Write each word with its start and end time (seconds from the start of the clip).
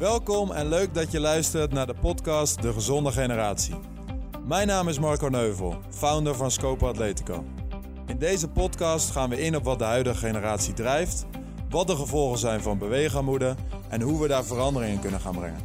Welkom 0.00 0.50
en 0.52 0.68
leuk 0.68 0.94
dat 0.94 1.10
je 1.10 1.20
luistert 1.20 1.72
naar 1.72 1.86
de 1.86 1.94
podcast 1.94 2.62
De 2.62 2.72
Gezonde 2.72 3.12
Generatie. 3.12 3.74
Mijn 4.46 4.66
naam 4.66 4.88
is 4.88 4.98
Marco 4.98 5.28
Neuvel, 5.28 5.76
founder 5.90 6.34
van 6.34 6.50
Scope 6.50 6.86
Atletico. 6.86 7.44
In 8.06 8.18
deze 8.18 8.48
podcast 8.48 9.10
gaan 9.10 9.30
we 9.30 9.40
in 9.40 9.56
op 9.56 9.64
wat 9.64 9.78
de 9.78 9.84
huidige 9.84 10.16
generatie 10.16 10.74
drijft, 10.74 11.26
wat 11.68 11.86
de 11.86 11.96
gevolgen 11.96 12.38
zijn 12.38 12.60
van 12.60 12.78
beweegarmoede 12.78 13.54
en 13.88 14.00
hoe 14.00 14.20
we 14.20 14.28
daar 14.28 14.44
verandering 14.44 14.94
in 14.94 15.00
kunnen 15.00 15.20
gaan 15.20 15.34
brengen. 15.34 15.60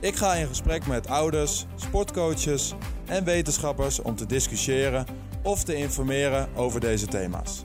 Ik 0.00 0.16
ga 0.16 0.34
in 0.34 0.46
gesprek 0.46 0.86
met 0.86 1.08
ouders, 1.08 1.66
sportcoaches 1.74 2.74
en 3.06 3.24
wetenschappers 3.24 4.00
om 4.00 4.16
te 4.16 4.26
discussiëren 4.26 5.06
of 5.42 5.64
te 5.64 5.74
informeren 5.74 6.48
over 6.56 6.80
deze 6.80 7.06
thema's. 7.06 7.64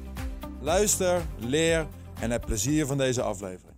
Luister, 0.61 1.21
leer 1.39 1.87
en 2.19 2.31
heb 2.31 2.45
plezier 2.45 2.85
van 2.85 2.97
deze 2.97 3.21
aflevering. 3.21 3.77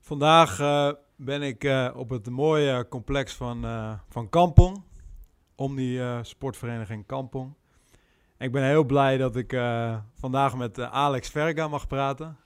Vandaag 0.00 0.60
uh, 0.60 0.90
ben 1.18 1.42
ik 1.42 1.64
uh, 1.64 1.90
op 1.94 2.10
het 2.10 2.30
mooie 2.30 2.88
complex 2.88 3.34
van, 3.34 3.64
uh, 3.64 3.92
van 4.08 4.28
Kampong. 4.28 4.82
Omni 5.54 6.00
Sportvereniging 6.22 7.06
Kampong. 7.06 7.54
Ik 8.38 8.52
ben 8.52 8.64
heel 8.64 8.84
blij 8.84 9.16
dat 9.16 9.36
ik 9.36 9.52
vandaag 10.14 10.56
met 10.56 10.80
Alex 10.80 11.28
Verga 11.28 11.68
mag 11.68 11.86
praten. 11.86 12.36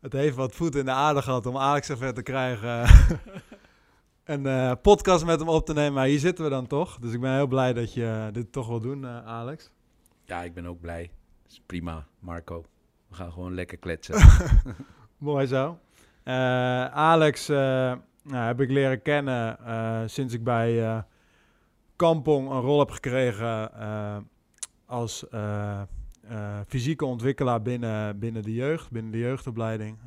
Het 0.00 0.12
heeft 0.12 0.36
wat 0.36 0.54
voet 0.54 0.74
in 0.74 0.84
de 0.84 0.90
aarde 0.90 1.22
gehad 1.22 1.46
om 1.46 1.56
Alex 1.56 1.86
zover 1.86 2.14
te 2.14 2.22
krijgen. 2.22 2.86
een 4.24 4.80
podcast 4.80 5.24
met 5.24 5.38
hem 5.38 5.48
op 5.48 5.66
te 5.66 5.72
nemen. 5.72 5.92
Maar 5.92 6.06
hier 6.06 6.18
zitten 6.18 6.44
we 6.44 6.50
dan 6.50 6.66
toch. 6.66 6.98
Dus 6.98 7.12
ik 7.12 7.20
ben 7.20 7.34
heel 7.34 7.46
blij 7.46 7.72
dat 7.72 7.94
je 7.94 8.28
dit 8.32 8.52
toch 8.52 8.66
wil 8.66 8.80
doen, 8.80 9.06
Alex. 9.06 9.70
Ja, 10.24 10.42
ik 10.42 10.54
ben 10.54 10.66
ook 10.66 10.80
blij. 10.80 11.10
Dat 11.42 11.52
is 11.52 11.62
prima, 11.66 12.06
Marco. 12.18 12.64
We 13.08 13.14
gaan 13.14 13.32
gewoon 13.32 13.54
lekker 13.54 13.78
kletsen. 13.78 14.28
Mooi 15.18 15.46
zo. 15.46 15.78
Uh, 16.28 16.84
Alex 16.84 17.50
uh, 17.50 17.56
nou, 18.22 18.46
heb 18.46 18.60
ik 18.60 18.70
leren 18.70 19.02
kennen 19.02 19.58
uh, 19.60 20.00
sinds 20.06 20.34
ik 20.34 20.44
bij 20.44 21.04
Kampong 21.96 22.50
een 22.50 22.60
rol 22.60 22.78
heb 22.78 22.90
gekregen 22.90 23.70
als 24.86 25.24
fysieke 26.66 27.04
ontwikkelaar 27.04 27.62
binnen, 27.62 28.18
binnen 28.18 28.42
de 28.42 28.54
jeugd, 28.54 28.90
binnen 28.90 29.12
de 29.12 29.18
jeugdopleiding. 29.18 29.98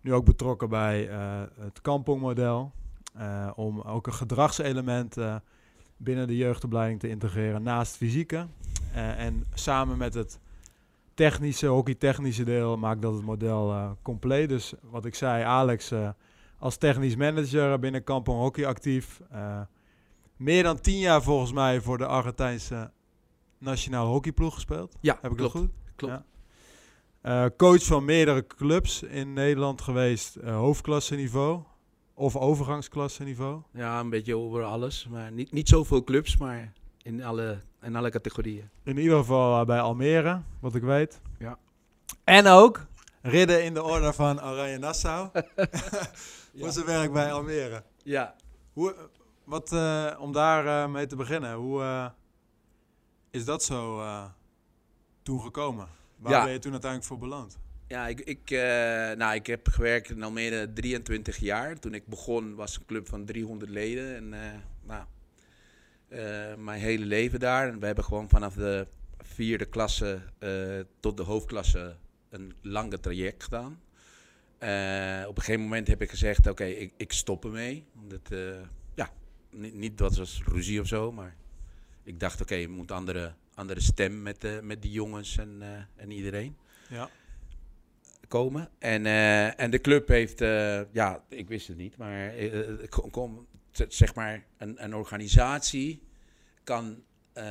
nu 0.00 0.14
ook 0.14 0.24
betrokken 0.24 0.68
bij 0.68 1.08
het 1.60 1.80
Kampong-model. 1.80 2.72
om 3.54 3.80
ook 3.80 4.06
een 4.06 4.12
gedragselement 4.12 5.16
binnen 5.96 6.26
de 6.26 6.36
jeugdopleiding 6.36 7.00
te 7.00 7.08
integreren 7.08 7.62
naast 7.62 7.96
fysieke. 7.96 8.46
en 8.94 9.44
samen 9.54 9.98
met 9.98 10.14
het 10.14 10.38
technische, 11.14 11.66
hockeytechnische 11.66 12.44
deel 12.44 12.76
maakt 12.76 13.02
dat 13.02 13.14
het 13.14 13.22
model 13.22 13.70
uh, 13.70 13.90
compleet. 14.02 14.48
Dus 14.48 14.72
wat 14.82 15.04
ik 15.04 15.14
zei, 15.14 15.44
Alex 15.44 15.92
uh, 15.92 16.08
als 16.58 16.76
technisch 16.76 17.16
manager 17.16 17.78
binnen 17.78 18.04
Kampong 18.04 18.38
Hockey 18.38 18.66
actief. 18.66 19.20
Uh, 19.32 19.60
meer 20.36 20.62
dan 20.62 20.80
tien 20.80 20.98
jaar 20.98 21.22
volgens 21.22 21.52
mij 21.52 21.80
voor 21.80 21.98
de 21.98 22.06
Argentijnse 22.06 22.90
nationale 23.58 24.08
hockeyploeg 24.08 24.54
gespeeld. 24.54 24.96
Ja, 25.00 25.18
heb 25.20 25.30
ik 25.30 25.36
klopt, 25.36 25.52
dat 25.52 25.62
goed? 25.62 25.70
Klopt. 25.96 26.24
Ja. 27.22 27.50
coach 27.56 27.82
van 27.82 28.04
meerdere 28.04 28.46
clubs 28.46 29.02
in 29.02 29.32
Nederland 29.32 29.80
geweest, 29.80 30.34
hoofdklasse 30.44 31.14
niveau 31.14 31.62
of 32.14 32.36
overgangsklasse 32.36 33.22
niveau. 33.24 33.62
Ja, 33.72 34.00
een 34.00 34.10
beetje 34.10 34.36
over 34.36 34.62
alles, 34.62 35.08
maar 35.10 35.32
niet, 35.32 35.52
niet 35.52 35.68
zoveel 35.68 36.04
clubs, 36.04 36.36
maar 36.36 36.72
in 37.02 37.22
alle, 37.22 37.60
in 37.82 37.96
alle 37.96 38.10
categorieën. 38.10 38.70
In 38.82 38.98
ieder 38.98 39.18
geval 39.18 39.60
uh, 39.60 39.66
bij 39.66 39.80
Almere, 39.80 40.40
wat 40.60 40.74
ik 40.74 40.82
weet. 40.82 41.20
Ja. 41.38 41.58
En 42.24 42.46
ook 42.46 42.86
ridden 43.22 43.64
in 43.64 43.74
de 43.74 43.82
orde 43.82 44.12
van 44.12 44.42
Oranje 44.42 44.78
Nassau. 44.78 45.28
Voor 46.58 46.72
zijn 46.72 46.86
werk 46.86 47.12
bij 47.12 47.32
Almere. 47.32 47.82
Ja. 48.02 48.34
Hoe, 48.72 48.94
wat, 49.44 49.72
uh, 49.72 50.16
om 50.18 50.32
daar 50.32 50.64
uh, 50.64 50.92
mee 50.92 51.06
te 51.06 51.16
beginnen, 51.16 51.54
hoe 51.54 52.12
is 53.30 53.44
dat 53.44 53.62
zo 53.64 54.02
toen 55.22 55.40
gekomen? 55.40 55.88
Waar 56.16 56.32
ja. 56.32 56.44
ben 56.44 56.52
je 56.52 56.58
toen 56.58 56.72
uiteindelijk 56.72 57.10
voor 57.10 57.18
beland? 57.18 57.58
Ja, 57.86 58.06
ik, 58.06 58.20
ik, 58.20 58.50
nou, 59.16 59.34
ik 59.34 59.46
heb 59.46 59.68
gewerkt 59.68 60.10
in 60.10 60.22
Almere 60.22 60.72
23 60.72 61.36
jaar. 61.36 61.78
Toen 61.78 61.94
ik 61.94 62.06
begon 62.06 62.54
was 62.54 62.76
een 62.76 62.86
club 62.86 63.08
van 63.08 63.24
300 63.24 63.70
leden. 63.70 64.16
En 64.16 64.28
nou, 64.82 65.04
mijn 66.58 66.80
hele 66.80 67.04
leven 67.04 67.40
daar. 67.40 67.68
En 67.68 67.80
we 67.80 67.86
hebben 67.86 68.04
gewoon 68.04 68.28
vanaf 68.28 68.54
de 68.54 68.86
vierde 69.18 69.64
klasse 69.64 70.20
uh, 70.40 70.80
tot 71.00 71.16
de 71.16 71.22
hoofdklasse 71.22 71.96
een 72.28 72.52
lange 72.60 73.00
traject 73.00 73.44
gedaan. 73.44 73.80
Uh, 74.60 75.28
op 75.28 75.36
een 75.36 75.42
gegeven 75.42 75.62
moment 75.62 75.88
heb 75.88 76.02
ik 76.02 76.10
gezegd, 76.10 76.38
oké, 76.38 76.50
okay, 76.50 76.70
ik, 76.70 76.92
ik 76.96 77.12
stop 77.12 77.44
ermee. 77.44 77.84
Omdat, 78.02 78.30
ja, 78.94 79.10
niet, 79.50 79.74
niet 79.74 79.98
dat 79.98 80.16
was 80.16 80.42
ruzie 80.44 80.80
of 80.80 80.86
zo, 80.86 81.12
maar 81.12 81.36
ik 82.02 82.20
dacht, 82.20 82.34
oké, 82.34 82.42
okay, 82.42 82.60
je 82.60 82.68
moet 82.68 82.90
andere, 82.90 83.32
andere 83.54 83.80
stem 83.80 84.22
met, 84.22 84.40
de, 84.40 84.60
met 84.62 84.82
die 84.82 84.92
jongens 84.92 85.38
en, 85.38 85.62
en 85.96 86.10
iedereen. 86.10 86.56
Ja. 86.88 87.10
Komen. 88.28 88.68
En, 88.78 89.06
en 89.56 89.70
de 89.70 89.80
club 89.80 90.08
heeft, 90.08 90.38
ja, 90.92 91.24
ik 91.28 91.48
wist 91.48 91.68
het 91.68 91.76
niet, 91.76 91.96
maar 91.96 92.32
kom 93.10 93.46
zeg 93.88 94.14
maar, 94.14 94.44
een, 94.56 94.84
een 94.84 94.94
organisatie 94.94 96.02
kan 96.64 97.02
uh, 97.34 97.44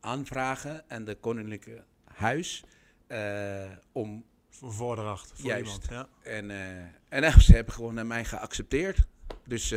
aanvragen 0.00 0.88
en 0.88 1.04
de 1.04 1.14
Koninklijke 1.14 1.84
Huis 2.04 2.64
uh, 3.08 3.70
om. 3.92 4.24
Voor 4.50 4.72
voordracht. 4.72 5.32
Voor 5.34 5.50
juist. 5.50 5.64
Iemand, 5.64 5.88
ja. 5.90 6.30
En, 6.30 6.50
uh, 6.50 6.78
en 7.08 7.20
nou, 7.20 7.40
ze 7.40 7.54
hebben 7.54 7.74
gewoon 7.74 8.06
mij 8.06 8.24
geaccepteerd. 8.24 9.06
Dus 9.46 9.70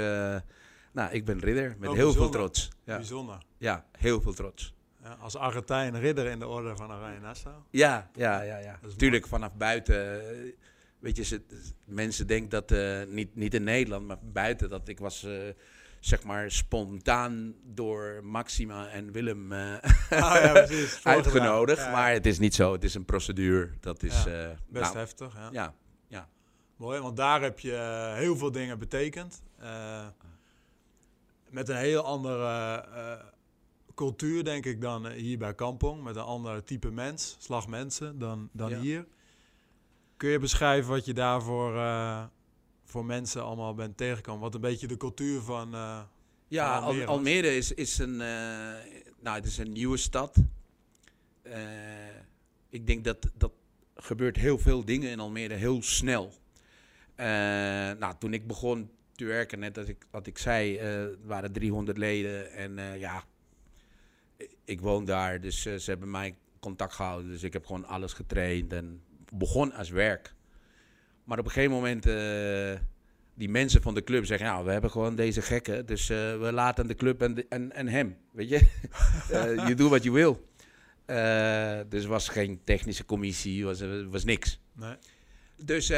nou, 0.91 1.11
ik 1.11 1.25
ben 1.25 1.39
ridder 1.39 1.75
met 1.77 1.89
oh, 1.89 1.95
heel 1.95 2.05
bijzonder. 2.05 2.31
veel 2.31 2.31
trots. 2.31 2.69
Ja. 2.83 2.95
Bijzonder. 2.95 3.37
Ja, 3.57 3.85
heel 3.97 4.21
veel 4.21 4.33
trots. 4.33 4.73
Ja, 5.03 5.17
als 5.19 5.35
Argentijn 5.35 5.99
ridder 5.99 6.25
in 6.25 6.39
de 6.39 6.47
orde 6.47 6.75
van 6.75 6.93
Oranje 6.93 7.19
Nassau. 7.19 7.55
Ja, 7.69 8.09
ja, 8.13 8.41
ja. 8.41 8.57
ja. 8.57 8.79
Tuurlijk 8.97 9.27
vanaf 9.27 9.55
buiten 9.55 10.21
weet 11.01 11.15
je, 11.15 11.23
ze, 11.23 11.41
mensen 11.85 12.27
denken 12.27 12.49
dat, 12.49 12.71
uh, 12.71 13.01
niet, 13.07 13.35
niet 13.35 13.53
in 13.53 13.63
Nederland, 13.63 14.07
maar 14.07 14.17
buiten, 14.21 14.69
dat 14.69 14.87
ik 14.87 14.99
was, 14.99 15.23
uh, 15.23 15.33
zeg 15.99 16.23
maar, 16.23 16.51
spontaan 16.51 17.55
door 17.63 18.19
Maxima 18.23 18.87
en 18.87 19.11
Willem 19.11 19.51
uh, 19.51 19.73
ah, 20.09 20.43
ja, 20.43 20.51
precies. 20.51 21.03
uitgenodigd. 21.03 21.79
Ja, 21.79 21.85
ja. 21.85 21.91
Maar 21.91 22.11
het 22.11 22.25
is 22.25 22.39
niet 22.39 22.55
zo, 22.55 22.73
het 22.73 22.83
is 22.83 22.93
een 22.93 23.05
procedure. 23.05 23.69
Dat 23.79 24.03
is 24.03 24.23
best 24.67 24.83
nou, 24.83 24.97
heftig. 24.97 25.33
Ja. 25.33 25.49
Ja, 25.51 25.73
ja. 26.07 26.29
Mooi, 26.75 27.01
want 27.01 27.17
daar 27.17 27.41
heb 27.41 27.59
je 27.59 28.13
heel 28.15 28.37
veel 28.37 28.51
dingen 28.51 28.79
betekend. 28.79 29.41
met 31.49 31.69
een 31.69 31.77
heel 31.77 32.03
andere 32.03 33.29
cultuur, 33.95 34.43
denk 34.43 34.65
ik, 34.65 34.81
dan 34.81 35.07
hier 35.07 35.37
bij 35.37 35.55
Kampong. 35.55 36.03
Met 36.03 36.15
een 36.15 36.21
ander 36.21 36.63
type 36.63 36.91
mens, 36.91 37.35
slagmensen, 37.39 38.19
dan, 38.19 38.49
dan 38.51 38.73
hier. 38.73 39.05
Kun 40.21 40.29
je 40.29 40.39
beschrijven 40.39 40.89
wat 40.89 41.05
je 41.05 41.13
daarvoor 41.13 41.75
uh, 41.75 42.23
voor 42.83 43.05
mensen 43.05 43.43
allemaal 43.43 43.73
bent 43.73 43.97
tegengekomen? 43.97 44.41
Wat 44.41 44.55
een 44.55 44.61
beetje 44.61 44.87
de 44.87 44.97
cultuur 44.97 45.41
van. 45.41 45.75
Uh, 45.75 46.01
ja, 46.47 46.75
van 46.75 46.83
Almere, 46.83 47.05
Almere 47.05 47.55
is, 47.55 47.73
is, 47.73 47.97
een, 47.97 48.11
uh, 48.11 48.17
nou, 49.19 49.35
het 49.35 49.45
is 49.45 49.57
een 49.57 49.71
nieuwe 49.71 49.97
stad. 49.97 50.37
ik 52.69 52.87
denk 52.87 53.03
dat 53.03 53.31
dat 53.37 53.51
gebeurt 53.95 54.35
heel 54.35 54.57
veel 54.57 54.85
dingen 54.85 55.09
in 55.09 55.19
Almere 55.19 55.53
heel 55.53 55.81
snel. 55.81 56.33
nou, 57.99 58.13
toen 58.19 58.33
ik 58.33 58.47
begon 58.47 58.91
te 59.15 59.25
werken, 59.25 59.59
net 59.59 59.77
als 59.77 59.87
ik, 59.87 60.05
wat 60.11 60.27
ik 60.27 60.37
zei, 60.37 60.79
waren 61.23 61.51
300 61.51 61.97
leden. 61.97 62.51
En 62.51 62.99
ja, 62.99 63.23
ik 64.65 64.81
woon 64.81 65.05
daar, 65.05 65.41
dus 65.41 65.61
ze 65.61 65.83
hebben 65.85 66.11
mij 66.11 66.35
contact 66.59 66.93
gehouden. 66.93 67.31
Dus 67.31 67.43
ik 67.43 67.53
heb 67.53 67.65
gewoon 67.65 67.85
alles 67.85 68.13
getraind 68.13 68.73
en 68.73 69.01
begon 69.31 69.73
als 69.73 69.89
werk. 69.89 70.33
Maar 71.23 71.39
op 71.39 71.45
een 71.45 71.51
gegeven 71.51 71.75
moment, 71.75 72.07
uh, 72.07 72.79
die 73.33 73.49
mensen 73.49 73.81
van 73.81 73.93
de 73.93 74.03
club 74.03 74.25
zeggen, 74.25 74.47
ja, 74.47 74.63
we 74.63 74.71
hebben 74.71 74.91
gewoon 74.91 75.15
deze 75.15 75.41
gekken, 75.41 75.85
dus 75.85 76.09
uh, 76.09 76.17
we 76.17 76.51
laten 76.51 76.87
de 76.87 76.95
club 76.95 77.21
en, 77.21 77.33
de, 77.33 77.45
en, 77.49 77.71
en 77.71 77.87
hem, 77.87 78.17
weet 78.31 78.49
je. 78.49 78.67
uh, 79.31 79.67
je 79.67 79.75
doet 79.75 79.89
wat 79.89 80.03
je 80.03 80.11
wil. 80.11 80.49
dus 81.89 82.05
was 82.05 82.27
geen 82.27 82.61
technische 82.63 83.05
commissie, 83.05 83.65
was, 83.65 83.81
was 84.09 84.23
niks. 84.23 84.59
Nee. 84.73 84.95
Dus 85.63 85.89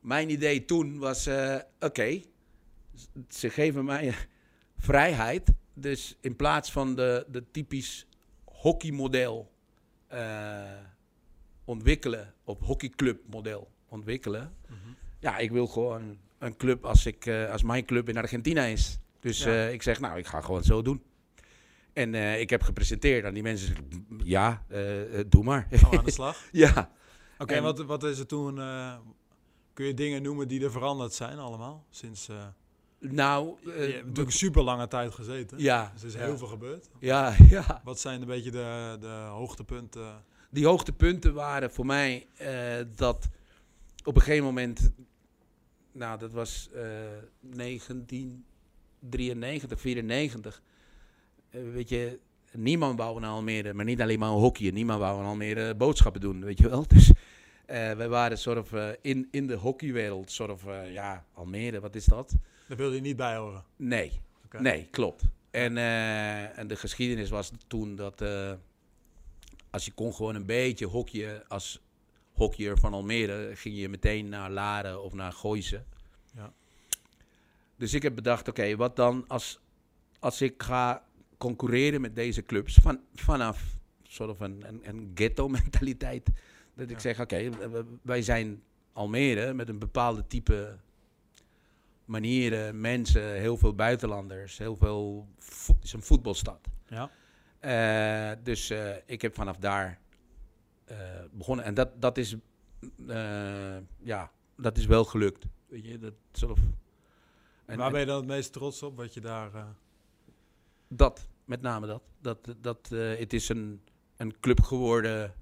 mijn 0.00 0.30
idee 0.30 0.64
toen 0.64 0.98
was, 0.98 1.26
oké, 1.26 1.66
okay, 1.80 2.24
ze 3.28 3.50
geven 3.50 3.84
mij 3.84 4.14
vrijheid. 4.78 5.52
Dus 5.74 6.16
in 6.20 6.36
plaats 6.36 6.72
van 6.72 6.94
de, 6.94 7.26
de 7.28 7.50
typisch 7.50 8.06
hockeymodel 8.44 9.52
ontwikkelen, 11.66 12.34
op 12.44 12.62
hockeyclub 12.62 13.20
model 13.30 13.70
ontwikkelen. 13.88 14.56
Mm 14.68 14.76
-hmm. 14.84 14.94
Ja, 15.18 15.38
ik 15.38 15.50
wil 15.50 15.66
gewoon 15.66 16.18
een 16.38 16.56
club 16.56 16.84
als, 16.84 17.06
ik, 17.06 17.26
uh, 17.26 17.50
als 17.50 17.62
mijn 17.62 17.84
club 17.84 18.08
in 18.08 18.16
Argentina 18.16 18.64
is. 18.64 18.98
Dus 19.20 19.42
ja. 19.42 19.50
uh, 19.50 19.72
ik 19.72 19.82
zeg, 19.82 20.00
nou, 20.00 20.18
ik 20.18 20.26
ga 20.26 20.40
gewoon 20.40 20.62
zo 20.62 20.82
doen. 20.82 21.02
En 21.92 22.14
uh, 22.14 22.40
ik 22.40 22.50
heb 22.50 22.62
gepresenteerd 22.62 23.24
aan 23.24 23.34
die 23.34 23.42
mensen. 23.42 23.76
Ja, 24.24 24.64
doe 25.26 25.44
maar. 25.44 25.66
Gaan 25.70 25.90
we 25.90 25.98
aan 25.98 26.04
de 26.04 26.10
slag? 26.10 26.48
ja. 26.52 26.90
Oké, 27.34 27.42
okay, 27.42 27.62
wat, 27.62 27.84
wat 27.84 28.04
is 28.04 28.18
er 28.18 28.26
toen... 28.26 28.60
Kun 29.76 29.86
je 29.86 29.94
dingen 29.94 30.22
noemen 30.22 30.48
die 30.48 30.64
er 30.64 30.70
veranderd 30.70 31.12
zijn 31.12 31.38
allemaal? 31.38 31.86
Sinds, 31.90 32.28
eh 32.28 32.46
Nou, 32.98 33.56
je 33.64 33.72
eh, 33.72 33.92
hebt 33.92 34.06
natuurlijk 34.06 34.36
super 34.36 34.62
lange 34.62 34.88
tijd 34.88 35.14
gezeten. 35.14 35.58
ja, 35.58 35.90
Dus 35.92 36.02
er 36.02 36.08
is 36.08 36.14
ja. 36.14 36.20
heel 36.20 36.38
veel 36.38 36.46
gebeurd. 36.46 36.88
Ja, 36.98 37.34
ja. 37.48 37.80
Wat 37.84 38.00
zijn 38.00 38.20
een 38.20 38.26
beetje 38.26 38.50
de, 38.50 38.96
de 39.00 39.26
hoogtepunten? 39.30 40.24
Die 40.56 40.66
hoogtepunten 40.66 41.34
waren 41.34 41.70
voor 41.70 41.86
mij 41.86 42.26
eh, 42.36 42.48
dat 42.96 43.28
op 44.04 44.16
een 44.16 44.22
gegeven 44.22 44.44
moment, 44.44 44.90
nou 45.92 46.18
dat 46.18 46.32
was 46.32 46.68
eh 46.74 46.82
1993, 47.40 49.80
94, 49.80 50.62
eh, 51.50 51.60
weet 51.72 51.88
je, 51.88 52.18
niemand 52.52 52.98
wou 52.98 53.16
in 53.16 53.24
Almere, 53.24 53.72
maar 53.72 53.84
niet 53.84 54.00
alleen 54.00 54.18
maar 54.18 54.28
hockey, 54.28 54.70
niemand 54.70 55.00
wou 55.00 55.20
in 55.20 55.26
Almere 55.26 55.74
boodschappen 55.74 56.20
doen, 56.20 56.44
weet 56.44 56.58
je 56.58 56.68
wel. 56.68 56.86
Dus 56.94 57.12
eh 57.66 57.92
we 57.92 58.08
waren 58.08 58.38
soort 58.38 58.58
of 58.58 58.72
eh, 58.72 58.88
in, 59.00 59.28
in 59.30 59.46
de 59.46 59.54
hockeywereld, 59.54 60.30
soort 60.30 60.50
of, 60.50 60.66
eh, 60.66 60.92
ja, 60.92 61.24
Almere, 61.32 61.80
wat 61.80 61.94
is 61.94 62.04
dat? 62.04 62.34
Daar 62.68 62.76
wil 62.76 62.92
je 62.92 63.00
niet 63.00 63.16
bij 63.16 63.36
horen. 63.36 63.64
Nee, 63.76 64.20
nee, 64.58 64.88
klopt. 64.90 65.22
En, 65.50 65.76
eh, 65.76 66.58
en 66.58 66.66
de 66.66 66.76
geschiedenis 66.76 67.30
was 67.30 67.50
toen 67.66 67.96
dat 67.96 68.20
eh, 68.20 68.52
als 69.70 69.84
je 69.84 69.92
kon 69.92 70.14
gewoon 70.14 70.34
een 70.34 70.46
beetje 70.46 70.86
hockeyen 70.86 71.48
als 71.48 71.80
hockeyer 72.32 72.78
van 72.78 72.92
Almere, 72.94 73.50
ging 73.56 73.78
je 73.78 73.88
meteen 73.88 74.28
naar 74.28 74.50
Laren 74.50 75.02
of 75.02 75.12
naar 75.12 75.32
Gooise. 75.32 75.82
Ja. 76.34 76.52
Dus 77.76 77.94
ik 77.94 78.02
heb 78.02 78.14
bedacht, 78.14 78.48
oké, 78.48 78.76
wat 78.76 78.96
dan 78.96 79.24
als, 79.28 79.60
als 80.18 80.40
ik 80.40 80.62
ga 80.62 81.04
concurreren 81.38 82.00
met 82.00 82.14
deze 82.14 82.42
clubs 82.42 82.74
van, 82.74 83.00
vanaf 83.14 83.62
soort 84.02 84.30
of 84.30 84.40
een, 84.40 84.62
een, 84.68 84.80
een 84.88 85.10
ghetto 85.14 85.48
mentaliteit. 85.58 86.28
Dat 86.74 86.84
ik 86.90 86.94
Ja. 86.96 86.98
zeg, 87.00 87.20
oké, 87.20 87.50
wij 88.02 88.22
zijn 88.22 88.62
Almere 88.92 89.52
met 89.54 89.68
een 89.68 89.78
bepaalde 89.78 90.26
type 90.26 90.76
manieren, 92.04 92.80
mensen, 92.80 93.34
heel 93.34 93.56
veel 93.56 93.74
buitenlanders, 93.74 94.58
heel 94.58 94.76
veel. 94.76 95.28
Het 95.66 95.84
is 95.84 95.92
een 95.92 96.02
voetbalstad. 96.02 96.60
Ja. 96.88 97.10
Eh, 97.60 98.30
dus 98.42 98.70
eh, 98.70 98.96
ik 99.06 99.22
heb 99.22 99.34
vanaf 99.34 99.56
daar 99.56 100.00
eh, 100.84 100.96
begonnen. 101.32 101.64
En 101.64 101.74
dat, 101.74 102.00
dat 102.00 102.18
is. 102.18 102.36
eh, 103.06 103.76
ja, 103.98 104.30
dat 104.56 104.78
is 104.78 104.86
wel 104.86 105.04
gelukt. 105.04 105.46
Weet 105.66 105.84
je, 105.84 105.98
dat 105.98 106.14
of. 106.50 106.58
En, 107.64 107.76
Waar 107.76 107.86
en 107.86 107.92
ben 107.92 108.00
je 108.00 108.06
dan 108.06 108.16
het 108.16 108.26
meest 108.26 108.52
trots 108.52 108.82
op? 108.82 108.96
Wat 108.96 109.14
je 109.14 109.20
daar... 109.20 109.50
dat, 110.88 111.28
met 111.44 111.60
name 111.60 111.86
dat. 111.86 112.02
Dat, 112.20 112.54
dat 112.60 112.88
het 112.88 113.32
is 113.32 113.48
een, 113.48 113.80
een 114.16 114.40
club 114.40 114.60
geworden. 114.60 115.34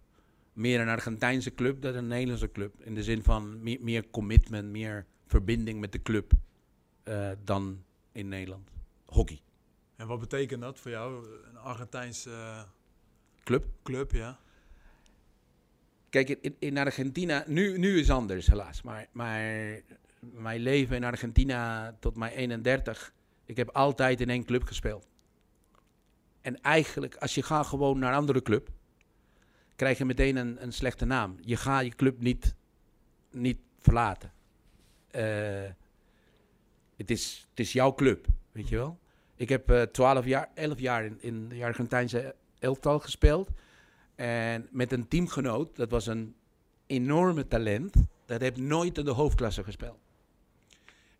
Meer 0.52 0.81
een 0.81 0.88
Argentijnse 0.88 1.55
club 1.55 1.82
dan 1.82 1.94
een 1.94 2.06
Nederlandse 2.06 2.52
club. 2.52 2.81
In 2.81 2.94
de 2.94 3.02
zin 3.02 3.22
van 3.22 3.62
meer, 3.62 3.78
meer 3.81 4.10
commitment, 4.10 4.70
meer 4.70 5.06
verbinding 5.26 5.81
met 5.81 5.93
de 5.93 6.02
club 6.02 6.32
dan 7.44 7.84
in 8.12 8.28
Nederland. 8.28 8.70
Hockey. 9.06 9.44
En 10.05 10.11
wat 10.11 10.21
betekent 10.21 10.61
dat 10.61 10.79
voor 10.81 10.91
jou? 10.91 11.27
Een 11.49 11.56
Argentijnse 11.56 12.31
eh, 12.31 12.62
Club. 13.45 13.65
club, 13.83 14.12
ja? 14.12 14.39
Kijk, 16.11 16.29
in, 16.29 16.56
in 16.59 16.79
Argentina, 16.79 17.45
nu, 17.47 17.79
nu 17.79 17.99
is 17.99 18.09
het 18.09 18.17
anders 18.17 18.47
helaas. 18.47 18.83
Maar, 18.83 19.06
maar 19.12 19.41
mijn 20.21 20.61
leven 20.61 20.97
in 20.97 21.05
Argentina 21.05 21.93
tot 22.01 22.17
mijn 22.17 22.33
31, 22.33 23.15
ik 23.45 23.56
heb 23.56 23.69
altijd 23.69 24.21
in 24.21 24.31
één 24.31 24.45
club 24.45 24.65
gespeeld. 24.65 25.09
En 26.41 26.61
eigenlijk, 26.61 27.17
als 27.17 27.35
je 27.35 27.43
gaat 27.43 27.67
gewoon 27.67 27.99
naar 27.99 28.12
een 28.12 28.19
andere 28.19 28.43
club, 28.43 28.69
krijg 29.77 29.99
je 29.99 30.05
meteen 30.05 30.37
een, 30.37 30.62
een 30.62 30.73
slechte 30.73 31.05
naam. 31.05 31.37
Je 31.41 31.56
gaat 31.56 31.85
je 31.85 31.95
club 31.95 32.21
niet, 32.21 32.55
niet 33.31 33.61
verlaten. 33.79 34.33
Eh, 35.11 35.71
het, 36.97 37.11
is, 37.11 37.47
het 37.51 37.61
is 37.61 37.73
jouw 37.73 37.95
club, 37.95 38.27
weet 38.53 38.69
je 38.69 38.77
wel. 38.77 39.03
Ik 39.36 39.48
heb 39.48 39.70
eh 39.70 39.82
12 39.82 40.25
jaar, 40.25 40.48
11 40.54 40.78
jaar 40.78 41.04
in, 41.04 41.19
in 41.20 41.48
de 41.48 41.64
Argentijnse 41.64 42.34
elftal 42.58 42.98
gespeeld. 42.98 43.50
En 44.14 44.69
met 44.70 44.92
een 44.92 45.08
teamgenoot, 45.08 45.76
dat 45.76 45.90
was 45.90 46.06
een 46.06 46.34
enorme 46.86 47.48
talent. 47.48 47.94
Dat 48.26 48.40
heeft 48.40 48.56
nooit 48.56 48.98
in 48.98 49.04
de 49.04 49.10
hoofdklasse 49.10 49.64
gespeeld. 49.64 49.98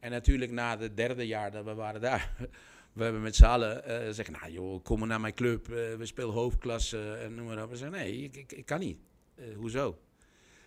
En 0.00 0.11
natuurlijk 0.11 0.50
na 0.50 0.78
het 0.78 0.96
derde 0.96 1.26
jaar 1.26 1.50
dat 1.50 1.64
we 1.64 1.75
waren 1.75 2.00
daar, 2.00 2.34
we 2.93 3.02
hebben 3.02 3.22
met 3.22 3.37
z'n 3.37 3.44
allen 3.44 3.84
eh 3.84 4.12
zeggen, 4.12 4.34
nou 4.40 4.52
joh, 4.52 4.82
kom 4.82 4.99
maar 4.99 5.08
naar 5.08 5.20
mijn 5.20 5.34
club, 5.34 5.69
eh, 5.69 5.94
we 5.94 6.06
spelen 6.06 6.32
hoofdklasse 6.32 7.12
en 7.14 7.34
noem 7.34 7.46
maar 7.46 7.62
op. 7.62 7.70
We 7.70 7.76
zeggen, 7.76 7.99
nee, 7.99 8.22
ik, 8.22 8.37
ik, 8.37 8.52
ik 8.52 8.66
kan 8.66 8.81
niet. 8.81 8.99
Eh, 9.34 9.44
hoezo? 9.56 9.99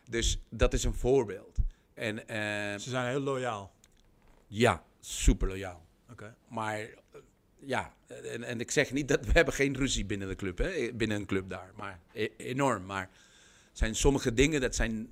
Dus 0.10 0.40
dat 0.50 0.74
is 0.74 0.84
een 0.84 0.94
voorbeeld. 0.94 1.58
En 1.94 2.28
eh, 2.28 2.38
Ze 2.80 2.90
zijn 2.90 3.10
heel 3.10 3.20
loyaal. 3.20 3.72
ja, 4.48 4.84
super 5.00 5.48
loyaal. 5.48 5.86
Oké. 6.12 6.36
Maar 6.48 6.80
eh, 6.80 6.90
ja, 7.60 7.94
en, 8.08 8.44
en 8.44 8.60
ik 8.60 8.72
zeg 8.72 8.92
niet 8.92 9.08
dat 9.08 9.26
we 9.26 9.32
hebben 9.32 9.54
geen 9.54 9.76
ruzie 9.76 10.06
binnen 10.06 10.28
de 10.28 10.36
club, 10.36 10.58
hè, 10.58 10.94
binnen 10.94 11.18
een 11.18 11.26
club 11.26 11.50
daar, 11.50 11.72
maar 11.76 12.00
e- 12.12 12.30
enorm. 12.38 12.86
Maar 12.86 13.10
zijn 13.72 13.96
sommige 13.96 14.34
dingen 14.34 14.62
dat 14.62 14.76
zijn 14.76 15.12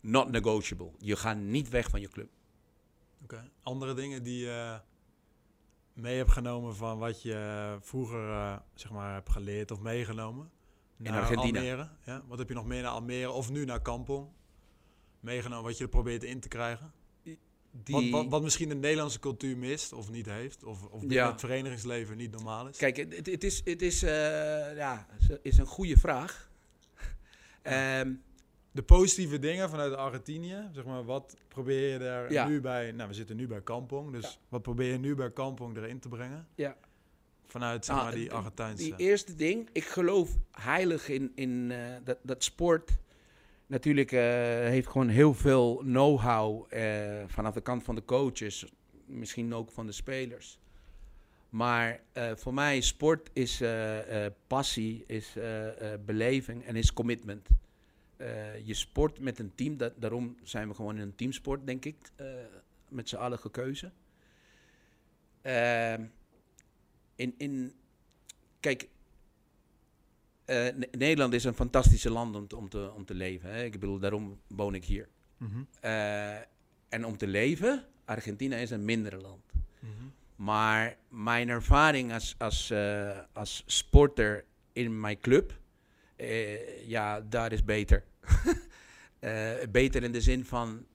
not 0.00 0.30
negotiable. 0.30 0.90
Je 0.98 1.16
gaat 1.16 1.36
niet 1.36 1.68
weg 1.68 1.90
van 1.90 2.00
je 2.00 2.08
club. 2.08 2.28
Oké. 3.22 3.50
Andere 3.62 3.94
dingen 3.94 4.22
die 4.22 4.38
je 4.38 4.80
mee 5.92 6.16
hebt 6.16 6.30
genomen 6.30 6.76
van 6.76 6.98
wat 6.98 7.22
je 7.22 7.76
vroeger 7.80 8.28
eh, 8.28 8.56
zeg 8.74 8.90
maar 8.90 9.12
hebt 9.14 9.30
geleerd 9.30 9.70
of 9.70 9.80
meegenomen? 9.80 10.50
In 10.98 11.10
naar 11.10 11.20
Argentina. 11.20 11.58
Almere, 11.58 11.88
ja? 12.04 12.22
Wat 12.26 12.38
heb 12.38 12.48
je 12.48 12.54
nog 12.54 12.66
meer 12.66 12.82
naar 12.82 12.90
Almere 12.90 13.30
of 13.30 13.50
nu 13.50 13.64
naar 13.64 13.82
Kampong? 13.82 14.28
Meegenomen 15.20 15.64
wat 15.64 15.78
je 15.78 15.84
er 15.84 15.90
probeert 15.90 16.24
in 16.24 16.40
te 16.40 16.48
krijgen? 16.48 16.92
Die, 17.74 17.94
Wat, 17.94 18.08
wat, 18.10 18.26
wat 18.30 18.42
misschien 18.42 18.68
de 18.68 18.74
Nederlandse 18.74 19.18
cultuur 19.18 19.56
mist 19.56 19.92
of 19.92 20.10
niet 20.10 20.26
heeft? 20.26 20.64
Of, 20.64 20.82
of 20.84 21.00
binnen 21.00 21.16
Ja. 21.16 21.30
het 21.30 21.40
verenigingsleven 21.40 22.16
niet 22.16 22.30
normaal 22.30 22.68
is? 22.68 22.76
Kijk, 22.76 22.96
het, 22.96 23.26
het 23.26 23.44
is, 23.44 23.60
het 23.64 23.82
is, 23.82 24.02
eh, 24.02 24.76
ja, 24.76 25.06
is 25.42 25.58
een 25.58 25.66
goede 25.66 25.96
vraag. 25.96 26.50
Ehm, 27.62 28.12
De 28.74 28.82
positieve 28.82 29.38
dingen 29.38 29.70
vanuit 29.70 29.94
Argentinië, 29.94 30.68
zeg 30.72 30.84
maar, 30.84 31.04
wat 31.04 31.36
probeer 31.48 31.92
je 31.92 31.98
daar 31.98 32.32
Ja. 32.32 32.46
nu 32.48 32.60
bij... 32.60 32.92
Nou, 32.92 33.08
we 33.08 33.14
zitten 33.14 33.36
nu 33.36 33.46
bij 33.46 33.60
Kampong, 33.62 34.12
dus 34.12 34.40
wat 34.48 34.62
probeer 34.62 34.92
je 34.92 34.98
nu 34.98 35.14
bij 35.14 35.30
Kampong 35.30 35.76
erin 35.76 35.98
te 36.00 36.08
brengen? 36.08 36.46
Ja. 36.54 36.76
Vanuit, 37.46 37.84
zeg 37.84 37.96
Ah, 37.96 38.02
maar, 38.02 38.14
die 38.14 38.32
Argentijnse... 38.32 38.82
Die 38.84 38.94
eerste 38.96 39.34
ding, 39.34 39.68
ik 39.72 39.84
geloof 39.84 40.30
heilig 40.50 41.08
in, 41.08 41.32
in 41.34 41.70
eh, 41.70 41.96
dat, 42.04 42.18
dat 42.22 42.44
sport. 42.44 42.90
Natuurlijk 43.72 44.12
eh, 44.12 44.20
heeft 44.68 44.88
gewoon 44.88 45.08
heel 45.08 45.34
veel 45.34 45.76
know-how 45.76 46.66
eh, 46.68 47.22
vanaf 47.26 47.54
de 47.54 47.60
kant 47.60 47.82
van 47.82 47.94
de 47.94 48.04
coaches, 48.04 48.66
misschien 49.06 49.54
ook 49.54 49.70
van 49.70 49.86
de 49.86 49.92
spelers. 49.92 50.58
Maar 51.48 52.00
eh, 52.12 52.32
voor 52.34 52.54
mij 52.54 52.80
sport 52.80 53.30
is 53.32 53.60
eh, 53.60 54.26
passie, 54.46 55.04
is 55.06 55.36
beleving 56.04 56.64
en 56.64 56.76
is 56.76 56.92
commitment. 56.92 57.48
Je 58.64 58.74
sport 58.74 59.20
met 59.20 59.38
een 59.38 59.54
team, 59.54 59.76
dat, 59.76 59.92
daarom 59.96 60.36
zijn 60.42 60.68
we 60.68 60.74
gewoon 60.74 60.96
in 60.96 61.02
een 61.02 61.14
teamsport, 61.14 61.66
denk 61.66 61.84
ik, 61.84 61.96
met 62.88 63.08
z'n 63.08 63.16
allen 63.16 63.38
gekeuzen. 63.38 63.92
Ehm, 65.42 66.04
in, 67.14 67.34
in, 67.36 67.72
kijk, 68.60 68.88
eh, 70.44 70.56
Ne- 70.74 70.88
Nederland 70.98 71.34
is 71.34 71.44
een 71.44 71.54
fantastische 71.54 72.10
land 72.10 72.36
om 72.36 72.46
te, 72.48 72.56
om 72.56 72.68
te, 72.68 72.92
om 72.96 73.04
te 73.04 73.14
leven. 73.14 73.50
Hè? 73.50 73.64
Ik 73.64 73.72
bedoel, 73.80 73.98
daarom 73.98 74.40
woon 74.48 74.74
ik 74.74 74.84
hier. 74.84 75.08
Mhm, 75.36 75.62
Eh, 75.80 76.36
en 76.88 77.04
om 77.06 77.16
te 77.16 77.26
leven, 77.26 77.84
Argentina 78.04 78.56
is 78.56 78.70
een 78.70 78.84
minder 78.84 79.20
land. 79.20 79.52
mhm. 79.78 79.90
Maar 80.36 80.96
mijn 81.08 81.48
ervaring 81.48 82.12
als, 82.12 82.34
als, 82.38 82.70
eh, 82.70 83.18
als 83.32 83.62
sporter 83.66 84.44
in 84.72 85.00
mijn 85.00 85.18
club, 85.20 85.60
ja, 86.86 87.20
daar 87.20 87.52
is 87.52 87.64
beter. 87.64 88.04
Beter 89.70 90.02
in 90.02 90.12
de 90.12 90.20
zin 90.20 90.44
van, 90.44 90.86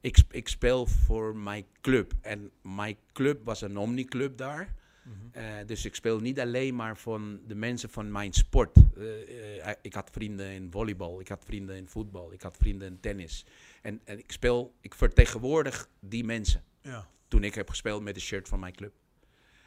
ik, 0.00 0.18
ik 0.30 0.48
speel 0.48 0.86
voor 0.86 1.36
mijn 1.36 1.64
club. 1.80 2.12
En 2.20 2.50
mijn 2.62 2.96
club 3.12 3.44
was 3.44 3.60
een 3.60 3.76
omniclub 3.76 4.36
daar. 4.38 4.74
Mhm. 5.04 5.16
Eh, 5.32 5.66
dus 5.66 5.84
ik 5.84 5.94
speel 5.94 6.20
niet 6.20 6.40
alleen 6.40 6.74
maar 6.74 6.96
van 6.98 7.40
de 7.46 7.54
mensen 7.54 7.90
van 7.90 8.12
mijn 8.12 8.32
sport. 8.32 8.76
Eh, 8.96 9.68
eh, 9.68 9.76
ik 9.82 9.94
had 9.94 10.10
vrienden 10.10 10.50
in 10.50 10.70
volleybal, 10.70 11.20
ik 11.20 11.28
had 11.28 11.44
vrienden 11.44 11.76
in 11.76 11.88
voetbal, 11.88 12.32
ik 12.32 12.42
had 12.42 12.56
vrienden 12.56 12.88
in 12.88 13.00
tennis. 13.00 13.44
En, 13.82 14.00
en 14.04 14.18
ik 14.18 14.32
speel, 14.32 14.74
ik 14.80 14.94
vertegenwoordig 14.94 15.88
die 16.00 16.24
mensen 16.24 16.64
Ja. 16.80 17.08
toen 17.28 17.44
ik 17.44 17.54
heb 17.54 17.68
gespeeld 17.70 18.02
met 18.02 18.14
de 18.14 18.20
shirt 18.20 18.48
van 18.48 18.60
mijn 18.60 18.74
club. 18.74 18.92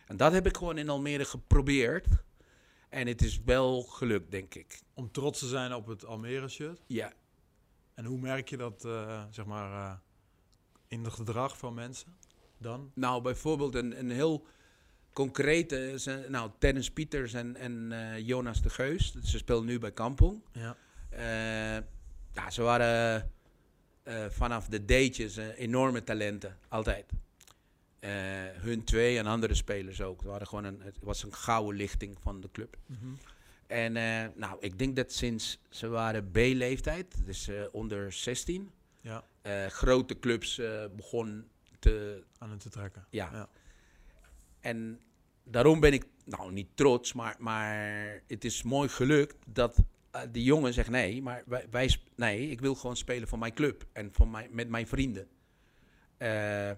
En 0.07 0.17
dat 0.17 0.31
heb 0.31 0.45
ik 0.45 0.57
gewoon 0.57 0.77
in 0.77 0.89
Almere 0.89 1.25
geprobeerd. 1.25 2.07
En 2.89 3.07
het 3.07 3.21
is 3.21 3.41
wel 3.43 3.81
gelukt, 3.83 4.31
denk 4.31 4.55
ik. 4.55 4.81
Om 4.93 5.11
trots 5.11 5.39
te 5.39 5.47
zijn 5.47 5.73
op 5.73 5.87
het 5.87 6.05
Almere-shirt. 6.05 6.81
Ja, 6.87 7.13
En 7.93 8.05
hoe 8.05 8.19
merk 8.19 8.49
je 8.49 8.57
dat, 8.57 8.81
zeg 9.31 9.45
maar, 9.45 9.99
in 10.87 11.03
het 11.03 11.13
gedrag 11.13 11.57
van 11.57 11.73
mensen 11.73 12.17
dan? 12.57 12.91
nou 12.95 13.21
bijvoorbeeld 13.21 13.75
een, 13.75 13.99
een 13.99 14.09
heel 14.11 14.45
concrete... 15.17 15.91
is 15.91 16.05
een- 16.05 16.31
Nou, 16.31 16.51
Dennis 16.59 16.91
Pieters 16.91 17.33
en, 17.33 17.55
en 17.55 17.91
eh, 17.91 18.19
Jonas 18.27 18.61
de 18.61 18.69
Geus. 18.69 19.15
Ze 19.23 19.37
spelen 19.37 19.65
nu 19.65 19.79
bij 19.79 19.91
Kampong. 19.91 20.41
Ja. 20.51 20.75
Eh, 21.09 21.83
ja, 22.33 22.49
ze 22.49 22.61
waren 22.61 23.31
eh, 24.03 24.25
vanaf 24.29 24.67
de 24.67 24.85
eh, 25.37 25.59
enorme 25.59 26.03
talenten, 26.03 26.57
altijd. 26.67 27.11
Eh, 27.99 28.11
hun 28.55 28.83
twee 28.83 29.17
en 29.17 29.25
andere 29.25 29.53
spelers 29.53 30.01
ook. 30.01 30.19
Het, 30.19 30.27
waren 30.29 30.47
gewoon 30.47 30.63
een, 30.63 30.81
het 30.81 30.97
was 31.01 31.23
een 31.23 31.33
gouden 31.33 31.75
lichting 31.75 32.17
van 32.21 32.41
de 32.41 32.49
club. 32.51 32.77
En 33.67 33.95
eh, 33.97 34.25
nou, 34.35 34.57
ik 34.59 34.79
denk 34.79 34.95
dat 34.95 35.11
sinds 35.11 35.59
ze 35.69 35.87
waren 35.87 36.31
B-leeftijd, 36.31 37.25
dus 37.25 37.47
eh, 37.47 37.61
onder 37.71 38.11
16, 38.13 38.71
Ja, 39.01 39.23
eh, 39.41 39.65
grote 39.65 40.19
clubs 40.19 40.57
eh 40.59 40.85
begon 40.95 41.47
te... 41.79 42.23
aan 42.37 42.51
het 42.51 42.59
te 42.59 42.69
trekken. 42.69 43.05
Ja. 43.09 43.29
Ja. 43.33 43.49
En 44.59 44.99
daarom 45.49 45.79
ben 45.79 45.93
ik, 45.93 46.05
nou 46.25 46.51
niet 46.51 46.67
trots, 46.75 47.13
maar, 47.13 47.35
maar 47.39 48.21
het 48.27 48.45
is 48.45 48.63
mooi 48.63 48.89
gelukt 48.89 49.35
dat 49.47 49.77
eh, 50.11 50.21
die 50.31 50.43
jongen 50.43 50.73
zegt 50.73 50.89
nee, 50.89 51.21
maar 51.21 51.43
wij, 51.69 51.97
nee, 52.15 52.49
ik 52.49 52.59
wil 52.61 52.75
gewoon 52.75 52.97
spelen 52.97 53.27
voor 53.27 53.39
mijn 53.39 53.53
club 53.53 53.85
en 53.93 54.09
voor 54.13 54.27
mijn, 54.27 54.49
met 54.51 54.69
mijn 54.69 54.87
vrienden. 54.87 55.27
Eh, 56.17 56.71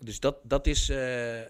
dus 0.00 0.20
dat, 0.20 0.36
dat 0.42 0.66
is 0.66 0.88
eh, 0.88 1.40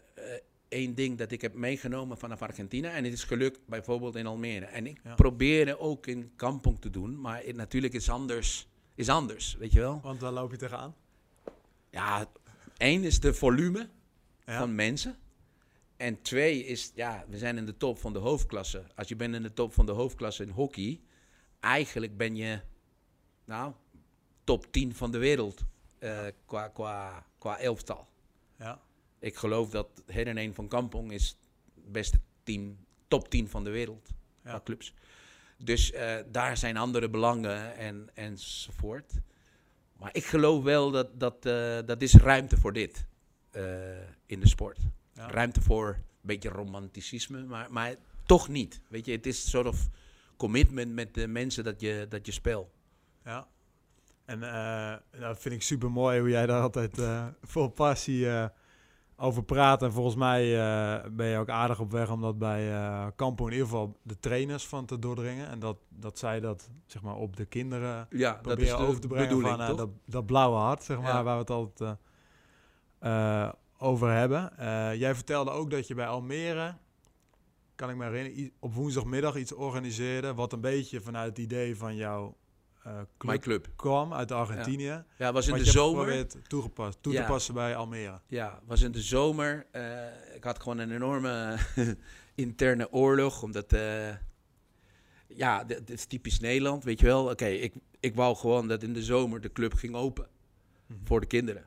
één 0.69 0.95
ding 0.95 1.19
dat 1.19 1.33
ik 1.33 1.41
heb 1.41 1.55
meegenomen 1.55 2.19
vanaf 2.19 2.43
Argentina. 2.43 2.91
En 2.91 3.05
het 3.05 3.13
is 3.13 3.25
gelukt 3.25 3.61
bijvoorbeeld 3.67 4.15
in 4.17 4.27
Almere. 4.27 4.65
En 4.65 4.87
ik 4.87 5.01
Ja. 5.05 5.15
probeerde 5.15 5.79
ook 5.79 6.07
in 6.07 6.33
Kampong 6.37 6.81
te 6.81 6.91
doen, 6.91 7.21
maar 7.21 7.43
het, 7.45 7.57
natuurlijk 7.57 7.95
is 7.95 8.09
anders, 8.09 8.69
is 8.95 9.09
anders, 9.09 9.57
weet 9.59 9.73
je 9.73 9.81
wel. 9.81 10.01
Want 10.03 10.21
daar 10.21 10.33
loop 10.33 10.51
je 10.51 10.57
tegenaan. 10.57 10.95
Ja, 11.91 12.27
één 12.77 13.05
is 13.05 13.21
de 13.21 13.35
volume 13.35 13.89
Ja. 14.47 14.59
van 14.59 14.75
mensen. 14.75 15.17
En 16.03 16.23
twee 16.23 16.65
is, 16.65 16.93
ja, 16.95 17.25
we 17.29 17.39
zijn 17.39 17.57
in 17.57 17.67
de 17.67 17.77
top 17.77 17.99
van 17.99 18.13
de 18.13 18.19
hoofdklasse. 18.19 18.85
Als 18.95 19.09
je 19.09 19.17
bent 19.17 19.35
in 19.35 19.43
de 19.43 19.53
top 19.53 19.73
van 19.73 19.87
de 19.87 19.93
hoofdklasse 19.93 20.43
in 20.43 20.49
hockey, 20.49 21.01
eigenlijk 21.61 22.17
ben 22.17 22.37
je, 22.37 22.61
nou, 23.45 23.73
top 24.45 24.73
10 24.73 24.95
van 24.95 25.11
de 25.11 25.19
wereld 25.19 25.65
eh, 25.99 26.27
qua, 26.45 26.69
qua, 26.69 27.27
qua 27.39 27.59
elftal. 27.59 28.09
Ja. 28.59 28.81
Ik 29.19 29.37
geloof 29.37 29.71
dat 29.71 30.03
Hereneen 30.07 30.55
van 30.55 30.69
Kampong 30.69 31.13
is 31.13 31.29
het 31.75 31.93
beste 31.93 32.21
team, 32.43 32.77
top 33.09 33.29
10 33.29 33.49
van 33.49 33.65
de 33.65 33.71
wereld 33.71 34.09
Ja. 34.45 34.51
qua 34.51 34.61
clubs. 34.65 34.95
Dus 35.59 35.93
eh, 35.93 36.17
daar 36.31 36.57
zijn 36.57 36.77
andere 36.77 37.11
belangen 37.11 37.77
en, 37.77 38.09
enzovoort. 38.15 39.13
Maar 39.99 40.11
ik 40.13 40.25
geloof 40.25 40.63
wel 40.63 40.91
dat 40.91 41.21
dat, 41.21 41.47
eh, 41.47 41.79
dat 41.87 42.03
is 42.03 42.15
ruimte 42.15 42.57
voor 42.57 42.73
dit 42.73 43.07
in 44.27 44.41
de 44.41 44.49
sport. 44.49 44.79
Ja. 45.29 45.31
Ruimte 45.35 45.61
voor 45.63 45.89
een 45.89 46.03
beetje 46.21 46.49
romanticisme, 46.49 47.43
maar, 47.45 47.73
maar 47.73 47.95
toch 48.27 48.49
niet. 48.49 48.81
Weet 48.89 49.07
je, 49.07 49.13
het 49.13 49.27
is 49.27 49.43
een 49.45 49.51
soort 49.51 49.67
of 49.67 49.89
commitment 50.37 50.93
met 50.93 51.15
de 51.15 51.27
mensen 51.27 51.65
dat 51.65 51.81
je, 51.81 52.07
dat 52.09 52.27
je 52.27 52.33
speelt. 52.33 52.69
Ja. 53.25 53.47
En 54.25 54.43
eh 54.43 54.95
dat 55.21 55.39
vind 55.39 55.55
ik 55.55 55.63
super 55.63 55.91
mooi 55.91 56.21
hoe 56.21 56.29
jij 56.29 56.47
daar 56.47 56.63
altijd 56.63 56.99
eh, 56.99 57.27
vol 57.43 57.69
passie 57.69 58.31
eh, 58.31 58.47
over 59.17 59.43
praat. 59.45 59.83
En 59.83 59.93
volgens 59.93 60.17
mij 60.17 60.43
eh, 60.61 61.11
ben 61.11 61.27
je 61.27 61.39
ook 61.39 61.49
aardig 61.49 61.81
op 61.81 61.91
weg 61.91 62.11
om 62.11 62.21
dat 62.21 62.39
bij 62.39 62.73
eh 62.73 63.07
Campo 63.17 63.47
in 63.47 63.53
ieder 63.53 63.67
geval 63.67 63.97
de 64.03 64.19
trainers 64.19 64.67
van 64.67 64.87
te 64.87 64.99
doordringen. 64.99 65.49
En 65.49 65.59
dat, 65.59 65.77
dat 65.89 66.19
zij 66.19 66.41
dat 66.41 66.71
zeg 66.87 67.03
maar 67.03 67.17
op 67.17 67.37
de 67.37 67.45
kinderen 67.45 68.07
Ja, 68.11 68.33
dat 68.33 68.37
is 68.37 68.43
proberen 68.43 68.77
de 68.79 68.87
over 68.87 69.01
te 69.01 69.07
brengen 69.09 69.29
bedoeling, 69.29 69.57
van 69.57 69.67
toch? 69.67 69.77
dat, 69.77 69.89
dat 70.05 70.27
blauwe 70.27 70.57
hart, 70.59 70.83
zeg 70.85 70.97
maar, 71.01 71.07
Ja. 71.15 71.23
waar 71.23 71.35
we 71.35 71.41
het 71.41 71.51
altijd 71.51 71.99
eh, 73.01 73.45
eh, 73.45 73.53
over 73.83 74.11
hebben. 74.11 74.59
Eh, 74.59 74.95
jij 74.95 75.15
vertelde 75.15 75.51
ook 75.51 75.71
dat 75.71 75.87
je 75.87 75.95
bij 75.95 76.07
Almere, 76.07 76.75
kan 77.75 77.91
ik 77.91 77.97
me 77.97 78.05
herinneren, 78.05 78.51
op 78.59 78.75
woensdagmiddag 78.75 79.37
iets 79.37 79.53
organiseerde, 79.53 80.35
wat 80.35 80.53
een 80.53 80.61
beetje 80.61 81.01
vanuit 81.01 81.29
het 81.29 81.39
idee 81.39 81.77
van 81.77 81.97
jouw 81.97 82.37
eh 82.83 83.39
club 83.39 83.69
kwam 83.77 84.13
uit 84.15 84.33
Argentinië. 84.33 85.05
Ja, 85.19 85.33
was 85.33 85.47
in 85.49 85.55
de 85.55 85.65
zomer. 85.65 86.27
toegepast, 86.49 86.99
toe 87.03 87.15
te 87.15 87.23
passen 87.23 87.55
bij 87.55 87.77
Almere. 87.77 88.21
Ja, 88.27 88.61
was 88.67 88.83
in 88.83 88.93
de 88.93 89.01
zomer. 89.01 89.67
eh, 89.71 90.35
ik 90.35 90.45
had 90.45 90.61
gewoon 90.61 90.79
een 90.79 90.91
enorme 90.93 91.57
interne 92.35 92.93
oorlog, 92.93 93.43
omdat... 93.43 93.75
ja, 95.29 95.65
dit 95.65 95.87
dit 95.87 95.91
is 95.99 96.05
typisch 96.07 96.41
Nederland, 96.41 96.85
weet 96.85 97.01
je 97.01 97.07
wel. 97.07 97.31
Oké, 97.31 97.47
ik, 97.47 97.75
ik 98.01 98.15
wou 98.15 98.37
gewoon 98.37 98.69
dat 98.69 98.83
in 98.83 98.93
de 98.93 99.03
zomer 99.03 99.41
de 99.41 99.53
club 99.53 99.75
ging 99.75 99.95
open 99.95 100.27
Mhm. 100.87 100.99
voor 101.05 101.21
de 101.21 101.27
kinderen. 101.27 101.65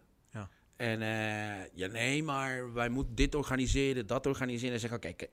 En 0.75 1.01
eh, 1.01 1.65
ja, 1.73 1.87
nee, 1.87 2.23
maar 2.23 2.73
wij 2.73 2.89
moeten 2.89 3.15
dit 3.15 3.35
organiseren, 3.35 4.07
dat 4.07 4.25
organiseren. 4.25 4.73
En 4.73 4.79
zeggen, 4.79 4.97
oké, 4.97 5.27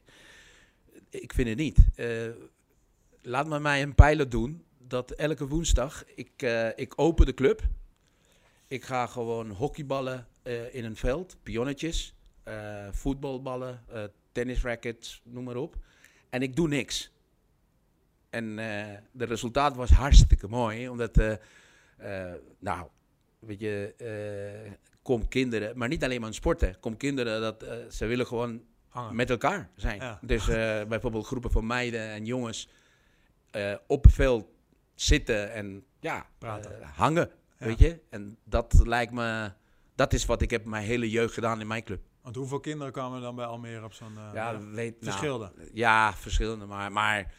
ik 1.11 1.33
vind 1.33 1.49
het 1.49 1.59
niet. 1.59 1.79
Eh, 1.95 2.29
laat 3.23 3.47
maar 3.47 3.61
mij 3.61 3.83
een 3.83 3.95
pilot 3.95 4.31
doen, 4.31 4.65
dat 4.79 5.11
elke 5.11 5.47
woensdag, 5.47 6.05
ik, 6.15 6.43
eh, 6.43 6.69
ik 6.75 6.93
open 6.97 7.27
de 7.27 7.35
club. 7.35 7.63
Ik 8.67 8.85
ga 8.85 9.07
gewoon 9.07 9.51
hockeyballen 9.51 10.27
in 10.73 10.85
een 10.85 10.97
veld, 10.97 11.37
pionnetjes, 11.43 12.15
voetbalballen, 12.91 13.85
tennisrackets, 14.33 15.23
noem 15.25 15.45
maar 15.45 15.57
op. 15.57 15.77
En 16.31 16.43
ik 16.43 16.57
doe 16.57 16.69
niks. 16.69 17.13
En 18.31 18.57
de 19.13 19.25
resultaat 19.25 19.77
was 19.77 19.91
hartstikke 19.91 20.49
mooi, 20.49 20.89
omdat, 20.89 21.17
nou, 22.59 22.89
weet 23.39 23.61
je, 23.61 23.95
kom 25.03 25.29
kinderen, 25.29 25.79
maar 25.79 25.89
niet 25.89 26.05
alleen 26.05 26.21
maar 26.21 26.29
in 26.29 26.35
sporten, 26.35 26.81
kom 26.81 26.97
kinderen 26.97 27.41
dat 27.41 27.63
eh, 27.63 27.77
ze 27.91 28.07
willen 28.07 28.27
gewoon 28.27 28.63
Hangen. 28.89 29.17
met 29.17 29.31
elkaar 29.31 29.71
zijn. 29.77 30.01
Ja. 30.01 30.19
Dus 30.23 30.49
eh, 30.49 30.85
bijvoorbeeld 30.89 31.27
groepen 31.27 31.51
van 31.51 31.67
meiden 31.67 32.01
en 32.01 32.25
jongens 32.25 32.69
eh, 33.51 33.75
op 33.87 34.05
het 34.05 34.13
veld 34.13 34.47
zitten 34.95 35.53
en 35.53 35.85
ja, 36.01 36.27
Praten. 36.39 36.83
hangen, 36.83 37.31
Ja. 37.59 37.67
weet 37.67 37.79
je. 37.79 38.01
En 38.11 38.39
dat 38.45 38.81
lijkt 38.87 39.13
me, 39.13 39.53
dat 39.95 40.13
is 40.13 40.25
wat 40.25 40.43
ik 40.43 40.51
heb 40.51 40.65
mijn 40.65 40.85
hele 40.85 41.11
jeugd 41.11 41.35
gedaan 41.35 41.61
in 41.61 41.67
mijn 41.67 41.85
club. 41.85 42.03
Want 42.23 42.37
hoeveel 42.37 42.61
kinderen 42.61 42.93
kwamen 42.93 43.21
dan 43.21 43.35
bij 43.35 43.45
Almere 43.45 43.85
op 43.85 43.93
zo'n... 43.93 44.15
ja, 44.35 44.53
nou, 44.53 44.95
verschilde. 45.01 45.53
ja, 45.73 46.15
verschillende, 46.15 46.67
maar, 46.67 46.93
maar 46.93 47.35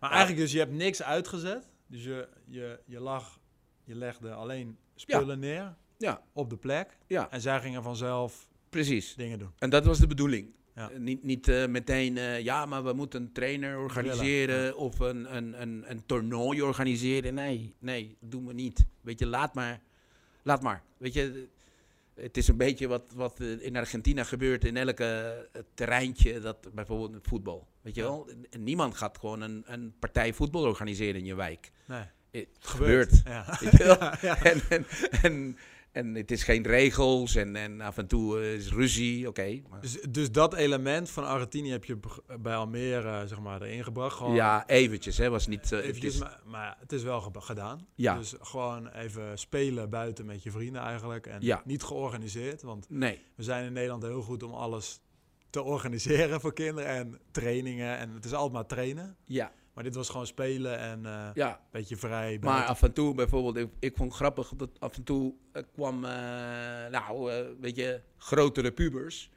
Maar 0.00 0.10
eigenlijk 0.10 0.40
dus, 0.40 0.52
je 0.52 0.58
hebt 0.58 0.72
niks 0.72 1.02
uitgezet. 1.02 1.68
Dus 1.86 2.04
je, 2.04 2.28
je, 2.44 2.80
je 2.86 3.00
lag, 3.00 3.38
je 3.84 3.94
legde 3.94 4.32
alleen 4.32 4.78
spullen 4.94 5.38
neer 5.38 5.76
ja, 5.96 6.22
op 6.32 6.50
de 6.50 6.56
plek. 6.56 6.96
ja, 7.06 7.30
En 7.30 7.40
zij 7.40 7.60
gingen 7.60 7.82
vanzelf 7.82 8.48
precies. 8.68 9.14
dingen 9.14 9.38
doen. 9.38 9.50
En 9.58 9.70
dat 9.70 9.84
was 9.84 9.98
de 9.98 10.06
bedoeling. 10.06 10.54
Ja. 10.74 10.90
Eh, 10.90 10.98
niet 10.98 11.22
niet 11.22 11.48
eh, 11.48 11.66
meteen, 11.66 12.16
eh, 12.16 12.40
ja, 12.40 12.66
maar 12.66 12.84
we 12.84 12.92
moeten 12.92 13.22
een 13.22 13.32
trainer 13.32 13.78
organiseren 13.78 14.76
of 14.76 14.98
een, 14.98 15.36
een, 15.36 15.62
een, 15.62 15.90
een 15.90 16.06
toernooi 16.06 16.62
organiseren. 16.62 17.34
Nee, 17.34 17.74
nee, 17.78 18.16
doen 18.20 18.46
we 18.46 18.52
niet. 18.52 18.86
Weet 19.00 19.18
je, 19.18 19.26
laat 19.26 19.54
maar. 19.54 19.80
Laat 20.42 20.62
maar. 20.62 20.82
Weet 20.96 21.12
je, 21.12 21.48
het 22.14 22.36
is 22.36 22.48
een 22.48 22.56
beetje 22.56 22.88
wat, 22.88 23.12
wat 23.14 23.40
in 23.40 23.76
Argentina 23.76 24.24
gebeurt 24.24 24.64
in 24.64 24.76
elke 24.76 25.48
terreintje, 25.74 26.40
dat, 26.40 26.74
bijvoorbeeld 26.74 27.26
voetbal. 27.28 27.66
Weet 27.80 27.94
je 27.94 28.02
wel, 28.02 28.28
niemand 28.58 28.94
gaat 28.94 29.18
gewoon 29.18 29.40
een, 29.40 29.62
een 29.66 29.94
partij 29.98 30.32
voetbal 30.32 30.62
organiseren 30.62 31.20
in 31.20 31.26
je 31.26 31.34
wijk. 31.34 31.72
Nee, 31.86 32.04
Het 32.30 32.48
gebeurt. 32.58 33.12
gebeurt. 33.12 33.22
Ja. 33.24 33.58
Weet 33.60 33.72
je 33.72 33.84
wel? 33.84 33.98
En, 34.52 34.60
en, 34.68 34.86
en, 35.22 35.56
en 35.96 36.14
het 36.14 36.30
is 36.30 36.42
geen 36.42 36.62
regels 36.66 37.34
en, 37.34 37.56
en 37.56 37.80
af 37.80 37.98
en 37.98 38.06
toe 38.06 38.40
eh, 38.40 38.54
is 38.54 38.72
ruzie, 38.72 39.28
oké. 39.28 39.60
maar- 39.68 39.80
Dus, 39.80 40.00
dus 40.10 40.32
dat 40.32 40.54
element 40.54 41.10
van 41.10 41.24
Argentinië 41.26 41.70
heb 41.70 41.84
je 41.84 41.98
bij 42.40 42.54
Almere 42.56 43.20
eh, 43.20 43.26
zeg 43.26 43.40
maar, 43.40 43.62
erin 43.62 43.84
gebracht. 43.84 44.16
Gewoon 44.16 44.34
Ja, 44.34 44.66
eventjes, 44.68 45.18
hè, 45.18 45.28
was 45.30 45.46
niet... 45.46 45.72
eh, 45.72 45.82
het 45.86 46.04
is, 46.04 46.18
maar, 46.18 46.40
maar 46.44 46.76
het 46.80 46.92
is 46.92 47.02
wel 47.02 47.20
ge- 47.20 47.30
gedaan. 47.40 47.86
Ja. 47.94 48.18
Dus 48.18 48.34
gewoon 48.40 48.88
even 48.88 49.38
spelen 49.38 49.90
buiten 49.90 50.26
met 50.26 50.42
je 50.42 50.50
vrienden 50.50 50.82
eigenlijk. 50.82 51.26
En 51.26 51.38
Ja. 51.40 51.62
niet 51.64 51.82
georganiseerd. 51.82 52.62
Want 52.62 52.86
nee, 52.90 53.20
we 53.36 53.42
zijn 53.42 53.64
in 53.64 53.72
Nederland 53.72 54.02
heel 54.02 54.22
goed 54.22 54.42
om 54.42 54.52
alles 54.52 55.00
te 55.50 55.62
organiseren 55.62 56.40
voor 56.40 56.52
kinderen. 56.52 56.90
En 56.90 57.18
trainingen. 57.30 57.98
En 57.98 58.10
het 58.10 58.24
is 58.24 58.32
altijd 58.32 58.52
maar 58.52 58.66
trainen. 58.66 59.16
ja, 59.24 59.52
Maar 59.76 59.84
dit 59.84 59.94
was 59.94 60.08
gewoon 60.08 60.26
spelen 60.26 60.78
en 60.78 61.06
eh, 61.06 61.12
een 61.12 61.30
ja. 61.34 61.60
beetje 61.70 61.96
vrij. 61.96 62.38
Maar 62.40 62.64
af 62.64 62.82
en 62.82 62.92
toe 62.92 63.14
bijvoorbeeld, 63.14 63.56
ik, 63.56 63.68
ik 63.78 63.96
vond 63.96 64.08
het 64.08 64.18
grappig 64.20 64.52
dat 64.56 64.70
af 64.78 64.96
en 64.96 65.02
toe 65.02 65.34
eh, 65.52 65.62
kwam, 65.74 66.04
eh, 66.04 66.10
nou, 66.90 67.32
eh, 67.32 67.46
weet 67.60 67.76
je, 67.76 68.00
grotere 68.16 68.72
pubers. 68.72 69.30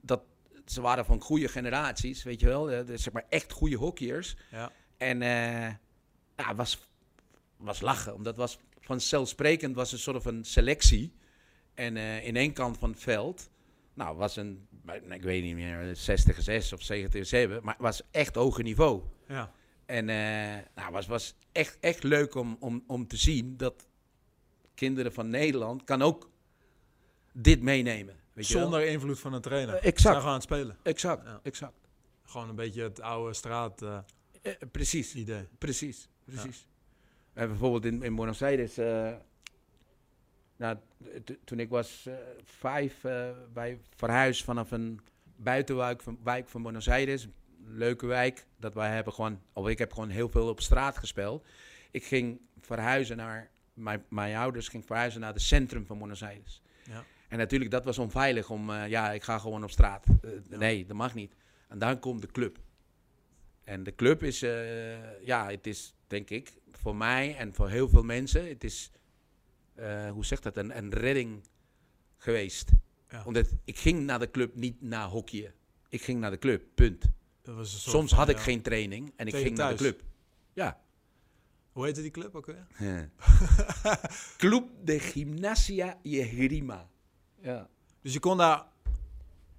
Dat 0.00 0.22
ze 0.66 0.80
waren 0.80 1.04
van 1.04 1.20
goede 1.20 1.48
generaties, 1.48 2.22
weet 2.22 2.40
je 2.40 2.46
wel. 2.46 2.70
eh, 2.70 2.86
dus 2.86 3.02
zeg 3.02 3.12
maar 3.12 3.26
echt 3.28 3.52
goede 3.52 3.76
hockeyers. 3.76 4.36
Ja. 4.50 4.72
En 4.96 5.22
eh 5.22 5.68
ja, 6.36 6.54
was, 6.54 6.88
was 7.56 7.80
lachen, 7.80 8.14
omdat 8.14 8.36
was 8.36 8.58
vanzelfsprekend 8.80 9.74
was 9.74 9.92
een 9.92 9.98
soort 9.98 10.22
van 10.22 10.44
selectie. 10.44 11.12
En 11.74 11.96
eh, 11.96 12.26
in 12.26 12.36
één 12.36 12.52
kant 12.52 12.78
van 12.78 12.90
het 12.90 13.00
veld, 13.00 13.50
nou, 13.94 14.16
was 14.16 14.36
een, 14.36 14.66
ik 15.08 15.22
weet 15.22 15.42
niet 15.42 15.54
meer, 15.54 15.96
60 15.96 16.42
6 16.42 16.72
of 16.72 16.82
70 16.82 17.26
7, 17.26 17.60
maar 17.62 17.74
het 17.74 17.82
was 17.82 18.02
echt 18.10 18.34
hoger 18.34 18.62
niveau. 18.64 19.02
Ja. 19.28 19.52
En 19.86 20.08
eh 20.08 20.64
nou, 20.74 20.92
was, 20.92 21.06
was 21.06 21.34
echt, 21.52 21.78
echt 21.80 22.02
leuk 22.02 22.34
om, 22.34 22.56
om, 22.60 22.84
om 22.86 23.06
te 23.06 23.16
zien 23.16 23.56
dat 23.56 23.86
kinderen 24.74 25.12
van 25.12 25.30
Nederland 25.30 25.84
kan 25.84 26.02
ook 26.02 26.30
dit 27.32 27.62
meenemen. 27.62 28.16
Weet 28.32 28.46
je 28.48 28.54
wel? 28.54 28.62
Zonder 28.62 28.86
invloed 28.86 29.18
van 29.18 29.32
een 29.32 29.40
trainer. 29.40 29.74
Ze 29.74 29.80
exact. 29.80 30.00
zijn 30.00 30.14
gewoon 30.14 30.28
aan 30.28 30.34
het 30.34 30.42
spelen. 30.42 30.76
Exact, 30.82 31.26
Ja. 31.26 31.40
exact. 31.42 31.74
Gewoon 32.22 32.48
een 32.48 32.54
beetje 32.54 32.82
het 32.82 33.00
oude 33.00 33.34
straat 33.34 33.82
Eh, 33.82 34.52
precies, 34.70 35.14
idee. 35.14 35.48
precies, 35.58 36.08
precies. 36.24 36.66
En 37.32 37.48
bijvoorbeeld 37.48 37.84
in, 37.84 38.02
in 38.02 38.14
Buenos 38.14 38.42
Aires, 38.42 38.76
Nou, 40.56 40.76
toen 41.44 41.58
ik 41.58 41.68
was 41.68 42.08
vijf, 42.44 43.00
wij 43.52 43.80
verhuisd 43.96 44.44
vanaf 44.44 44.70
een 44.70 45.00
buitenwijk 45.36 46.02
van, 46.02 46.18
wijk 46.22 46.48
van 46.48 46.62
Buenos 46.62 46.88
Aires. 46.88 47.28
Leuke 47.68 48.06
wijk. 48.06 48.46
Dat 48.56 48.74
wij 48.74 48.94
hebben 48.94 49.12
gewoon, 49.12 49.40
of 49.52 49.68
ik 49.68 49.78
heb 49.78 49.92
gewoon 49.92 50.08
heel 50.08 50.28
veel 50.28 50.48
op 50.48 50.60
straat 50.60 50.98
gespeeld. 50.98 51.46
Ik 51.90 52.04
ging 52.04 52.40
verhuizen 52.60 53.16
naar, 53.16 53.50
mijn, 53.74 54.04
mijn 54.08 54.36
ouders 54.36 54.68
ging 54.68 54.86
verhuizen 54.86 55.20
naar 55.20 55.32
het 55.32 55.42
centrum 55.42 55.86
van 55.86 55.98
Buenos 55.98 56.22
Aires. 56.22 56.62
Ja. 56.84 57.04
En 57.28 57.38
natuurlijk, 57.38 57.70
dat 57.70 57.84
was 57.84 57.98
onveilig 57.98 58.50
om, 58.50 58.70
eh, 58.70 58.88
ja, 58.88 59.12
ik 59.12 59.22
ga 59.22 59.38
gewoon 59.38 59.62
op 59.64 59.70
straat. 59.70 60.06
Eh, 60.22 60.30
Ja. 60.48 60.56
Nee, 60.56 60.86
dat 60.86 60.96
mag 60.96 61.14
niet. 61.14 61.34
En 61.68 61.78
dan 61.78 61.98
komt 61.98 62.20
de 62.20 62.26
club. 62.26 62.58
En 63.64 63.82
de 63.82 63.94
club 63.94 64.22
is, 64.22 64.42
eh, 64.42 65.22
ja, 65.22 65.50
het 65.50 65.66
is 65.66 65.94
denk 66.06 66.30
ik 66.30 66.52
voor 66.70 66.96
mij 66.96 67.36
en 67.36 67.54
voor 67.54 67.68
heel 67.68 67.88
veel 67.88 68.02
mensen, 68.02 68.48
het 68.48 68.64
is, 68.64 68.90
hoe 70.10 70.24
zegt 70.24 70.42
dat, 70.42 70.56
een, 70.56 70.76
een 70.76 70.92
redding 70.92 71.42
geweest. 72.16 72.70
Ja. 73.10 73.22
Omdat 73.24 73.54
ik 73.64 73.78
ging 73.78 74.00
naar 74.00 74.18
de 74.18 74.30
club 74.30 74.54
niet 74.54 74.82
naar 74.82 75.08
hockeyen. 75.08 75.54
Ik 75.88 76.02
ging 76.02 76.20
naar 76.20 76.30
de 76.30 76.38
club, 76.38 76.62
punt. 76.74 77.04
Dat 77.46 77.54
was 77.54 77.72
een 77.72 77.78
soort 77.78 77.94
Soms 77.96 78.10
van, 78.10 78.18
had 78.18 78.28
ik 78.28 78.36
ja. 78.36 78.42
geen 78.42 78.62
training 78.62 79.12
en 79.16 79.26
ik 79.26 79.32
Tegen 79.32 79.46
ging 79.46 79.58
naar 79.58 79.70
de 79.70 79.76
thuis. 79.76 79.90
club. 79.94 80.06
Ja. 80.52 80.80
Hoe 81.72 81.84
heette 81.84 82.02
die 82.02 82.10
club 82.10 82.34
ook 82.34 82.46
weer? 82.46 82.66
Club 84.38 84.64
de 84.84 84.98
Gimnasia 85.00 85.98
Jehrima. 86.02 86.88
Ja. 87.40 87.68
Dus 88.02 88.12
je 88.12 88.20
kon 88.20 88.36
daar... 88.36 88.64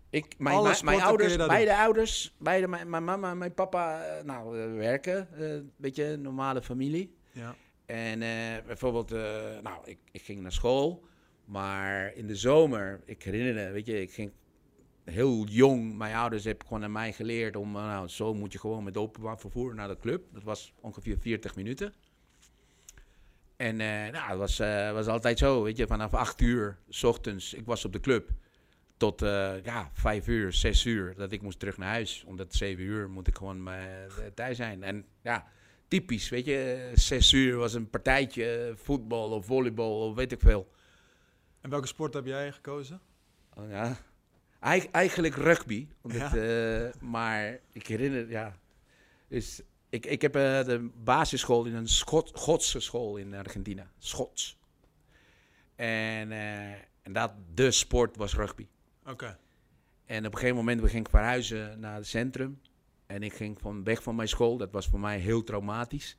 Ik, 0.09 0.35
mijn, 0.37 0.55
Alle 0.55 0.63
mijn, 0.63 0.75
sporten 0.75 1.01
ouders, 1.03 1.37
daar 1.37 1.47
beide 1.47 1.77
ouders, 1.77 2.35
beide, 2.39 2.67
mijn, 2.67 2.89
mijn 2.89 3.03
mama 3.03 3.31
en 3.31 3.37
mijn 3.37 3.53
papa, 3.53 4.03
eh, 4.05 4.23
nou, 4.23 4.59
eh, 4.61 4.73
werken. 4.73 5.27
eh, 5.33 5.51
Een 5.53 5.71
beetje 5.77 6.03
een 6.05 6.21
normale 6.21 6.61
familie. 6.61 7.15
Ja. 7.31 7.55
En 7.85 8.21
eh, 8.21 8.63
bijvoorbeeld, 8.65 9.11
eh, 9.11 9.59
nou, 9.63 9.77
ik, 9.85 9.97
ik 10.11 10.21
ging 10.21 10.41
naar 10.41 10.51
school. 10.51 11.05
Maar 11.45 12.13
in 12.15 12.27
de 12.27 12.35
zomer, 12.35 13.01
ik 13.05 13.23
herinner 13.23 13.53
me, 13.53 13.71
weet 13.71 13.85
je, 13.85 14.01
ik 14.01 14.11
ging 14.13 14.31
heel 15.09 15.45
jong. 15.45 15.97
Mijn 15.97 16.15
ouders 16.15 16.43
hebben 16.43 16.67
gewoon 16.67 16.83
aan 16.83 16.91
mij 16.91 17.13
geleerd 17.13 17.55
om, 17.55 17.75
eh, 17.75 17.81
nou, 17.81 18.07
zo 18.07 18.33
moet 18.33 18.51
je 18.51 18.59
gewoon 18.59 18.83
met 18.83 18.97
openbaar 18.97 19.39
vervoer 19.39 19.75
naar 19.75 19.87
de 19.87 19.97
club. 19.99 20.23
Dat 20.33 20.43
was 20.43 20.73
ongeveer 20.79 21.17
40 21.17 21.55
minuten. 21.55 21.93
En 23.55 23.81
eh, 23.81 24.11
nou, 24.11 24.29
het 24.29 24.37
was, 24.37 24.59
eh, 24.59 24.91
was 24.91 25.07
altijd 25.07 25.37
zo, 25.37 25.63
weet 25.63 25.77
je, 25.77 25.87
vanaf 25.87 26.13
8 26.13 26.41
uur 26.41 26.77
s 26.89 27.03
ochtends, 27.03 27.53
ik 27.53 27.65
was 27.65 27.85
op 27.85 27.93
de 27.93 27.99
club. 27.99 28.29
Tot 28.97 29.19
ja, 29.63 29.89
5 29.93 30.27
uur, 30.27 30.53
6 30.53 30.85
uur, 30.85 31.15
dat 31.15 31.31
ik 31.31 31.41
moest 31.41 31.59
terug 31.59 31.77
naar 31.77 31.89
huis. 31.89 32.23
Omdat 32.27 32.55
7 32.55 32.83
uur 32.83 33.09
moet 33.09 33.27
ik 33.27 33.35
gewoon 33.35 33.69
thuis 34.33 34.57
zijn. 34.57 34.83
En 34.83 35.05
ja, 35.21 35.47
typisch, 35.87 36.29
weet 36.29 36.45
je, 36.45 36.91
6 36.93 37.33
uur 37.33 37.57
was 37.57 37.73
een 37.73 37.89
partijtje, 37.89 38.73
voetbal 38.75 39.31
of 39.31 39.45
volleybal 39.45 40.07
of 40.07 40.15
weet 40.15 40.31
ik 40.31 40.39
veel. 40.39 40.71
En 41.61 41.69
welke 41.69 41.87
sport 41.87 42.13
heb 42.13 42.25
jij 42.25 42.51
gekozen? 42.51 43.01
Oh, 43.53 43.69
ja. 43.69 43.97
Eig- 44.67 44.91
eigenlijk 44.91 45.35
rugby. 45.35 45.87
Omdat, 46.01 46.31
Ja. 46.31 46.35
eh, 46.85 46.93
maar 47.01 47.59
ik 47.71 47.87
herinner, 47.87 48.29
ja. 48.29 48.57
Dus 49.27 49.61
ik, 49.89 50.05
ik 50.05 50.21
heb 50.21 50.35
eh, 50.35 50.63
de 50.63 50.89
basisschool 51.03 51.65
in 51.65 51.75
een 51.75 51.87
Schot, 51.87 52.31
Schotse 52.33 52.79
school 52.79 53.17
in 53.17 53.33
Argentinië. 53.33 53.87
Schots. 53.97 54.57
En, 55.75 56.31
eh, 56.31 56.71
en 57.01 57.13
dat, 57.13 57.33
de 57.53 57.71
sport 57.71 58.15
was 58.15 58.35
rugby. 58.35 58.67
Oké. 59.05 59.37
En 60.05 60.25
op 60.25 60.31
een 60.31 60.37
gegeven 60.39 60.57
moment 60.57 60.81
we 60.81 60.87
gingen 60.89 61.09
verhuizen 61.09 61.79
naar 61.79 61.95
het 61.95 62.07
centrum. 62.07 62.59
En 63.05 63.23
ik 63.23 63.33
ging 63.33 63.59
van 63.61 63.83
weg 63.83 64.03
van 64.03 64.15
mijn 64.15 64.27
school. 64.27 64.57
Dat 64.57 64.71
was 64.71 64.87
voor 64.87 64.99
mij 64.99 65.19
heel 65.19 65.43
traumatisch. 65.43 66.17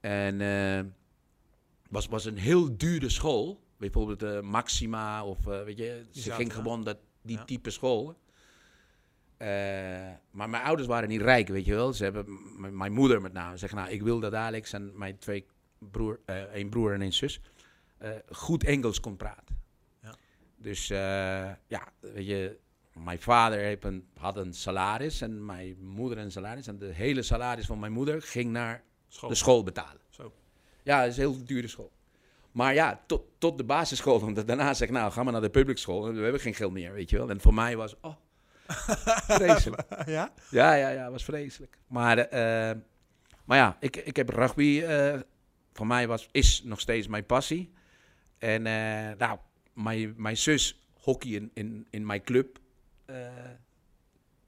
En 0.00 0.40
eh 0.40 0.80
was, 1.90 2.06
was 2.06 2.24
een 2.24 2.38
heel 2.38 2.76
dure 2.76 3.08
school. 3.08 3.64
Bijvoorbeeld 3.76 4.22
eh, 4.22 4.40
Maxima 4.40 5.24
of 5.24 5.44
weet 5.44 5.78
je. 5.78 6.04
Ze 6.10 6.30
ging 6.32 6.52
gewoon 6.54 6.84
dat, 6.84 6.98
die 7.26 7.36
Ja. 7.36 7.44
type 7.44 7.70
school. 7.70 8.16
Eh, 9.36 9.46
maar 10.30 10.50
mijn 10.50 10.62
ouders 10.62 10.88
waren 10.88 11.08
niet 11.08 11.20
rijk, 11.20 11.48
weet 11.48 11.64
je 11.64 11.74
wel. 11.74 11.92
Ze 11.92 12.04
hebben, 12.04 12.26
mijn 12.76 12.92
moeder 12.92 13.20
met 13.20 13.32
name, 13.32 13.56
zegt 13.56 13.74
nou, 13.74 13.90
ik 13.90 14.02
wil 14.02 14.20
dat 14.20 14.34
Alex 14.34 14.72
en 14.72 14.92
mijn 14.98 15.18
twee 15.18 15.46
broer, 15.78 16.20
eh 16.24 16.42
één 16.42 16.68
broer 16.68 16.92
en 16.92 17.02
één 17.02 17.12
zus, 17.12 17.40
eh, 17.98 18.10
goed 18.30 18.64
Engels 18.64 19.00
kon 19.00 19.16
praten. 19.16 19.60
Ja. 20.02 20.14
Dus 20.56 20.86
ja, 20.86 21.88
weet 22.00 22.26
je, 22.26 22.58
mijn 22.92 23.20
vader 23.20 23.58
heeft 23.58 23.84
een, 23.84 24.06
had 24.18 24.36
een 24.36 24.52
salaris 24.54 25.20
en 25.20 25.44
mijn 25.44 25.76
moeder 25.86 26.18
een 26.18 26.32
salaris. 26.32 26.66
En 26.66 26.78
de 26.78 26.92
hele 26.92 27.22
salaris 27.22 27.66
van 27.66 27.78
mijn 27.78 27.92
moeder 27.92 28.22
ging 28.22 28.50
naar 28.50 28.82
School. 29.08 29.28
de 29.28 29.34
school 29.34 29.62
betalen. 29.62 30.00
Zo. 30.10 30.32
Ja, 30.82 31.00
dat 31.00 31.10
is 31.10 31.16
een 31.16 31.22
heel 31.32 31.44
dure 31.44 31.68
school. 31.68 31.92
Maar 32.56 32.74
ja, 32.74 33.02
tot, 33.06 33.22
tot 33.38 33.58
de 33.58 33.64
basisschool. 33.64 34.20
Want 34.20 34.46
daarna 34.46 34.74
zeg 34.74 34.88
ik, 34.88 34.94
nou, 34.94 35.12
ga 35.12 35.22
maar 35.22 35.32
naar 35.32 35.42
de 35.42 35.50
public 35.50 35.78
school. 35.78 36.12
We 36.14 36.20
hebben 36.22 36.40
geen 36.40 36.54
geld 36.54 36.72
meer, 36.72 36.92
weet 36.92 37.10
je 37.10 37.16
wel. 37.16 37.30
En 37.30 37.40
voor 37.40 37.54
mij 37.54 37.76
was, 37.76 37.94
oh, 38.00 38.14
vreselijk. 39.38 39.82
ja? 40.06 40.32
Ja, 40.50 40.74
ja, 40.74 40.88
ja, 40.88 41.10
was 41.10 41.24
vreselijk. 41.24 41.78
Maar, 41.86 42.18
eh, 42.18 42.76
maar 43.44 43.56
ja, 43.58 43.76
ik, 43.80 43.96
ik 43.96 44.16
heb 44.16 44.28
rugby. 44.28 44.80
eh 44.82 45.20
voor 45.72 45.86
mij 45.86 46.06
was, 46.06 46.28
is 46.32 46.62
nog 46.64 46.80
steeds 46.80 47.06
mijn 47.06 47.26
passie. 47.26 47.72
En 48.38 48.66
eh, 48.66 49.16
nou, 49.18 49.38
mijn, 49.72 50.14
mijn 50.16 50.36
zus 50.36 50.86
hockey 51.00 51.30
in, 51.30 51.50
in, 51.54 51.86
in 51.90 52.06
mijn 52.06 52.22
club. 52.22 52.58
Een 53.06 53.32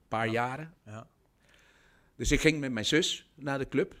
paar 0.07 0.25
Ja. 0.25 0.31
jaren. 0.31 0.73
Ja. 0.85 1.07
Dus 2.15 2.31
ik 2.31 2.39
ging 2.39 2.59
met 2.59 2.71
mijn 2.71 2.85
zus 2.85 3.29
naar 3.35 3.57
de 3.57 3.67
club. 3.67 3.95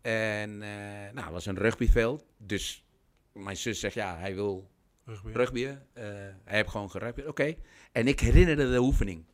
En 0.00 0.58
nou, 0.58 1.14
het 1.14 1.30
was 1.30 1.46
een 1.46 1.58
rugbyveld. 1.58 2.24
Dus 2.36 2.84
mijn 3.32 3.56
zus 3.56 3.80
zegt, 3.80 3.94
ja, 3.94 4.16
hij 4.18 4.34
wil 4.34 4.70
Rugby. 5.04 5.30
rugbyen. 5.32 5.86
Eh, 5.92 6.04
hij 6.44 6.56
heeft 6.56 6.68
gewoon 6.70 6.90
gerugby. 6.90 7.22
Oké. 7.22 7.54
En 7.92 8.06
ik 8.06 8.20
herinnerde 8.20 8.70
de 8.70 8.80
oefening. 8.80 9.24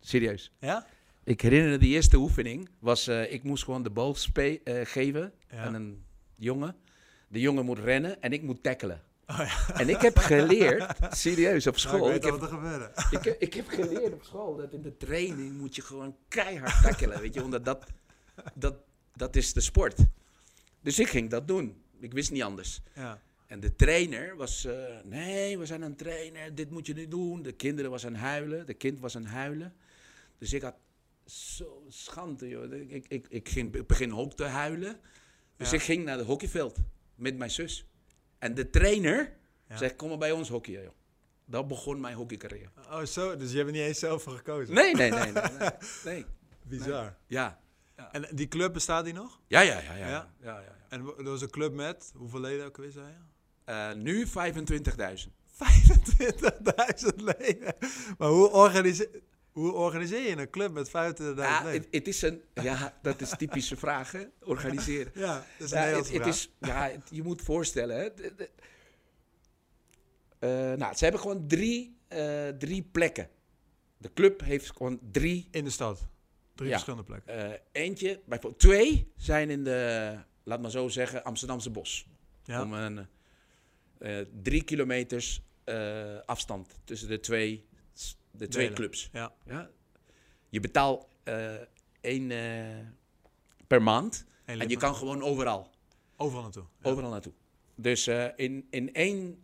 Serieus. 0.00 0.52
Ja? 0.60 0.86
Ik 1.24 1.40
herinner 1.40 1.78
de 1.78 1.86
eerste 1.86 2.16
oefening 2.16 2.68
was, 2.78 3.06
eh, 3.06 3.32
ik 3.32 3.42
moest 3.42 3.64
gewoon 3.64 3.82
de 3.82 3.90
bal 3.90 4.14
spe- 4.14 4.60
eh, 4.64 4.80
geven 4.86 5.32
Ja. 5.50 5.56
aan 5.64 5.74
een 5.74 6.04
jongen. 6.36 6.76
De 7.28 7.40
jongen 7.40 7.64
moet 7.64 7.78
rennen 7.78 8.22
en 8.22 8.32
ik 8.32 8.42
moet 8.42 8.62
tackelen. 8.62 9.02
Oh 9.26 9.36
ja. 9.38 9.74
En 9.80 9.88
ik 9.88 10.00
heb 10.00 10.16
geleerd, 10.18 10.96
serieus, 11.10 11.66
op 11.66 11.76
Nou, 11.76 11.86
school. 11.86 12.08
ik 12.10 12.14
ik, 12.14 12.22
weet 12.22 12.40
heb, 12.40 12.50
er 12.52 12.90
ik, 13.18 13.24
heb, 13.24 13.40
ik 13.40 13.54
heb 13.54 13.68
geleerd 13.68 14.12
op 14.12 14.22
school 14.24 14.56
dat 14.56 14.72
in 14.72 14.82
de 14.82 14.96
training 14.96 15.58
moet 15.58 15.76
je 15.76 15.82
gewoon 15.82 16.16
keihard 16.28 16.82
tackelen. 16.82 17.20
weet 17.20 17.34
je, 17.34 17.42
omdat 17.42 17.64
dat, 17.64 17.86
dat, 18.54 18.74
dat 19.14 19.36
is 19.36 19.52
de 19.52 19.60
sport. 19.60 19.98
Dus 20.80 20.98
ik 20.98 21.08
ging 21.08 21.30
dat 21.30 21.48
doen. 21.48 21.82
Ik 22.00 22.12
wist 22.12 22.30
niet 22.30 22.42
anders. 22.42 22.80
Ja. 22.94 23.20
En 23.46 23.60
de 23.60 23.76
trainer 23.76 24.36
was, 24.36 24.64
eh, 24.64 24.74
nee, 25.04 25.58
we 25.58 25.66
zijn 25.66 25.82
aan 25.84 25.88
het 25.90 25.98
trainen, 25.98 26.54
dit 26.54 26.70
moet 26.70 26.86
je 26.86 26.94
niet 26.94 27.10
doen. 27.10 27.42
De 27.42 27.52
kinderen 27.52 27.90
was 27.90 28.06
aan 28.06 28.14
huilen, 28.14 28.66
de 28.66 28.74
kind 28.74 29.00
was 29.00 29.16
aan 29.16 29.24
huilen. 29.24 29.74
Dus 30.38 30.52
ik 30.52 30.62
had 30.62 30.74
zo 31.24 31.84
schande, 31.88 32.48
joh. 32.48 32.72
Ik, 32.72 33.06
ik, 33.08 33.26
ik, 33.28 33.48
ging 33.48 33.74
ik 33.74 33.86
begin 33.86 34.14
ook 34.14 34.32
te 34.32 34.44
huilen. 34.44 35.00
Dus 35.56 35.70
Ja. 35.70 35.76
ik 35.76 35.82
ging 35.82 36.04
naar 36.04 36.16
het 36.18 36.26
hockeyveld 36.26 36.78
met 37.14 37.36
mijn 37.36 37.50
zus. 37.50 37.86
En 38.38 38.54
de 38.54 38.70
trainer 38.70 39.32
Ja. 39.68 39.76
zegt, 39.76 39.96
kom 39.96 40.08
maar 40.08 40.18
bij 40.18 40.32
ons 40.32 40.48
hockeyen, 40.48 40.82
joh. 40.82 40.92
Dat 41.44 41.68
begon 41.68 42.00
mijn 42.00 42.16
hockeycarrière. 42.16 42.70
Oh, 42.90 43.02
zo. 43.04 43.36
Dus 43.36 43.50
je 43.50 43.56
hebt 43.58 43.70
niet 43.70 43.80
eens 43.80 43.98
zelf 43.98 44.22
voor 44.22 44.32
gekozen? 44.36 44.74
Nee, 44.74 44.94
nee, 44.94 45.10
nee, 45.10 45.32
nee. 45.32 45.42
nee, 45.58 45.70
nee. 46.04 46.24
Bizar. 46.62 47.16
Ja. 47.26 47.60
En 48.12 48.28
die 48.34 48.48
club 48.48 48.72
bestaat 48.72 49.04
die 49.04 49.14
nog? 49.14 49.40
Ja, 49.46 49.60
ja, 49.60 49.80
ja, 49.80 49.94
ja. 49.96 50.08
Ja? 50.08 50.32
ja. 50.40 50.60
ja. 50.60 50.76
En 50.88 51.04
dat 51.04 51.22
was 51.22 51.42
een 51.42 51.50
club 51.50 51.72
met, 51.72 52.12
hoeveel 52.16 52.40
leden 52.40 52.66
ook 52.66 52.76
weer 52.76 52.90
zei 52.90 53.06
Eh, 53.66 53.92
nu 53.92 54.26
25.000. 54.26 54.32
25.000 55.52 57.16
leden. 57.38 57.74
Maar 58.18 58.28
hoe 58.28 58.48
organiseer, 58.50 59.08
hoe 59.52 59.72
organiseer 59.72 60.28
je 60.28 60.36
een 60.36 60.50
club 60.50 60.72
met 60.72 60.88
25.000 60.88 60.92
Ja, 61.36 61.62
leden? 61.64 61.86
het, 61.90 62.08
is 62.08 62.22
een, 62.22 62.42
ja, 62.54 62.98
dat 63.02 63.20
is 63.20 63.32
typische 63.38 63.76
vraag, 63.86 64.12
hè? 64.12 64.24
Organiseren. 64.44 65.12
Ja, 65.14 65.34
dat 65.58 65.66
is 65.66 65.72
een 65.72 65.78
Ja, 65.80 65.86
het, 65.96 66.26
is, 66.26 66.50
ja, 66.60 66.88
het- 66.90 67.08
je 67.10 67.22
moet 67.22 67.42
voorstellen. 67.42 67.96
Hè, 67.96 68.14
de- 68.14 68.34
de- 68.36 68.50
Eh, 70.38 70.72
nou, 70.72 70.94
ze 70.94 71.02
hebben 71.04 71.20
gewoon 71.20 71.46
drie, 71.48 71.98
eh, 72.08 72.48
drie 72.48 72.82
plekken. 72.92 73.28
De 73.98 74.12
club 74.14 74.40
heeft 74.40 74.70
gewoon 74.76 74.98
drie. 75.12 75.48
In 75.50 75.64
de 75.64 75.70
stad. 75.70 76.06
Drie 76.54 76.68
Ja. 76.68 76.72
verschillende 76.74 77.04
plekken. 77.04 77.60
eentje, 77.72 78.20
bijvoorbeeld 78.26 78.60
twee 78.62 79.12
zijn 79.16 79.50
in 79.50 79.64
de, 79.64 80.14
laat 80.44 80.60
maar 80.60 80.70
zo 80.70 80.88
zeggen, 80.88 81.24
Amsterdamse 81.24 81.70
bos. 81.70 82.08
Ja. 82.44 82.62
Om 82.62 82.72
een 82.72 83.06
eh, 83.98 84.18
drie 84.42 84.62
kilometers 84.62 85.42
eh, 85.64 86.18
afstand 86.24 86.80
tussen 86.84 87.08
de 87.08 87.20
twee, 87.20 87.66
de 88.30 88.48
twee 88.48 88.48
Delen. 88.48 88.74
clubs. 88.74 89.08
Ja. 89.12 89.32
Ja? 89.44 89.70
Je 90.48 90.60
betaalt 90.60 91.06
eh, 91.22 91.54
één 92.00 92.28
per 93.66 93.82
maand 93.82 94.26
en 94.44 94.68
je 94.68 94.76
kan 94.76 94.94
gewoon 94.94 95.22
overal. 95.22 95.70
Overal 96.16 96.42
naartoe. 96.42 96.64
Ja. 96.82 96.90
Overal 96.90 97.10
naartoe. 97.10 97.32
Dus 97.74 98.06
in, 98.36 98.66
in, 98.70 98.94
één, 98.94 99.38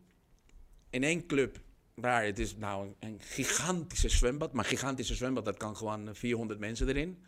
in 0.91 1.03
één 1.03 1.27
club, 1.27 1.61
waar 1.95 2.25
het 2.25 2.39
is 2.39 2.57
nou 2.57 2.87
een, 2.87 2.97
een 2.99 3.21
gigantische 3.21 4.09
zwembad, 4.09 4.53
maar 4.53 4.65
gigantische 4.65 5.15
zwembad, 5.15 5.45
dat 5.45 5.57
kan 5.57 5.77
gewoon 5.77 6.09
eh, 6.09 6.15
400 6.15 6.61
mensen 6.61 6.89
erin. 6.89 7.23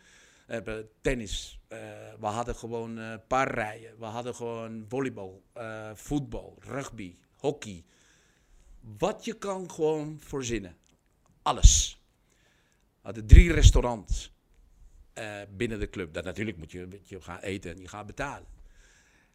We 0.45 0.53
hebben 0.53 0.89
tennis, 1.01 1.59
eh, 1.67 1.79
we 2.19 2.25
hadden 2.25 2.55
gewoon 2.55 3.21
paardrijden, 3.27 3.99
we 3.99 4.05
hadden 4.05 4.35
gewoon 4.35 4.85
volleybal, 4.87 5.43
eh, 5.53 5.91
voetbal, 5.93 6.57
rugby, 6.59 7.17
hockey. 7.37 7.83
wat 8.97 9.25
je 9.25 9.33
kan 9.33 9.71
gewoon 9.71 10.19
voorzinnen. 10.19 10.77
Alles. 11.41 12.01
We 12.89 12.99
hadden 13.01 13.27
drie 13.27 13.51
restaurants 13.53 14.33
binnen 15.49 15.79
de 15.79 15.89
club. 15.89 16.13
Dat 16.13 16.23
natuurlijk 16.23 16.57
moet 16.57 16.71
je, 16.71 17.01
je 17.03 17.21
gaan 17.21 17.39
eten 17.39 17.71
en 17.71 17.81
je 17.81 17.87
gaat 17.87 18.05
betalen. 18.05 18.47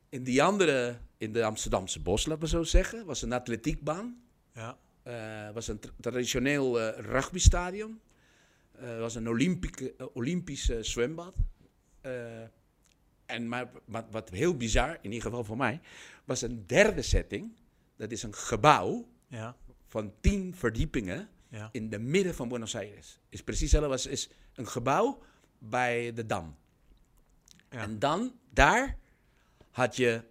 In 0.08 0.24
die 0.24 0.42
andere, 0.42 0.96
in 1.16 1.32
de 1.32 1.44
Amsterdamse 1.44 2.00
bos, 2.00 2.26
laten 2.26 2.42
we 2.42 2.48
zo 2.48 2.62
zeggen, 2.62 3.06
was 3.06 3.22
een 3.22 3.32
atletiekbaan. 3.32 4.22
Ja. 4.54 4.78
Was 5.52 5.68
een 5.68 5.78
tra- 5.78 5.92
traditioneel 6.00 6.90
rugbystadion. 6.90 8.00
Eh 8.80 8.98
was 8.98 9.14
een 9.14 9.28
Olympieke, 9.28 9.94
eh, 9.96 10.06
Olympisch 10.12 10.68
eh, 10.70 10.82
zwembad. 10.82 11.34
Eh, 12.00 12.42
en 13.26 13.48
maar, 13.48 13.70
wat, 13.84 14.04
wat 14.10 14.30
heel 14.30 14.56
bizar, 14.56 14.98
in 15.02 15.12
ieder 15.12 15.22
geval 15.22 15.44
voor 15.44 15.56
mij, 15.56 15.80
was 16.24 16.42
een 16.42 16.66
derde 16.66 17.02
setting. 17.02 17.52
Dat 17.96 18.10
is 18.10 18.22
een 18.22 18.34
gebouw 18.34 19.08
Ja. 19.26 19.56
van 19.86 20.12
tien 20.20 20.54
verdiepingen 20.54 21.28
Ja. 21.48 21.68
in 21.72 21.90
de 21.90 21.98
midden 21.98 22.34
van 22.34 22.48
Buenos 22.48 22.76
Aires. 22.76 23.18
Is 23.28 23.42
precies 23.42 23.72
hetzelfde 23.72 23.90
als 23.92 24.06
is 24.06 24.30
een 24.54 24.66
gebouw 24.68 25.22
bij 25.58 26.12
de 26.12 26.26
Dam. 26.26 26.56
Ja. 27.70 27.78
En 27.82 27.98
dan, 27.98 28.32
daar 28.50 28.98
had 29.70 29.96
je, 29.96 30.22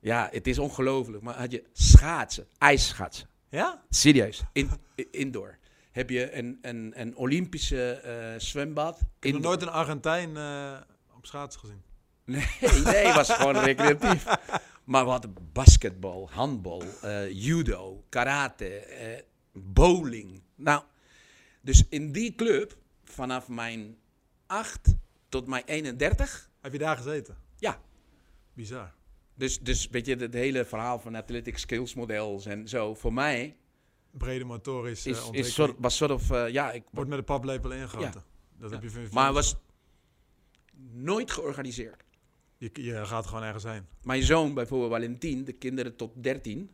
ja, 0.00 0.28
het 0.32 0.46
is 0.46 0.58
ongelooflijk, 0.58 1.22
maar 1.22 1.34
had 1.38 1.50
je 1.50 1.64
schaatsen, 1.72 2.46
ijsschaatsen. 2.58 3.28
Ja? 3.48 3.84
Serieus, 3.90 4.42
in, 4.52 4.70
indoor. 5.10 5.58
Heb 5.90 6.10
je 6.10 6.32
een, 6.32 6.58
een, 6.62 6.92
een 7.00 7.16
Olympische 7.16 7.90
eh, 7.92 8.40
zwembad. 8.40 9.00
Ik 9.00 9.06
heb 9.20 9.32
nog 9.32 9.42
nooit 9.42 9.62
een 9.62 9.68
Argentijn 9.68 10.36
eh, 10.36 10.80
op 11.16 11.26
schaatsen 11.26 11.60
gezien. 11.60 11.82
Nee, 12.24 12.46
nee, 12.84 13.06
het 13.06 13.14
was 13.14 13.30
gewoon 13.30 13.56
recreatief. 13.56 14.24
Maar 14.84 15.04
hadden 15.04 15.34
basketbal, 15.52 16.30
handbal, 16.30 16.82
eh, 17.02 17.30
judo, 17.30 18.04
karate, 18.08 18.84
bowling. 19.52 20.42
Nou, 20.54 20.82
dus 21.60 21.84
in 21.88 22.12
die 22.12 22.34
club, 22.34 22.76
vanaf 23.04 23.48
mijn 23.48 23.96
8 24.46 24.94
tot 25.28 25.46
mijn 25.46 25.62
31, 25.66 26.50
Heb 26.60 26.72
je 26.72 26.78
daar 26.78 26.96
gezeten? 26.96 27.36
ja. 27.56 27.80
Bizar. 28.52 28.92
Dus, 29.34 29.60
dus 29.60 29.88
weet 29.88 30.06
je, 30.06 30.16
het 30.16 30.34
hele 30.34 30.64
verhaal 30.64 30.98
van 30.98 31.14
athletic 31.14 31.58
skills 31.58 31.94
models 31.94 32.46
en 32.46 32.68
zo, 32.68 32.94
voor 32.94 33.12
mij 33.12 33.56
Brede 34.10 34.44
motorische 34.44 35.10
is, 35.10 35.16
is 35.16 35.22
ontwikkeling. 35.24 35.54
soort, 35.54 35.74
was 35.78 35.96
soort 35.96 36.10
of, 36.10 36.30
eh, 36.30 36.48
ja, 36.48 36.72
ik 36.72 36.82
Wordt 36.90 37.08
met 37.10 37.18
de 37.18 37.24
paplepel 37.24 37.72
ingegoten. 37.72 38.24
Dat 38.58 38.70
Ja. 38.70 38.76
heb 38.76 38.82
je 38.82 38.90
van 38.90 39.08
Maar 39.12 39.24
het 39.26 39.34
was 39.34 39.56
nooit 40.92 41.30
georganiseerd. 41.30 42.04
Je, 42.56 42.70
je 42.72 43.06
gaat 43.06 43.26
gewoon 43.26 43.42
ergens 43.42 43.64
heen. 43.64 43.86
Mijn 44.02 44.22
zoon, 44.22 44.54
bijvoorbeeld 44.54 44.90
Valentin, 44.92 45.44
de 45.44 45.52
kinderen 45.52 45.96
tot 45.96 46.10
13. 46.22 46.70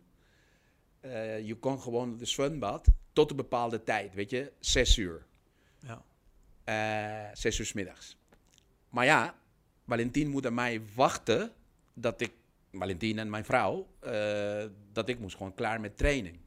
eh, 1.01 1.47
je 1.47 1.55
kon 1.55 1.81
gewoon 1.81 2.17
de 2.17 2.25
zwembad 2.25 2.87
tot 3.13 3.31
een 3.31 3.37
bepaalde 3.37 3.83
tijd, 3.83 4.15
weet 4.15 4.31
je, 4.31 4.53
zes 4.59 4.97
uur. 4.99 5.27
Ja. 5.79 6.05
Eh, 6.65 7.35
zes 7.37 7.59
uur 7.59 7.67
's 7.67 7.73
middags. 7.73 8.17
Maar 8.89 9.05
ja, 9.05 9.35
Valentin 9.87 10.29
moet 10.29 10.47
aan 10.47 10.55
mij 10.55 10.83
wachten 10.95 11.53
dat 11.95 12.21
ik, 12.21 12.33
Valentin 12.73 13.19
en 13.19 13.31
mijn 13.31 13.45
vrouw, 13.45 13.87
eh, 14.01 14.65
dat 14.93 15.09
ik 15.09 15.19
moest 15.19 15.37
gewoon 15.37 15.55
klaar 15.55 15.81
met 15.81 15.97
training. 15.97 16.39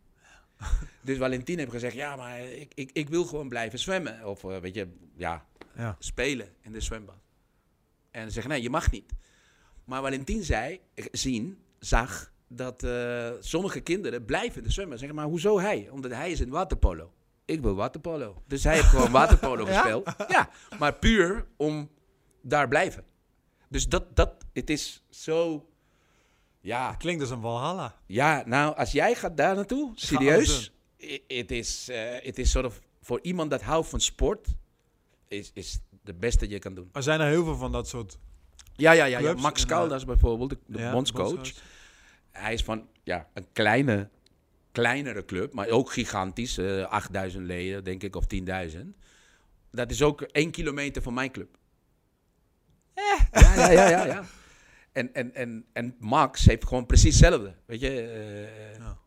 dus 1.02 1.18
Valentin 1.18 1.58
heeft 1.58 1.72
gezegd, 1.72 1.96
ja, 1.96 2.16
maar 2.16 2.40
ik, 2.42 2.72
ik, 2.76 2.90
ik 2.94 3.10
wil 3.10 3.26
gewoon 3.26 3.50
blijven 3.50 3.80
zwemmen. 3.80 4.26
Of 4.26 4.44
eh, 4.44 4.58
weet 4.58 4.76
je, 4.76 4.88
ja, 5.16 5.46
Ja. 5.76 5.96
spelen 6.00 6.50
in 6.62 6.72
de 6.72 6.82
zwembad. 6.82 7.16
En 8.12 8.24
ze 8.28 8.32
zeggen, 8.32 8.52
nee, 8.52 8.62
je 8.62 8.70
mag 8.70 8.92
niet. 8.92 9.12
Maar 9.86 10.02
Valentin 10.02 10.44
zei, 10.44 10.80
zien, 11.12 11.58
zag 11.80 12.32
dat 12.48 12.84
eh, 12.84 13.32
sommige 13.40 13.80
kinderen 13.80 14.26
blijven 14.26 14.58
in 14.58 14.64
de 14.64 14.72
zwembad. 14.74 15.00
Zeggen, 15.00 15.16
maar 15.18 15.26
hoezo 15.26 15.60
hij? 15.60 15.90
Omdat 15.90 16.12
hij 16.12 16.32
is 16.32 16.40
in 16.40 16.50
waterpolo. 16.50 17.14
Ik 17.46 17.62
wil 17.62 17.76
waterpolo. 17.76 18.44
Dus 18.48 18.64
hij 18.64 18.74
heeft 18.76 18.86
gewoon 18.88 19.12
waterpolo 19.22 19.68
Ja? 19.68 19.74
gespeeld. 19.74 20.14
Ja, 20.28 20.50
maar 20.80 20.94
puur 20.94 21.46
om 21.58 21.90
daar 22.42 22.68
blijven. 22.68 23.04
Dus 23.70 23.88
dat, 23.90 24.16
dat, 24.16 24.46
het 24.54 24.70
is 24.70 25.04
zo, 25.10 25.70
ja, 26.68 26.96
Klinkt 26.96 27.22
als 27.22 27.30
een 27.30 27.42
Walhalla. 27.42 27.96
ja, 28.06 28.44
nou, 28.46 28.76
als 28.76 28.92
jij 28.92 29.16
gaat 29.16 29.38
daar 29.38 29.56
naartoe, 29.56 29.92
serieus, 29.96 30.72
het 31.28 31.52
is, 31.52 31.90
eh, 31.90 32.00
het 32.24 32.40
is 32.40 32.52
soort 32.52 32.66
of, 32.66 32.80
voor 33.02 33.20
iemand 33.22 33.50
dat 33.50 33.62
houdt 33.62 33.88
van 33.88 34.00
sport, 34.00 34.48
is, 35.28 35.52
is 35.54 35.80
de 36.02 36.14
beste 36.14 36.50
je 36.50 36.60
kan 36.60 36.74
doen. 36.74 36.90
Er 36.94 37.04
zijn 37.04 37.20
er 37.20 37.28
heel 37.28 37.44
veel 37.44 37.56
van 37.56 37.72
dat 37.72 37.88
soort 37.88 38.18
Ja, 38.76 38.92
ja, 38.92 39.06
ja. 39.06 39.20
ja. 39.20 39.34
Max 39.34 39.66
Caldas 39.66 40.06
bijvoorbeeld, 40.06 40.50
de, 40.50 40.58
de 40.66 40.80
ja, 40.80 40.92
bondscoach. 40.92 41.34
bondscoach. 41.34 41.64
Hij 42.32 42.54
is 42.54 42.64
van 42.64 42.88
ja, 43.04 43.28
een 43.34 43.48
kleine, 43.54 44.10
kleinere 44.72 45.26
club, 45.26 45.54
maar 45.54 45.68
ook 45.68 45.92
gigantisch. 45.92 46.58
eh 46.58 46.84
8000 46.84 47.46
leden, 47.46 47.84
denk 47.84 48.04
ik, 48.04 48.16
of 48.16 48.26
10.000. 48.36 48.80
Dat 49.72 49.92
is 49.92 50.02
ook 50.02 50.22
één 50.22 50.52
kilometer 50.52 51.02
van 51.02 51.14
mijn 51.14 51.32
club. 51.32 51.58
Ja, 52.96 53.18
ja, 53.56 53.72
ja, 53.72 53.90
ja. 53.90 54.06
ja. 54.06 54.24
En, 54.98 55.14
en, 55.14 55.34
en, 55.36 55.66
en 55.74 55.96
Max 56.00 56.46
heeft 56.46 56.66
gewoon 56.68 56.86
precies 56.86 57.20
hetzelfde. 57.20 57.56
Weet 57.66 57.80
je, 57.80 57.90
eh, 58.02 58.78
Ja. 58.78 58.98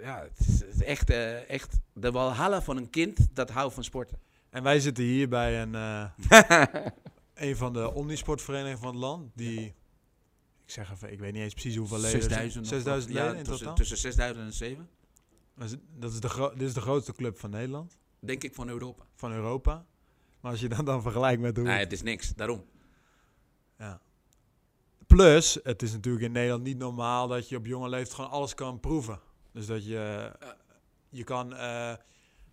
ja, 0.00 0.22
het 0.22 0.38
is, 0.48 0.60
het 0.60 0.74
is 0.74 0.82
echt, 0.82 1.10
eh, 1.10 1.50
echt 1.50 1.78
de 1.92 2.10
walhalla 2.10 2.62
van 2.62 2.76
een 2.76 2.90
kind 2.90 3.28
dat 3.32 3.50
houdt 3.50 3.74
van 3.74 3.84
sporten. 3.84 4.18
En 4.50 4.62
wij 4.62 4.80
zitten 4.80 5.04
hier 5.04 5.28
bij 5.28 5.62
een, 5.62 5.74
eh, 5.74 6.04
een 7.48 7.56
van 7.56 7.72
de 7.72 7.92
omnisportverenigingen 7.92 8.78
van 8.78 8.88
het 8.88 8.98
land. 8.98 9.30
Die, 9.34 9.60
ik 10.64 10.70
zeg 10.70 10.92
even, 10.92 11.12
ik 11.12 11.18
weet 11.20 11.32
niet 11.32 11.42
eens 11.42 11.52
precies 11.52 11.76
hoeveel 11.76 11.98
leden. 11.98 12.14
er 12.14 12.22
zijn. 12.22 12.50
6000. 12.50 12.64
of- 12.64 12.70
6000 12.70 13.12
leden 13.12 13.30
ja, 13.30 13.36
in 13.36 13.44
tussen, 13.44 13.58
totaal. 13.58 13.74
Tussen 13.74 13.96
6000 13.98 14.46
en 14.46 14.52
7. 14.52 14.88
Maar 15.54 15.68
ze- 15.68 15.78
Dat 15.96 16.12
is 16.12 16.20
de 16.20 16.50
dit 16.54 16.68
is 16.68 16.74
de 16.74 16.80
grootste 16.80 17.12
club 17.14 17.38
van 17.38 17.50
Nederland, 17.50 17.98
Denk 18.20 18.42
ik 18.44 18.54
van 18.54 18.68
Europa. 18.68 19.04
van 19.14 19.32
Europa. 19.32 19.86
Maar 20.40 20.50
als 20.50 20.60
je 20.60 20.68
dat 20.68 20.86
dan 20.86 21.02
vergelijkt 21.02 21.40
met 21.40 21.56
hoe... 21.56 21.66
Nee, 21.66 21.78
het 21.78 21.92
is 21.92 22.02
niks, 22.02 22.34
daarom. 22.34 22.64
Ja. 23.78 24.00
Plus, 25.16 25.58
het 25.62 25.82
is 25.82 25.92
natuurlijk 25.92 26.24
in 26.24 26.32
Nederland 26.32 26.62
niet 26.62 26.78
normaal 26.78 27.28
dat 27.28 27.48
je 27.48 27.56
op 27.56 27.66
jonge 27.66 27.88
leeftijd 27.88 28.14
gewoon 28.14 28.30
alles 28.30 28.54
kan 28.54 28.80
proeven. 28.80 29.20
Dus 29.52 29.66
dat 29.66 29.86
je, 29.86 30.32
je 31.08 31.24
kan, 31.24 31.54
eh, 31.56 31.94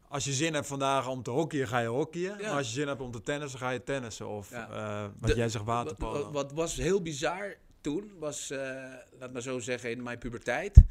als 0.08 0.26
je 0.26 0.34
zin 0.34 0.54
hebt 0.54 0.68
vandaag 0.68 1.08
om 1.08 1.24
te 1.24 1.32
hockeyen, 1.32 1.68
ga 1.68 1.80
je 1.80 1.88
hockeyen. 1.88 2.38
Ja. 2.40 2.48
Maar 2.48 2.58
als 2.58 2.68
je 2.68 2.74
zin 2.74 2.88
hebt 2.88 3.02
om 3.02 3.12
te 3.12 3.22
tennissen, 3.22 3.60
ga 3.60 3.70
je 3.70 3.84
tennissen. 3.84 4.28
Of 4.28 4.50
Ja. 4.50 4.70
eh, 4.70 5.10
wat 5.20 5.30
De- 5.30 5.36
jij 5.36 5.50
zegt, 5.50 5.66
Wat, 5.66 5.76
waterpolo. 5.76 6.24
wat, 6.24 6.32
wat 6.32 6.52
was 6.52 6.76
heel 6.76 7.02
bizar 7.02 7.56
toen, 7.82 8.12
was, 8.20 8.50
eh, 8.50 8.94
laat 9.20 9.34
maar 9.34 9.42
zo 9.42 9.60
zeggen, 9.60 9.92
in 9.92 10.04
mijn 10.04 10.18
puberteit, 10.20 10.84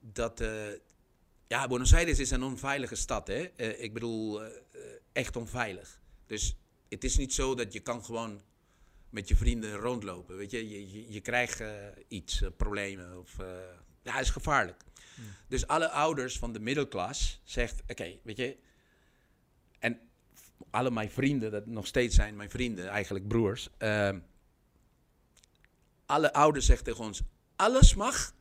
dat, 0.00 0.40
eh, 0.40 0.50
ja, 1.46 1.66
Buenos 1.68 1.94
Aires 1.94 2.18
is 2.18 2.30
een 2.30 2.42
onveilige 2.42 2.94
stad, 2.94 3.26
hè. 3.26 3.50
Eh, 3.56 3.82
ik 3.82 3.92
bedoel, 3.92 4.42
eh, 4.42 4.46
eh, 4.46 4.80
echt 5.12 5.36
onveilig. 5.36 6.00
Dus 6.26 6.56
het 6.88 7.04
is 7.04 7.16
niet 7.16 7.34
zo 7.34 7.54
dat 7.54 7.72
je 7.72 7.80
kan 7.80 8.04
gewoon 8.04 8.40
met 9.12 9.28
je 9.28 9.36
vrienden 9.36 9.74
rondlopen, 9.74 10.36
weet 10.36 10.50
je. 10.50 10.68
Je, 10.68 10.92
je, 10.92 11.12
je 11.12 11.20
krijgt 11.20 11.60
eh, 11.60 11.70
iets, 12.08 12.42
eh, 12.42 12.48
problemen, 12.56 13.18
of, 13.18 13.38
eh, 13.38 13.46
ja, 14.02 14.20
is 14.20 14.30
gevaarlijk. 14.30 14.82
Dus 15.48 15.66
alle 15.66 15.90
ouders 15.90 16.38
van 16.38 16.52
de 16.52 16.60
middelklas 16.60 17.40
zegt, 17.44 17.82
oké, 17.86 18.18
weet 18.22 18.36
je, 18.36 18.56
en 19.78 20.00
alle 20.70 20.90
mijn 20.90 21.10
vrienden, 21.10 21.50
dat 21.50 21.66
nog 21.66 21.86
steeds 21.86 22.14
zijn 22.14 22.36
mijn 22.36 22.50
vrienden, 22.50 22.88
eigenlijk 22.88 23.28
broers. 23.28 23.68
ehm, 23.78 24.20
alle 26.06 26.32
ouders 26.32 26.66
zeggen 26.66 26.84
tegen 26.84 27.04
ons, 27.04 27.22
alles 27.56 27.94
mag 27.94 28.34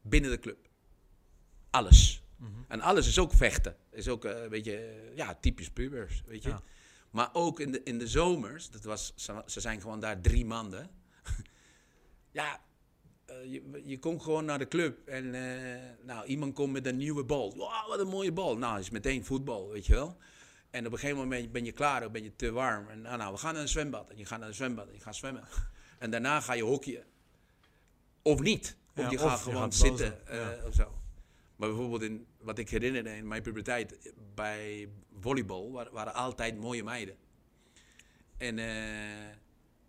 binnen 0.00 0.30
de 0.30 0.38
club. 0.38 0.68
Alles. 1.70 2.22
Mhm. 2.36 2.50
En 2.68 2.80
alles 2.80 3.06
is 3.08 3.18
ook 3.18 3.32
vechten. 3.32 3.76
Is 3.90 4.08
ook 4.08 4.24
een 4.24 4.48
beetje, 4.48 5.02
ja, 5.14 5.34
typisch 5.34 5.70
pubers, 5.70 6.22
weet 6.26 6.42
je. 6.42 6.48
Ja. 6.48 6.62
Maar 7.10 7.28
ook 7.32 7.60
in 7.60 7.72
de, 7.72 7.82
in 7.82 7.98
de 7.98 8.08
zomers, 8.08 8.70
dat 8.70 8.84
was, 8.84 9.12
ze, 9.46 9.60
zijn 9.60 9.80
gewoon 9.80 10.00
daar 10.00 10.20
drie 10.20 10.46
maanden. 10.46 10.90
ja, 12.30 12.60
eh, 13.26 13.52
je, 13.52 13.82
je 13.84 13.98
komt 13.98 14.22
gewoon 14.22 14.44
naar 14.44 14.58
de 14.58 14.68
club 14.68 15.08
en 15.08 15.34
eh, 15.34 15.80
nou, 16.02 16.26
iemand 16.26 16.54
komt 16.54 16.72
met 16.72 16.86
een 16.86 16.96
nieuwe 16.96 17.24
bal. 17.24 17.54
Wow, 17.56 17.88
wat 17.88 18.00
een 18.00 18.08
mooie 18.08 18.32
bal. 18.32 18.56
Nou, 18.56 18.78
is 18.78 18.90
meteen 18.90 19.24
voetbal, 19.24 19.68
weet 19.68 19.86
je 19.86 19.94
wel. 19.94 20.16
En 20.70 20.86
op 20.86 20.92
een 20.92 20.98
gegeven 20.98 21.22
moment 21.22 21.52
ben 21.52 21.64
je 21.64 21.72
klaar 21.72 22.04
of 22.04 22.10
ben 22.10 22.22
je 22.22 22.36
te 22.36 22.50
warm. 22.50 22.88
En 22.88 23.00
nou, 23.00 23.16
nou, 23.16 23.32
we 23.32 23.38
gaan 23.38 23.52
naar 23.52 23.62
een 23.62 23.68
zwembad. 23.68 24.10
En 24.10 24.16
je 24.16 24.24
gaat 24.24 24.38
naar 24.38 24.48
een 24.48 24.54
zwembad 24.54 24.86
en 24.86 24.94
je 24.94 25.00
gaat 25.00 25.16
zwemmen. 25.16 25.44
En 25.98 26.10
daarna 26.10 26.40
ga 26.40 26.52
je 26.52 26.62
hockeyen. 26.62 27.04
Of 28.22 28.40
niet. 28.40 28.76
Of 28.96 29.02
Ja, 29.02 29.10
je 29.10 29.16
of 29.16 29.22
gaat 29.22 29.38
je 29.38 29.44
gewoon 29.44 29.62
gaat 29.62 29.74
zitten 29.74 30.26
eh, 30.26 30.38
ja. 30.38 30.66
of 30.66 30.74
zo. 30.74 30.98
Maar 31.56 31.68
bijvoorbeeld 31.68 32.02
in 32.02 32.26
wat 32.46 32.58
ik 32.58 32.70
herinnerde 32.70 33.16
in 33.16 33.28
mijn 33.28 33.42
puberteit, 33.42 34.12
bij 34.34 34.88
volleybal 35.20 35.72
wa- 35.72 35.90
waren 35.92 36.14
altijd 36.14 36.58
mooie 36.58 36.84
meiden. 36.84 37.16
En 38.36 38.58
eh, 38.58 38.66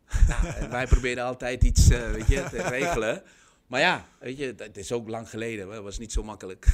nou, 0.28 0.48
en 0.48 0.70
wij 0.70 0.88
probeerden 0.88 1.24
altijd 1.24 1.64
iets 1.64 1.90
eh, 1.90 2.12
weet 2.12 2.28
je, 2.28 2.44
te 2.50 2.62
regelen. 2.62 3.24
Maar 3.68 3.80
ja, 3.80 4.08
weet 4.20 4.38
je, 4.38 4.54
het 4.58 4.78
is 4.78 4.92
ook 4.92 5.08
lang 5.08 5.30
geleden. 5.30 5.70
Het 5.70 5.84
was 5.84 5.98
niet 5.98 6.12
zo 6.12 6.24
makkelijk. 6.24 6.66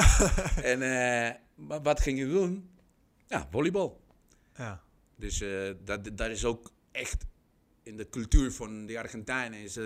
en 0.72 0.82
eh, 0.82 1.34
wat 1.82 2.00
ging 2.00 2.18
je 2.18 2.26
doen? 2.28 2.70
Ja, 3.26 3.48
volleybal. 3.50 4.00
Ja. 4.56 4.82
Dus 5.16 5.44
dat, 5.84 6.16
dat 6.16 6.30
is 6.30 6.44
ook 6.44 6.72
echt 6.90 7.24
in 7.82 7.96
de 7.96 8.08
cultuur 8.08 8.52
van 8.52 8.86
de 8.86 8.98
Argentijnen. 8.98 9.58
Is, 9.58 9.78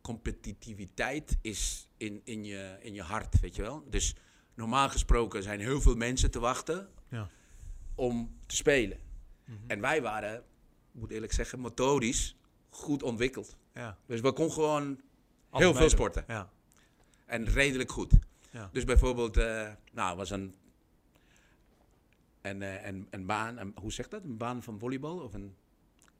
competitiviteit 0.00 1.38
is 1.42 1.88
in, 1.96 2.20
in, 2.24 2.44
je, 2.44 2.76
in 2.80 2.94
je 2.94 3.02
hart, 3.02 3.40
weet 3.40 3.56
je 3.56 3.62
wel. 3.62 3.84
Dus 3.90 4.14
normaal 4.54 4.88
gesproken 4.88 5.42
zijn 5.42 5.60
heel 5.60 5.80
veel 5.80 5.94
mensen 5.94 6.30
te 6.30 6.38
wachten 6.40 6.88
Ja. 7.08 7.28
om 7.94 8.36
te 8.46 8.56
spelen. 8.56 8.98
Mhm. 9.44 9.56
En 9.66 9.80
wij 9.80 10.02
waren, 10.02 10.36
ik 10.36 11.00
moet 11.00 11.10
eerlijk 11.10 11.32
zeggen, 11.32 11.60
motorisch 11.60 12.36
goed 12.68 13.02
ontwikkeld. 13.02 13.56
Ja. 13.74 13.98
Dus 14.06 14.20
we 14.20 14.32
konden 14.32 14.54
gewoon 14.54 15.00
Alles 15.50 15.66
heel 15.66 15.74
veel 15.74 15.88
sporten. 15.88 16.24
Ja. 16.26 16.50
En 17.26 17.44
redelijk 17.44 17.92
goed. 17.92 18.12
Ja. 18.50 18.68
Dus 18.72 18.84
bijvoorbeeld, 18.84 19.36
eh 19.36 19.70
nou, 19.92 20.16
was 20.16 20.30
een, 20.30 20.54
een, 22.42 22.62
eh, 22.62 22.86
een, 22.86 23.06
een 23.10 23.26
baan, 23.26 23.58
een, 23.58 23.74
hoe 23.80 23.92
zeg 23.92 24.08
dat? 24.08 24.22
Een 24.24 24.36
baan 24.36 24.62
van 24.62 24.78
volleybal 24.78 25.18
of 25.18 25.34
een 25.34 25.56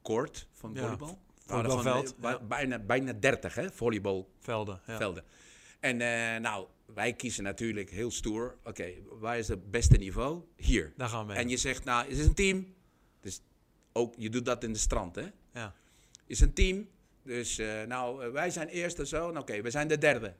court 0.01 0.47
van 0.51 0.75
volleybal? 0.75 1.19
van, 1.45 1.85
eh, 2.21 2.35
bijna, 2.47 2.79
bijna 2.79 3.13
30, 3.13 3.55
hè, 3.55 3.71
volleybalvelden. 3.71 4.79
Velden. 4.83 5.23
En 5.81 6.01
eh, 6.01 6.41
nou, 6.41 6.67
wij 6.85 7.13
kiezen 7.13 7.43
natuurlijk 7.43 7.89
heel 7.89 8.11
stoer. 8.11 8.57
Oké, 8.63 8.93
waar 9.09 9.37
is 9.37 9.47
het 9.47 9.71
beste 9.71 9.97
niveau? 9.97 10.43
Hier. 10.55 10.93
Daar 10.97 11.09
gaan 11.09 11.27
we. 11.27 11.33
En 11.33 11.49
je 11.49 11.57
zegt, 11.57 11.83
nou, 11.83 12.07
is 12.07 12.17
het 12.17 12.27
een 12.27 12.33
team? 12.33 12.73
Dus 13.21 13.41
ook, 13.91 14.13
je 14.17 14.29
doet 14.29 14.45
dat 14.45 14.63
in 14.63 14.73
de 14.73 14.79
strand, 14.79 15.15
hè? 15.15 15.25
Ja. 15.53 15.73
Is 16.25 16.39
een 16.39 16.53
team. 16.53 16.89
Dus, 17.23 17.57
eh, 17.57 17.83
nou, 17.83 18.25
eh, 18.25 18.31
wij 18.31 18.49
zijn 18.49 18.67
eerste 18.67 19.05
zo. 19.05 19.27
Nou, 19.27 19.39
Oké, 19.39 19.61
we 19.61 19.69
zijn 19.69 19.87
de 19.87 19.97
derde. 19.97 20.33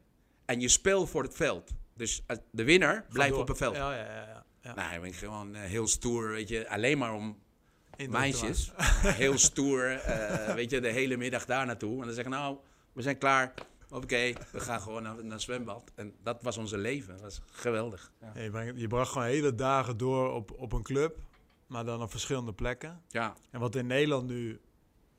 En 0.46 0.60
je 0.60 0.68
speelt 0.68 1.10
voor 1.10 1.24
het 1.24 1.36
veld. 1.36 1.72
Dus 1.96 2.26
de 2.52 2.64
winnaar 2.64 3.06
blijft 3.10 3.32
door. 3.32 3.42
op 3.42 3.48
het 3.48 3.58
veld. 3.58 3.76
Ja, 3.76 3.96
ja, 3.96 4.06
ja. 4.06 4.28
ja. 4.28 4.46
ja. 4.62 4.76
Nou, 4.76 4.96
ik 4.96 5.02
ben 5.02 5.14
gewoon 5.14 5.56
heel 5.56 5.88
stoer, 5.88 6.30
weet 6.30 6.50
je. 6.50 6.70
Alleen 6.70 6.98
maar 6.98 7.14
om 7.14 7.40
meisjes. 8.10 8.72
heel 9.24 9.38
stoer, 9.38 10.02
weet 10.56 10.70
je, 10.70 10.80
de 10.80 10.92
hele 10.92 11.18
middag 11.18 11.46
daar 11.46 11.66
naartoe. 11.66 12.00
En 12.00 12.06
dan 12.06 12.14
zeggen, 12.14 12.32
nou, 12.34 12.58
we 12.94 13.02
zijn 13.02 13.18
klaar. 13.18 13.54
Oké, 13.92 14.34
we 14.52 14.60
gaan 14.60 14.82
gewoon 14.82 15.04
naar, 15.04 15.24
naar 15.24 15.32
het 15.32 15.42
zwembad. 15.42 15.92
En 15.96 16.14
dat 16.24 16.42
was 16.42 16.58
onze 16.58 16.78
leven. 16.78 17.14
Dat 17.14 17.22
was 17.22 17.42
geweldig. 17.52 18.12
Ja. 18.22 18.42
Je, 18.42 18.50
brengt- 18.50 18.80
je 18.80 18.88
bracht 18.88 19.12
gewoon 19.12 19.28
hele 19.28 19.56
dagen 19.56 19.98
door 19.98 20.32
op, 20.34 20.52
op 20.58 20.74
een 20.74 20.84
club, 20.84 21.18
maar 21.68 21.86
dan 21.86 22.02
op 22.02 22.12
verschillende 22.12 22.54
plekken. 22.54 23.02
ja. 23.10 23.36
En 23.50 23.60
wat 23.60 23.76
in 23.76 23.88
Nederland 23.88 24.28
nu, 24.28 24.60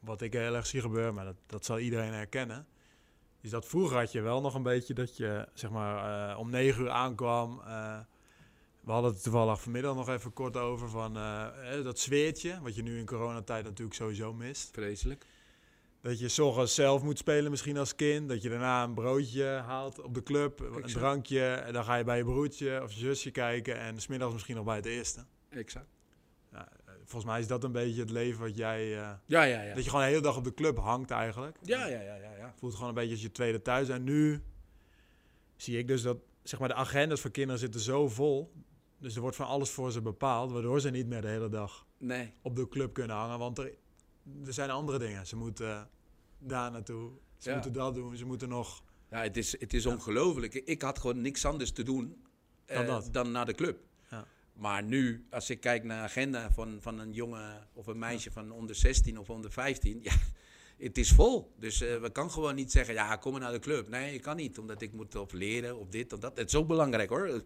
wat 0.01 0.21
ik 0.21 0.33
heel 0.33 0.55
erg 0.55 0.67
zie 0.67 0.81
gebeuren, 0.81 1.15
maar 1.15 1.25
dat, 1.25 1.37
dat 1.47 1.65
zal 1.65 1.79
iedereen 1.79 2.13
herkennen, 2.13 2.67
is 3.41 3.51
dat 3.51 3.67
vroeger 3.67 3.97
had 3.99 4.13
je 4.13 4.21
wel 4.21 4.41
nog 4.41 4.55
een 4.55 4.63
beetje 4.63 4.95
dat 4.95 5.17
je 5.17 5.49
zeg 5.55 5.71
maar 5.71 6.31
eh, 6.31 6.39
om 6.39 6.51
negen 6.51 6.83
uur 6.83 6.91
aankwam. 6.91 7.61
eh, 7.67 7.99
we 8.81 8.91
hadden 8.93 9.13
het 9.13 9.23
toevallig 9.23 9.61
vanmiddag 9.63 9.95
nog 9.95 10.09
even 10.09 10.33
kort 10.33 10.57
over 10.57 10.89
van 10.89 11.17
eh, 11.17 11.83
dat 11.83 11.99
zweertje, 11.99 12.61
wat 12.63 12.75
je 12.75 12.83
nu 12.83 12.99
in 12.99 13.07
coronatijd 13.07 13.65
natuurlijk 13.65 13.97
sowieso 13.97 14.33
mist. 14.33 14.71
Vreselijk. 14.73 15.27
Dat 16.03 16.19
je 16.19 16.29
's 16.29 16.39
ochtends 16.39 16.75
zelf 16.75 17.03
moet 17.03 17.19
spelen 17.19 17.51
misschien 17.51 17.77
als 17.79 17.95
kind. 17.95 18.29
Dat 18.29 18.43
je 18.43 18.49
daarna 18.49 18.85
een 18.85 18.95
broodje 18.95 19.45
haalt 19.45 20.03
op 20.03 20.15
de 20.15 20.23
club, 20.23 20.61
een 20.61 20.83
drankje. 20.83 21.45
En 21.49 21.73
dan 21.73 21.85
ga 21.85 21.95
je 21.95 22.05
bij 22.05 22.17
je 22.17 22.25
broertje 22.25 22.83
of 22.83 22.93
je 22.93 22.99
zusje 22.99 23.31
kijken. 23.31 23.79
En 23.79 24.01
smiddags 24.01 24.33
misschien 24.33 24.57
nog 24.57 24.65
bij 24.65 24.77
het 24.77 24.87
eerste. 24.87 25.25
Exact. 25.49 25.87
Volgens 27.05 27.33
mij 27.33 27.41
is 27.41 27.47
dat 27.47 27.65
een 27.65 27.73
beetje 27.73 28.01
het 28.01 28.11
leven 28.11 28.41
wat 28.41 28.57
jij... 28.57 28.99
eh, 28.99 29.11
Ja, 29.27 29.43
ja, 29.43 29.63
ja. 29.63 29.75
Dat 29.75 29.85
je 29.85 29.91
gewoon 29.91 30.05
de 30.05 30.11
hele 30.11 30.23
dag 30.23 30.37
op 30.37 30.45
de 30.45 30.55
club 30.55 30.79
hangt 30.79 31.11
eigenlijk. 31.11 31.57
Ja, 31.63 31.87
ja, 31.87 32.01
ja, 32.01 32.15
ja. 32.15 32.37
ja. 32.37 32.55
Voelt 32.59 32.75
gewoon 32.75 32.89
een 32.89 32.95
beetje 32.95 33.11
als 33.13 33.23
je 33.23 33.31
tweede 33.33 33.63
thuis. 33.63 33.89
En 33.89 34.05
nu 34.05 34.43
zie 35.57 35.79
ik 35.79 35.89
dus 35.89 36.03
dat 36.03 36.17
zeg 36.43 36.59
maar, 36.61 36.69
de 36.69 36.75
agendas 36.75 37.21
voor 37.21 37.31
kinderen 37.31 37.61
zitten 37.61 37.81
zo 37.81 38.09
vol. 38.09 38.53
Dus 38.99 39.15
er 39.15 39.21
wordt 39.21 39.37
van 39.37 39.47
alles 39.47 39.71
voor 39.71 39.93
ze 39.93 40.01
bepaald. 40.03 40.53
Waardoor 40.53 40.81
ze 40.81 40.91
niet 40.91 41.07
meer 41.07 41.21
de 41.21 41.29
hele 41.29 41.49
dag 41.49 41.87
Nee. 41.99 42.33
op 42.43 42.57
de 42.57 42.69
club 42.69 42.93
kunnen 42.93 43.17
hangen. 43.17 43.39
Want 43.39 43.59
er, 43.59 43.73
er 44.47 44.53
zijn 44.53 44.71
andere 44.71 44.99
dingen. 44.99 45.27
Ze 45.27 45.37
moeten 45.37 45.89
daar 46.39 46.71
naartoe. 46.71 47.11
Ze 47.39 47.49
Ja. 47.49 47.55
moeten 47.55 47.73
dat 47.73 47.95
doen. 47.95 48.17
Ze 48.17 48.25
moeten 48.25 48.49
nog... 48.49 48.83
Ja, 49.11 49.23
het 49.23 49.37
is, 49.37 49.61
het 49.61 49.75
is 49.75 49.87
ongelooflijk. 49.87 50.55
Ik 50.55 50.83
had 50.83 50.99
gewoon 50.99 51.21
niks 51.21 51.45
anders 51.45 51.73
te 51.73 51.83
doen 51.83 52.23
eh, 52.65 53.01
Dan 53.11 53.31
naar 53.31 53.47
de 53.47 53.55
club. 53.55 53.79
Ja. 54.11 54.25
Maar 54.53 54.83
nu, 54.83 55.27
als 55.31 55.51
ik 55.51 55.61
kijk 55.61 55.85
naar 55.85 55.97
de 55.97 56.05
agenda 56.09 56.51
van, 56.53 56.79
van 56.81 56.99
een 56.99 57.13
jongen 57.13 57.69
of 57.73 57.87
een 57.87 57.99
meisje 57.99 58.31
van 58.31 58.51
onder 58.51 58.75
16 58.75 59.19
of 59.19 59.31
onder 59.31 59.53
15, 59.53 59.99
ja, 60.03 60.13
het 60.79 60.99
is 60.99 61.11
vol. 61.11 61.53
Dus 61.59 61.81
eh, 61.81 62.01
we 62.01 62.11
kan 62.11 62.31
gewoon 62.31 62.55
niet 62.55 62.73
zeggen, 62.73 62.95
ja, 62.95 63.17
kom 63.17 63.33
maar 63.33 63.41
naar 63.41 63.53
de 63.53 63.59
club. 63.59 63.89
Nee, 63.89 64.13
je 64.13 64.21
kan 64.21 64.37
niet, 64.37 64.59
omdat 64.59 64.83
ik 64.83 64.93
moet 64.93 65.15
op 65.15 65.33
leren, 65.33 65.79
op 65.79 65.93
dit 65.93 66.13
of 66.13 66.19
dat. 66.19 66.37
Het 66.39 66.49
is 66.49 66.55
ook 66.55 66.67
belangrijk 66.67 67.09
hoor. 67.09 67.29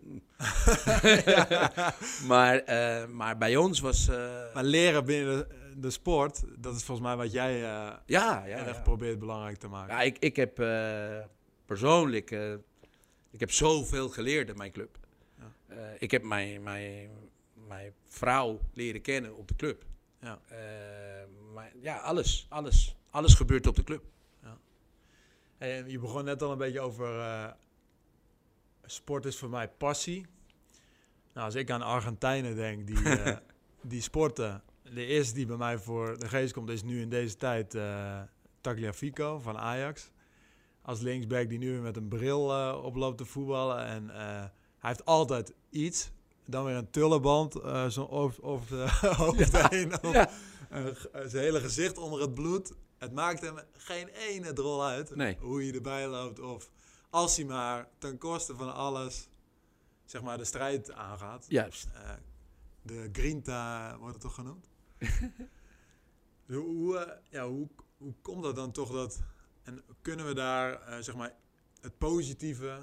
maar, 2.33 2.59
eh, 2.59 3.07
maar 3.09 3.39
bij 3.39 3.57
ons 3.57 3.81
was... 3.81 4.07
Maar 4.55 4.65
leren 4.65 5.05
binnen 5.05 5.49
de, 5.49 5.65
de 5.81 5.91
sport, 5.91 6.45
dat 6.59 6.75
is 6.75 6.85
volgens 6.85 7.07
mij 7.07 7.17
wat 7.17 7.33
jij 7.33 7.55
eh 7.55 7.93
ja, 8.07 8.47
ja, 8.47 8.67
ja. 8.67 8.81
probeert 8.83 9.19
belangrijk 9.19 9.57
te 9.57 9.69
maken. 9.69 9.95
Ja, 9.95 10.03
ik, 10.03 10.19
ik 10.19 10.37
heb 10.37 10.59
eh, 10.59 11.19
persoonlijk, 11.65 12.31
eh, 12.31 12.53
ik 13.31 13.41
heb 13.41 13.51
zoveel 13.51 14.09
geleerd 14.09 14.49
in 14.49 14.57
mijn 14.57 14.73
club. 14.73 14.99
Ja. 15.39 15.75
Ik 15.99 16.11
heb 16.11 16.23
mijn, 16.23 16.62
mijn, 16.62 17.11
mijn 17.67 17.93
vrouw 18.05 18.61
leren 18.73 19.01
kennen 19.01 19.37
op 19.37 19.49
de 19.49 19.57
club. 19.57 19.85
Ja. 20.21 20.41
Maar, 21.53 21.73
ja, 21.81 21.99
alles, 21.99 22.47
alles. 22.49 22.97
Alles 23.11 23.35
gebeurt 23.35 23.67
op 23.67 23.77
de 23.77 23.85
club. 23.85 24.05
En 25.59 25.91
je 25.91 25.99
begon 25.99 26.25
net 26.25 26.43
al 26.43 26.53
een 26.53 26.59
beetje 26.59 26.81
over 26.81 27.55
sport 28.85 29.25
is 29.25 29.39
voor 29.39 29.49
mij 29.49 29.69
passie. 29.69 30.27
Nou, 31.33 31.47
als 31.47 31.55
ik 31.55 31.71
aan 31.71 31.83
Argentijnen 31.83 32.57
denk 32.57 32.87
die, 32.87 32.99
die 33.93 34.03
sporten, 34.03 34.62
de 34.94 35.05
eerste 35.05 35.35
die 35.35 35.46
bij 35.46 35.57
mij 35.57 35.79
voor 35.79 36.18
de 36.18 36.29
geest 36.29 36.53
komt 36.53 36.70
is 36.70 36.83
nu 36.83 37.01
in 37.01 37.09
deze 37.09 37.37
tijd 37.37 37.75
eh 37.75 38.20
Tagliafico 38.61 39.38
van 39.38 39.59
Ajax. 39.59 40.11
Als 40.83 41.01
linksback 41.01 41.49
die 41.49 41.59
nu 41.59 41.70
weer 41.70 41.81
met 41.81 41.96
een 41.96 42.09
bril 42.09 42.53
eh, 42.53 42.85
oploopt 42.85 43.18
te 43.18 43.25
voetballen. 43.25 43.85
En 43.85 44.11
eh, 44.11 44.16
hij 44.79 44.90
heeft 44.90 45.05
altijd 45.05 45.55
iets. 45.70 46.11
Dan 46.46 46.64
weer 46.64 46.75
een 46.75 46.90
tullenband 46.90 47.55
eh 47.55 47.87
zo 47.87 48.05
over, 48.07 48.42
over 48.42 48.77
de 48.77 48.90
hoofd 49.16 49.68
heen. 49.68 49.92
Ja. 50.03 50.31
zijn 51.12 51.42
hele 51.44 51.61
gezicht 51.61 51.99
onder 51.99 52.20
het 52.20 52.35
bloed. 52.35 52.72
Het 52.99 53.12
maakt 53.12 53.40
hem 53.40 53.59
geen 53.77 54.09
ene 54.09 54.53
drol 54.53 54.85
uit 54.85 55.14
Nee. 55.14 55.37
hoe 55.40 55.66
je 55.66 55.72
erbij 55.72 56.09
loopt. 56.09 56.40
Of 56.40 56.70
als 57.11 57.37
hij 57.37 57.44
maar 57.44 57.88
ten 57.99 58.18
koste 58.18 58.57
van 58.57 58.75
alles 58.75 59.29
zeg 60.05 60.22
maar, 60.22 60.38
de 60.38 60.44
strijd 60.44 60.92
aangaat. 60.92 61.44
Juist. 61.49 61.88
De 62.83 63.09
grinta 63.12 63.96
wordt 63.99 64.12
het 64.14 64.22
toch 64.22 64.35
genoemd? 64.35 64.68
Hoe, 66.47 66.99
eh, 66.99 67.17
ja, 67.31 67.49
hoe, 67.49 67.69
hoe 67.97 68.15
komt 68.23 68.43
dat 68.43 68.57
dan 68.57 68.73
toch 68.73 68.93
dat... 68.93 69.23
En 69.63 69.83
kunnen 70.03 70.27
we 70.27 70.35
daar 70.35 70.81
eh, 70.83 70.99
zeg 70.99 71.15
maar, 71.15 71.35
het 71.81 71.99
positieve 71.99 72.83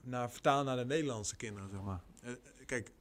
naar 0.00 0.30
vertalen 0.30 0.64
naar 0.64 0.76
de 0.76 0.84
Nederlandse 0.84 1.36
kinderen? 1.36 1.70
Zeg 1.70 1.80
maar? 1.82 2.02
Eh, 2.22 2.32
kijk, 2.66 2.92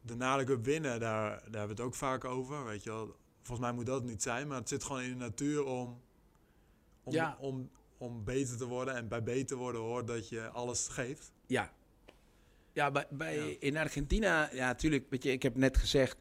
de 0.00 0.14
Nadecup 0.14 0.64
winnen, 0.64 1.00
daar, 1.00 1.30
daar 1.30 1.40
hebben 1.42 1.62
we 1.62 1.68
het 1.68 1.80
ook 1.80 1.94
vaak 1.94 2.24
over. 2.24 2.64
Weet 2.64 2.82
je 2.82 2.90
wel. 2.90 3.16
Volgens 3.42 3.66
mij 3.66 3.76
moet 3.76 3.86
dat 3.86 4.04
niet 4.04 4.22
zijn, 4.22 4.48
maar 4.48 4.58
het 4.58 4.68
zit 4.68 4.84
gewoon 4.84 5.02
in 5.02 5.10
de 5.10 5.16
natuur 5.16 5.64
om, 5.64 6.00
om, 7.02 7.12
Ja. 7.12 7.36
om, 7.40 7.70
om 7.98 8.24
beter 8.24 8.56
te 8.56 8.66
worden. 8.66 8.94
En 8.94 9.08
bij 9.08 9.22
beter 9.22 9.56
worden 9.56 9.80
hoort 9.80 10.06
dat 10.06 10.28
je 10.28 10.48
alles 10.48 10.88
geeft. 10.88 11.32
Ja. 11.46 11.72
Ja, 12.72 12.90
bij, 12.90 13.06
bij, 13.10 13.50
Ja. 13.50 13.56
in 13.60 13.76
Argentina, 13.76 14.52
ja, 14.52 14.66
natuurlijk, 14.66 15.10
weet 15.10 15.22
je, 15.22 15.30
ik 15.32 15.42
heb 15.42 15.56
net 15.56 15.76
gezegd, 15.76 16.16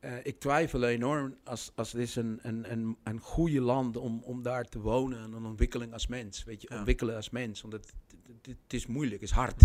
eh, 0.00 0.24
ik 0.26 0.38
twijfel 0.40 0.84
enorm 0.84 1.36
als, 1.44 1.72
als 1.74 1.92
het 1.92 2.00
is 2.02 2.16
een, 2.16 2.38
een, 2.42 2.72
een, 2.72 2.96
een 3.02 3.20
goede 3.20 3.60
land 3.60 3.96
om, 3.96 4.22
om 4.22 4.42
daar 4.42 4.64
te 4.64 4.80
wonen 4.80 5.18
en 5.18 5.32
een 5.32 5.44
ontwikkeling 5.44 5.92
als 5.92 6.06
mens, 6.06 6.44
weet 6.44 6.62
je, 6.62 6.68
Ja. 6.70 6.76
ontwikkelen 6.76 7.16
als 7.16 7.30
mens, 7.30 7.60
want 7.60 7.72
het, 7.72 7.92
het, 8.06 8.18
het- 8.46 8.46
het 8.62 8.72
is 8.72 8.86
moeilijk, 8.86 9.20
het 9.20 9.30
is 9.30 9.36
hard. 9.36 9.62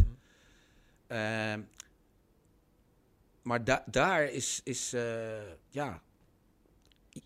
Ehm, 1.08 1.62
maar 3.42 3.64
da- 3.64 3.84
daar 3.92 4.24
is, 4.32 4.62
is 4.64 4.94
eh, 4.94 5.52
ja, 5.70 6.02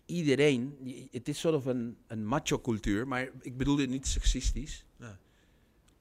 iedereen, 0.06 0.76
het 1.10 1.28
is 1.28 1.38
soort 1.40 1.54
of 1.54 1.64
een, 1.64 1.96
een 2.06 2.26
macho-cultuur, 2.26 3.08
maar 3.08 3.30
ik 3.40 3.56
bedoel 3.56 3.76
dit 3.76 3.88
niet 3.88 4.06
seksistisch. 4.06 4.84
Nee. 4.96 5.12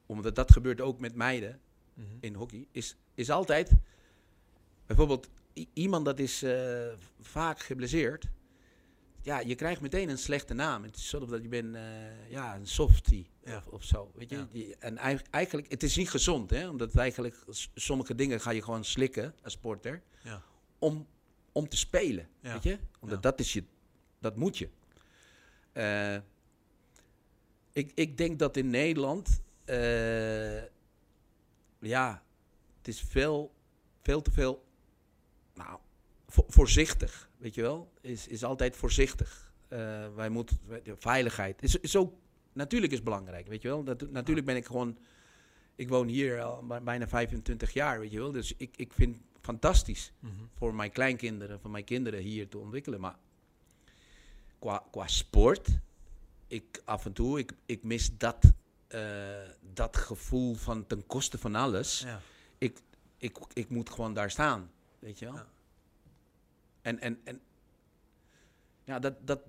Omdat 0.05 0.35
dat 0.35 0.51
gebeurt 0.51 0.81
ook 0.81 0.99
met 0.99 1.15
meiden 1.15 1.59
Mhm. 1.93 2.07
in 2.19 2.33
hockey, 2.35 2.67
is, 2.71 2.95
is 3.13 3.29
altijd 3.29 3.71
bijvoorbeeld 4.85 5.29
iemand 5.73 6.05
dat 6.05 6.19
is 6.19 6.43
eh, 6.43 6.87
vaak 7.19 7.59
geblesseerd. 7.59 8.27
Ja, 9.21 9.39
je 9.39 9.55
krijgt 9.55 9.81
meteen 9.81 10.09
een 10.09 10.17
slechte 10.17 10.53
naam. 10.53 10.83
Het 10.83 10.95
is 10.95 11.07
soort 11.07 11.29
dat 11.29 11.41
je 11.41 11.47
bent 11.47 11.75
eh, 11.75 12.29
ja, 12.29 12.55
een 12.55 12.67
softie 12.67 13.29
Ja. 13.43 13.63
of, 13.69 13.83
zo. 13.83 14.11
Weet 14.15 14.29
je? 14.29 14.45
Ja. 14.51 14.75
En 14.79 14.97
eigenlijk, 15.31 15.71
het 15.71 15.83
is 15.83 15.95
niet 15.95 16.09
gezond, 16.09 16.49
hè? 16.49 16.69
omdat 16.69 16.95
eigenlijk 16.95 17.43
sommige 17.75 18.15
dingen 18.15 18.41
ga 18.41 18.51
je 18.51 18.63
gewoon 18.63 18.83
slikken 18.85 19.35
als 19.43 19.53
sporter 19.53 20.01
Ja. 20.23 20.41
om, 20.79 21.07
om 21.51 21.69
te 21.69 21.77
spelen. 21.77 22.27
Ja. 22.41 22.53
Weet 22.53 22.63
je? 22.63 22.77
Omdat 22.99 23.23
dat 23.23 23.39
is 23.39 23.53
je, 23.53 23.63
dat 24.19 24.35
moet 24.35 24.57
je. 24.57 24.69
Eh, 25.71 26.15
ik, 27.71 27.91
ik 27.95 28.17
denk 28.17 28.39
dat 28.39 28.57
in 28.57 28.69
Nederland, 28.69 29.41
ja, 31.79 32.23
het 32.77 32.87
is 32.87 33.01
veel, 33.01 33.53
veel 34.01 34.21
te 34.21 34.31
veel, 34.31 34.65
nou, 35.57 35.79
vo- 36.27 36.45
voorzichtig, 36.47 37.29
weet 37.37 37.55
je 37.55 37.61
wel? 37.61 37.91
Is, 38.01 38.27
is 38.27 38.43
altijd 38.43 38.75
voorzichtig. 38.75 39.51
Eh, 39.67 40.07
wij 40.15 40.29
moeten, 40.29 40.59
de 40.83 40.95
veiligheid 40.97 41.63
is, 41.63 41.75
is 41.79 41.95
ook, 41.95 42.13
natuurlijk 42.53 42.91
is 42.93 43.03
belangrijk, 43.03 43.47
weet 43.47 43.61
je 43.61 43.67
wel? 43.67 43.83
Dat, 43.83 44.11
natuurlijk 44.11 44.45
ben 44.45 44.55
ik 44.55 44.65
gewoon 44.65 44.97
ik 45.75 45.89
woon 45.89 46.07
hier 46.07 46.41
al 46.41 46.65
bij- 46.65 46.83
bijna 46.83 47.07
25 47.07 47.73
jaar, 47.73 47.99
weet 47.99 48.11
je 48.11 48.17
wel. 48.19 48.31
Dus 48.31 48.53
ik, 48.57 48.77
ik 48.77 48.93
vind 48.93 49.15
het 49.15 49.25
fantastisch 49.41 50.11
Mhm. 50.19 50.33
voor 50.53 50.73
mijn 50.75 50.91
kleinkinderen, 50.91 51.59
voor 51.59 51.69
mijn 51.69 51.83
kinderen 51.83 52.19
hier 52.19 52.47
te 52.47 52.57
ontwikkelen. 52.57 52.99
Maar 52.99 53.15
qua, 54.59 54.83
qua 54.91 55.07
sport, 55.07 55.67
ik 56.47 56.81
af 56.85 57.05
en 57.05 57.13
toe, 57.13 57.39
ik, 57.39 57.51
ik 57.65 57.83
mis 57.83 58.17
dat, 58.17 58.53
eh, 58.87 59.01
dat 59.73 59.97
gevoel 59.97 60.53
van 60.55 60.85
ten 60.85 61.05
koste 61.05 61.37
van 61.37 61.55
alles. 61.55 61.99
Ja. 61.99 62.19
Ik, 62.57 62.79
ik, 63.17 63.37
ik 63.53 63.69
moet 63.69 63.89
gewoon 63.89 64.13
daar 64.13 64.31
staan, 64.31 64.71
weet 64.99 65.19
je 65.19 65.25
wel. 65.25 65.35
Ja. 65.35 65.47
En, 66.81 66.99
en, 66.99 67.19
en 67.23 67.41
ja, 68.83 68.99
dat, 68.99 69.13
dat, 69.27 69.39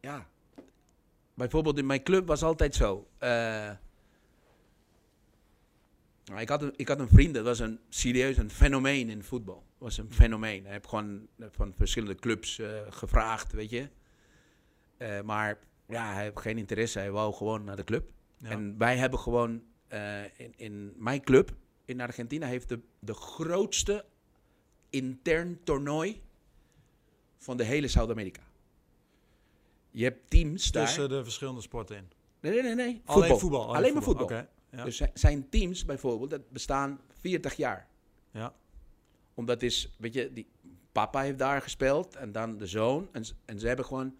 ja. 0.00 0.28
Bijvoorbeeld 1.34 1.78
in 1.78 1.86
mijn 1.86 2.02
club 2.02 2.26
was 2.26 2.42
altijd 2.42 2.74
zo. 2.74 3.08
eh, 3.18 3.28
nou, 6.24 6.40
ik, 6.40 6.48
had 6.48 6.62
een, 6.62 6.72
ik 6.76 6.88
had 6.88 6.98
een 6.98 7.08
vriend, 7.08 7.34
dat 7.34 7.44
was 7.44 7.58
een 7.58 7.80
serieus 7.88 8.36
een 8.36 8.50
fenomeen 8.50 9.08
in 9.10 9.22
voetbal. 9.22 9.64
was 9.78 9.98
een 9.98 10.12
fenomeen. 10.12 10.64
Hij 10.64 10.72
heb 10.72 10.86
gewoon 10.86 11.28
van 11.38 11.74
verschillende 11.74 12.14
clubs 12.14 12.58
eh, 12.58 12.80
gevraagd, 12.88 13.52
weet 13.52 13.70
je. 13.70 13.88
Eh, 14.96 15.20
maar 15.20 15.58
ja, 15.86 16.12
hij 16.12 16.22
heeft 16.22 16.40
geen 16.40 16.58
interesse. 16.58 16.98
Hij 16.98 17.10
wou 17.10 17.34
gewoon 17.34 17.64
naar 17.64 17.76
de 17.76 17.84
club. 17.84 18.10
Ja. 18.36 18.50
En 18.50 18.78
wij 18.78 18.96
hebben 18.96 19.18
gewoon 19.18 19.62
in, 20.36 20.52
in 20.56 20.94
mijn 20.96 21.22
club 21.22 21.54
in 21.84 22.00
Argentina 22.00 22.46
heeft 22.46 22.68
de, 22.68 22.80
de 22.98 23.14
grootste 23.14 24.04
intern 24.90 25.60
toernooi 25.64 26.22
van 27.38 27.56
de 27.56 27.64
hele 27.64 27.88
Zuid-Amerika. 27.88 28.42
Je 29.90 30.04
hebt 30.04 30.30
teams 30.30 30.72
daar. 30.72 30.86
Tussen 30.86 31.08
de 31.08 31.22
verschillende 31.24 31.60
sporten 31.60 31.96
in. 31.96 32.08
Nee, 32.40 32.52
nee, 32.52 32.62
nee. 32.62 32.74
nee. 32.74 33.02
Alleen 33.04 33.38
voetbal. 33.38 33.74
Alleen, 33.76 33.92
maar 33.92 34.02
voetbal. 34.02 34.24
Oké. 34.24 34.48
Ja. 34.70 34.84
Dus 34.84 34.96
zi- 34.96 35.10
zijn 35.14 35.48
teams 35.48 35.84
bijvoorbeeld, 35.84 36.30
dat 36.30 36.50
bestaan 36.50 37.00
40 37.20 37.54
jaar. 37.54 37.88
Ja. 38.30 38.54
Omdat 39.34 39.62
is, 39.62 39.94
weet 39.98 40.14
je, 40.14 40.32
die 40.32 40.46
papa 40.92 41.20
heeft 41.20 41.38
daar 41.38 41.62
gespeeld 41.62 42.16
en 42.16 42.32
dan 42.32 42.58
de 42.58 42.66
zoon. 42.66 43.08
En, 43.12 43.24
en 43.44 43.58
ze 43.58 43.66
hebben 43.66 43.84
gewoon, 43.84 44.16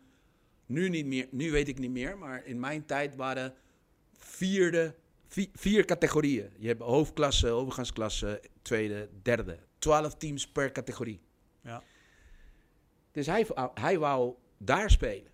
nu 0.66 0.88
niet 0.88 1.07
meer, 1.07 1.29
nu 1.31 1.50
weet 1.50 1.68
ik 1.68 1.79
niet 1.79 1.90
meer, 1.90 2.18
maar 2.18 2.44
in 2.46 2.61
mijn 2.61 2.85
tijd 2.85 3.16
waren 3.16 3.55
vierde, 4.18 4.94
vi- 5.35 5.51
vier 5.55 5.85
categorieën. 5.85 6.51
Je 6.59 6.66
hebt 6.66 6.81
hoofdklasse, 6.81 7.49
overgangsklasse, 7.49 8.42
tweede, 8.62 9.09
derde. 9.23 9.59
Twaalf 9.79 10.14
teams 10.16 10.49
per 10.49 10.73
categorie. 10.73 11.20
Ja. 11.61 11.83
Dus 13.12 13.27
hij, 13.27 13.47
wou- 13.47 13.70
hij 13.75 13.99
wou 13.99 14.35
daar 14.59 14.90
spelen. 14.90 15.33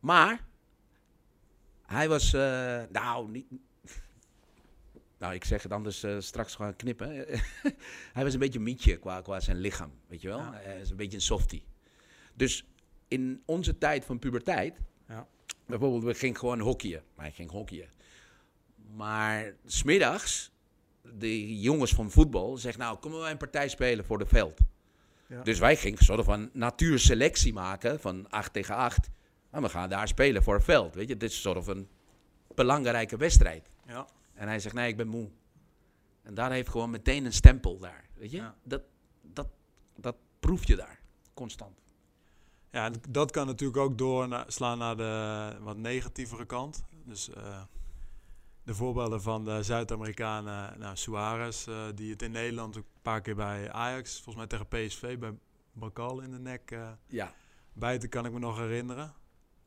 Maar 0.00 0.44
hij 1.86 2.08
was, 2.08 2.32
eh, 2.32 2.82
nou, 2.90 3.30
niet, 3.30 3.46
nou, 5.18 5.34
ik 5.34 5.44
zeg 5.44 5.62
het 5.62 5.72
anders 5.72 6.02
eh, 6.02 6.16
straks 6.20 6.54
gewoon 6.54 6.76
knippen. 6.76 7.08
hij 8.16 8.24
was 8.24 8.32
een 8.32 8.38
beetje 8.38 8.58
een 8.58 8.64
mietje 8.64 8.96
qua, 8.96 9.20
qua 9.20 9.40
zijn 9.40 9.56
lichaam, 9.56 9.92
weet 10.06 10.20
je 10.20 10.28
wel. 10.28 10.38
Ja. 10.38 10.52
Hij 10.54 10.80
is 10.80 10.90
een 10.90 10.96
beetje 10.96 11.16
een 11.16 11.22
softie. 11.22 11.64
Dus 12.34 12.64
in 13.08 13.42
onze 13.44 13.78
tijd 13.78 14.04
van 14.04 14.18
puberteit, 14.18 14.80
Ja. 15.08 15.26
bijvoorbeeld, 15.66 16.02
we 16.04 16.14
gingen 16.14 16.36
gewoon 16.38 16.60
hockeyen. 16.60 17.02
Maar 17.14 17.24
hij 17.24 17.34
ging 17.34 17.50
hockeyen. 17.50 17.88
Maar 18.94 19.54
smiddags, 19.66 20.50
de 21.02 21.60
jongens 21.60 21.94
van 21.94 22.10
voetbal 22.10 22.56
zeggen, 22.56 22.82
nou, 22.82 22.98
komen 22.98 23.20
wij 23.20 23.30
een 23.30 23.36
partij 23.36 23.68
spelen 23.68 24.04
voor 24.04 24.18
de 24.18 24.26
veld. 24.26 24.60
Ja. 25.26 25.42
Dus 25.42 25.58
wij 25.58 25.76
gingen 25.76 25.98
een 25.98 26.04
soort 26.04 26.24
van 26.24 26.50
natuurselectie 26.52 27.52
maken 27.52 28.00
van 28.00 28.30
8 28.30 28.52
tegen 28.52 28.74
8. 28.74 29.10
En 29.50 29.62
we 29.62 29.68
gaan 29.68 29.88
daar 29.88 30.08
spelen 30.08 30.42
voor 30.42 30.54
een 30.54 30.62
veld, 30.62 30.94
weet 30.94 31.08
je. 31.08 31.16
Dit 31.16 31.30
is 31.30 31.36
een 31.36 31.42
soort 31.52 31.64
van 31.64 31.88
belangrijke 32.54 33.16
wedstrijd. 33.16 33.70
Ja. 33.86 34.06
En 34.34 34.48
hij 34.48 34.60
zegt, 34.60 34.74
nee, 34.74 34.88
ik 34.88 34.96
ben 34.96 35.08
moe. 35.08 35.28
En 36.22 36.34
daar 36.34 36.50
heeft 36.50 36.68
gewoon 36.68 36.90
meteen 36.90 37.24
een 37.24 37.32
stempel 37.32 37.78
daar, 37.78 38.04
weet 38.14 38.30
je. 38.30 38.36
Ja. 38.36 38.54
Dat, 38.62 38.82
dat, 39.22 39.48
dat 39.96 40.16
proef 40.40 40.66
je 40.66 40.76
daar, 40.76 41.00
constant. 41.34 41.82
Ja, 42.70 42.90
dat 43.08 43.30
kan 43.30 43.46
natuurlijk 43.46 43.78
ook 43.78 43.98
doorslaan 43.98 44.78
naar 44.78 44.96
de 44.96 45.56
wat 45.60 45.76
negatievere 45.76 46.46
kant. 46.46 46.84
Dus 47.04 47.30
eh, 47.30 47.62
de 48.64 48.74
voorbeelden 48.74 49.22
van 49.22 49.44
de 49.44 49.62
Zuid-Amerikanen, 49.62 50.78
nou, 50.78 50.96
Suarez, 50.96 51.66
eh, 51.68 51.84
die 51.94 52.10
het 52.10 52.22
in 52.22 52.30
Nederland 52.30 52.76
ook 52.76 52.84
een 52.94 53.02
paar 53.02 53.20
keer 53.20 53.34
bij 53.34 53.72
Ajax, 53.72 54.14
volgens 54.14 54.36
mij 54.36 54.46
tegen 54.46 54.66
PSV, 54.68 55.18
bij 55.18 55.32
Bakal 55.72 56.20
in 56.20 56.30
de 56.30 56.38
nek 56.38 56.70
eh 56.70 56.90
Ja. 57.06 57.34
bijten, 57.72 58.08
kan 58.08 58.26
ik 58.26 58.32
me 58.32 58.38
nog 58.38 58.58
herinneren. 58.58 59.14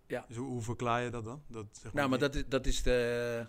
Ja. 0.07 0.25
Dus 0.27 0.38
hoe, 0.38 0.47
hoe 0.47 0.62
verklaar 0.62 1.03
je 1.03 1.10
dat 1.10 1.23
dan? 1.23 1.41
Dat, 1.47 1.65
zeg 1.81 1.93
Nou, 1.93 2.10
maar 2.10 2.19
niet- 2.19 2.33
dat 2.33 2.36
is, 2.36 2.43
dat 2.47 2.65
is, 2.65 2.83
de, 2.83 3.45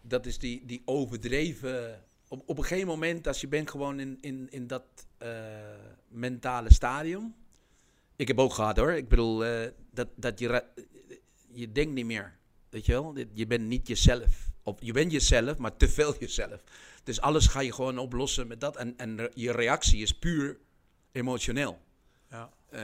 dat 0.00 0.26
is 0.26 0.38
die, 0.38 0.66
die 0.66 0.82
overdreven... 0.84 2.04
Op, 2.28 2.42
op 2.46 2.58
een 2.58 2.64
gegeven 2.64 2.88
moment, 2.88 3.26
als 3.26 3.40
je 3.40 3.48
bent 3.48 3.70
gewoon 3.70 4.00
in, 4.00 4.18
in, 4.20 4.46
in 4.50 4.66
dat 4.66 4.84
eh, 5.18 5.30
mentale 6.08 6.72
stadium... 6.72 7.34
Ik 8.16 8.28
heb 8.28 8.38
ook 8.38 8.52
gehad 8.52 8.76
hoor. 8.76 8.92
Ik 8.92 9.08
bedoel, 9.08 9.38
dat, 9.90 10.08
dat 10.14 10.38
je, 10.38 10.64
je 11.52 11.72
denkt 11.72 11.92
niet 11.92 12.04
meer. 12.06 12.38
Weet 12.70 12.86
je 12.86 12.92
wel? 12.92 13.16
Je 13.32 13.46
bent 13.46 13.66
niet 13.66 13.88
jezelf. 13.88 14.48
Of 14.62 14.76
je 14.80 14.92
bent 14.92 15.12
jezelf, 15.12 15.58
maar 15.58 15.76
te 15.76 15.88
veel 15.88 16.18
jezelf. 16.18 16.62
Dus 17.04 17.20
alles 17.20 17.46
ga 17.46 17.60
je 17.60 17.72
gewoon 17.72 17.98
oplossen 17.98 18.46
met 18.46 18.60
dat. 18.60 18.76
En, 18.76 18.94
en 18.96 19.30
je 19.34 19.52
reactie 19.52 20.02
is 20.02 20.18
puur 20.18 20.58
emotioneel. 21.12 21.78
Ja. 22.30 22.50
Eh, 22.70 22.82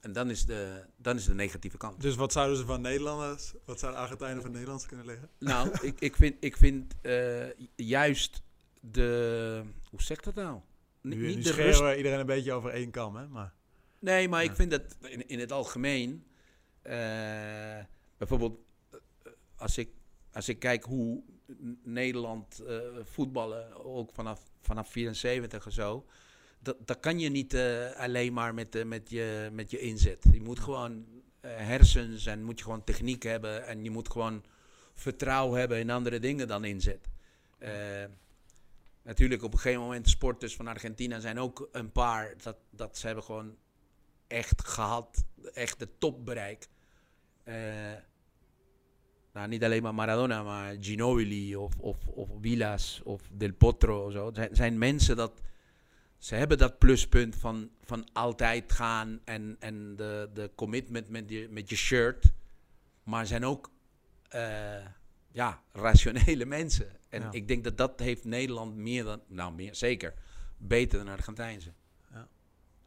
en 0.00 0.12
dan 0.12 0.30
is, 0.30 0.44
de, 0.46 0.84
dan 0.96 1.16
is 1.16 1.24
de 1.24 1.34
negatieve 1.34 1.76
kant. 1.76 2.00
Dus 2.00 2.14
wat 2.14 2.32
zouden 2.32 2.56
ze 2.56 2.64
van 2.64 2.80
Nederlanders, 2.80 3.52
wat 3.64 3.78
zouden 3.78 4.00
Argentijnen 4.00 4.42
van 4.42 4.50
Nederlands 4.50 4.86
kunnen 4.86 5.06
leren? 5.06 5.28
Nou, 5.38 5.70
ik, 5.88 6.00
ik 6.00 6.16
vind, 6.16 6.36
ik 6.40 6.56
vind 6.56 6.94
eh, 7.02 7.46
juist 7.76 8.42
de. 8.80 9.62
Hoe 9.90 10.02
zeg 10.02 10.16
ik 10.16 10.24
dat 10.24 10.34
nou? 10.34 10.60
Nu, 11.00 11.16
nu 11.16 11.34
niet 11.34 11.44
de 11.44 11.52
rust. 11.52 11.80
we 11.80 11.96
iedereen 11.96 12.18
een 12.20 12.26
beetje 12.26 12.52
over 12.52 12.70
één 12.70 12.90
kam, 12.90 13.16
hè? 13.16 13.26
Maar, 13.28 13.52
Nee, 14.00 14.28
maar 14.28 14.44
Ja. 14.44 14.50
ik 14.50 14.56
vind 14.56 14.70
dat 14.70 14.82
in, 15.02 15.28
in 15.28 15.38
het 15.38 15.52
algemeen. 15.52 16.24
eh, 16.82 16.92
bijvoorbeeld, 18.18 18.58
als 19.58 19.78
ik, 19.78 19.90
als 20.32 20.48
ik 20.48 20.58
kijk 20.58 20.84
hoe 20.84 21.22
Nederland 21.82 22.60
eh, 22.60 22.78
voetballen, 23.02 23.84
ook 23.84 24.12
vanaf, 24.12 24.42
vanaf 24.60 24.90
74 24.90 25.66
en 25.66 25.72
zo. 25.72 26.06
Dat, 26.60 26.76
dat 26.86 27.00
kan 27.00 27.18
je 27.18 27.28
niet 27.28 27.54
eh, 27.54 27.90
alleen 27.96 28.32
maar 28.32 28.54
met, 28.54 28.74
eh, 28.74 28.84
met, 28.84 29.10
je, 29.10 29.48
met 29.52 29.70
je 29.70 29.78
inzet. 29.78 30.24
Je 30.32 30.40
moet 30.40 30.60
gewoon 30.60 31.06
hersens 31.40 32.26
en 32.26 32.42
moet 32.42 32.58
je 32.58 32.64
gewoon 32.64 32.84
techniek 32.84 33.22
hebben. 33.22 33.66
En 33.66 33.84
je 33.84 33.90
moet 33.90 34.10
gewoon 34.10 34.44
vertrouwen 34.94 35.58
hebben 35.58 35.78
in 35.78 35.90
andere 35.90 36.18
dingen 36.18 36.48
dan 36.48 36.64
inzet. 36.64 37.08
Natuurlijk 39.02 39.42
op 39.42 39.52
een 39.52 39.58
gegeven 39.58 39.82
moment 39.82 40.08
sporters 40.08 40.56
van 40.56 40.66
Argentina 40.66 41.20
zijn 41.20 41.38
ook 41.38 41.68
een 41.72 41.92
paar. 41.92 42.34
Dat, 42.42 42.56
dat 42.70 42.98
ze 42.98 43.06
hebben 43.06 43.24
gewoon 43.24 43.56
echt 44.26 44.64
gehad. 44.64 45.24
Echt 45.52 45.78
de 45.78 45.88
topbereik. 45.98 46.68
Nou, 49.38 49.50
niet 49.50 49.64
alleen 49.64 49.82
maar 49.82 49.94
Maradona, 49.94 50.42
maar 50.42 50.76
Ginobili 50.80 51.56
of, 51.56 51.78
of, 51.78 52.06
of 52.06 52.28
Villas 52.40 53.00
of 53.04 53.22
Del 53.32 53.52
Potro. 53.52 54.06
of 54.06 54.12
Zo. 54.12 54.26
Het 54.26 54.34
zijn, 54.34 54.54
zijn 54.54 54.78
mensen 54.78 55.16
dat... 55.16 55.40
Ze 56.18 56.34
hebben 56.34 56.58
dat 56.58 56.78
pluspunt 56.78 57.36
van, 57.36 57.70
van 57.82 58.08
altijd 58.12 58.72
gaan 58.72 59.20
en, 59.24 59.56
en 59.58 59.96
de, 59.96 60.30
de 60.34 60.50
commitment 60.54 61.08
met 61.08 61.30
je, 61.30 61.48
met 61.50 61.70
je 61.70 61.76
shirt. 61.76 62.32
Maar 63.02 63.26
zijn 63.26 63.44
ook 63.44 63.70
eh, 64.28 64.86
ja, 65.30 65.62
rationele 65.72 66.44
mensen. 66.44 66.96
En 67.08 67.22
Ja. 67.22 67.32
ik 67.32 67.48
denk 67.48 67.64
dat 67.64 67.76
dat 67.76 68.00
heeft 68.00 68.24
Nederland 68.24 68.74
meer 68.74 69.04
dan... 69.04 69.22
Nou, 69.26 69.54
meer, 69.54 69.74
zeker. 69.74 70.14
Beter 70.56 70.98
dan 70.98 71.08
Argentijnse. 71.08 71.72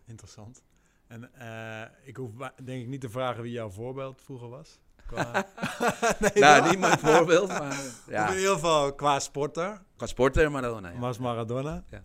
interessant. 0.06 0.64
En 1.08 1.34
eh, 1.34 2.08
ik 2.08 2.16
hoef 2.16 2.32
denk 2.64 2.82
ik 2.82 2.88
niet 2.88 3.02
te 3.02 3.10
vragen 3.10 3.44
wie 3.44 3.52
jouw 3.52 3.70
voorbeeld 3.70 4.22
vroeger 4.22 4.50
was. 4.50 4.80
Qua, 5.12 5.48
nee, 6.20 6.32
nou, 6.44 6.70
niet 6.70 6.80
mijn 6.80 7.00
voorbeeld, 7.00 7.48
maar 7.48 7.68
Of 7.72 8.04
in 8.08 8.14
ja, 8.14 8.36
ieder 8.36 8.54
geval 8.54 8.96
qua 8.96 9.20
sporter, 9.20 9.82
qua 9.96 10.06
sporter 10.06 10.52
Maradona. 10.52 10.90
Ja. 10.90 11.00
was 11.00 11.18
Maradona. 11.18 11.84
Ja. 11.90 12.04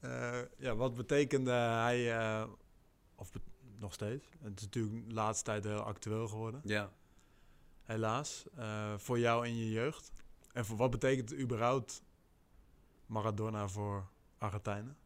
Eh, 0.00 0.38
ja, 0.58 0.74
wat 0.76 0.94
betekende 0.94 1.50
hij, 1.50 2.18
eh, 2.18 2.44
of 3.14 3.32
be- 3.32 3.40
nog 3.78 3.92
steeds, 3.92 4.26
het 4.42 4.58
is 4.58 4.64
natuurlijk 4.64 5.08
de 5.08 5.14
laatste 5.14 5.44
tijd 5.44 5.64
heel 5.64 5.80
actueel 5.80 6.28
geworden, 6.28 6.60
ja. 6.64 6.90
helaas, 7.84 8.44
eh, 8.56 8.92
voor 8.96 9.18
jou 9.18 9.46
in 9.46 9.56
je 9.56 9.70
jeugd. 9.70 10.12
En 10.52 10.64
voor 10.64 10.76
wat 10.76 10.90
betekent 10.90 11.34
überhaupt 11.38 12.02
Maradona 13.06 13.68
voor 13.68 14.08
Argentijnen? 14.38 14.96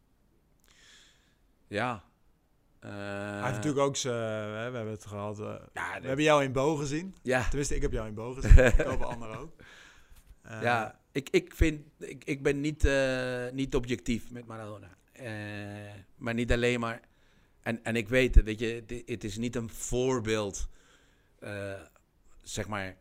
Ja. 1.67 2.03
Hij 2.87 3.37
Eh, 3.37 3.43
heeft 3.43 3.55
natuurlijk 3.55 3.85
ook 3.85 3.95
zijn, 3.95 4.49
hè, 4.53 4.69
we 4.69 4.75
hebben 4.75 4.93
het 4.93 5.05
gehad, 5.05 5.39
eh, 5.39 5.45
Ja, 5.73 5.99
we 6.01 6.07
hebben 6.07 6.25
jou 6.25 6.43
in 6.43 6.51
Bo 6.51 6.75
gezien. 6.75 7.15
ja, 7.21 7.43
Tenminste, 7.47 7.75
ik 7.75 7.81
heb 7.81 7.91
jou 7.91 8.07
in 8.07 8.13
Bo 8.13 8.33
gezien. 8.33 8.57
ik 8.65 8.81
hoop 8.81 9.01
anderen 9.01 9.37
ook. 9.37 9.51
Eh, 10.41 10.61
ja. 10.61 10.99
Ik, 11.11 11.29
ik 11.29 11.55
vind, 11.55 11.81
ik, 11.99 12.23
ik 12.23 12.43
ben 12.43 12.61
niet, 12.61 12.85
eh, 12.85 13.45
niet 13.51 13.75
objectief 13.75 14.31
met 14.31 14.45
Maradona. 14.45 14.89
Eh, 15.11 15.93
maar 16.17 16.33
niet 16.33 16.51
alleen 16.51 16.79
maar. 16.79 17.01
En, 17.61 17.83
en 17.83 17.95
ik 17.95 18.07
weet 18.09 18.35
het, 18.35 18.45
weet 18.45 18.59
je, 18.59 18.83
het, 18.87 19.03
het 19.09 19.23
is 19.23 19.37
niet 19.37 19.55
een 19.55 19.69
voorbeeld. 19.69 20.67
eh, 21.39 21.73
zeg 22.41 22.67
maar, 22.67 22.97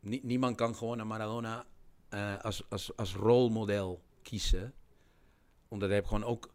nie- 0.00 0.20
niemand 0.22 0.56
kan 0.56 0.74
gewoon 0.76 0.96
naar 0.96 1.06
Maradona 1.06 1.64
eh, 2.08 2.38
als, 2.40 2.64
als, 2.70 2.96
als 2.96 3.14
rolmodel 3.14 4.02
kiezen. 4.22 4.74
Omdat 5.68 5.88
hij 5.88 5.96
heeft 5.98 6.08
gewoon 6.10 6.24
ook 6.24 6.54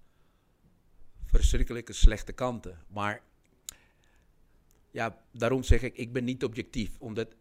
verschrikkelijke 1.31 1.93
slechte 1.93 2.31
kanten. 2.31 2.79
Maar 2.87 3.21
ja, 4.91 5.17
daarom 5.31 5.63
zeg 5.63 5.81
ik, 5.81 5.97
ik 5.97 6.13
ben 6.13 6.23
niet 6.23 6.43
objectief. 6.43 6.99
Omdat 6.99 7.35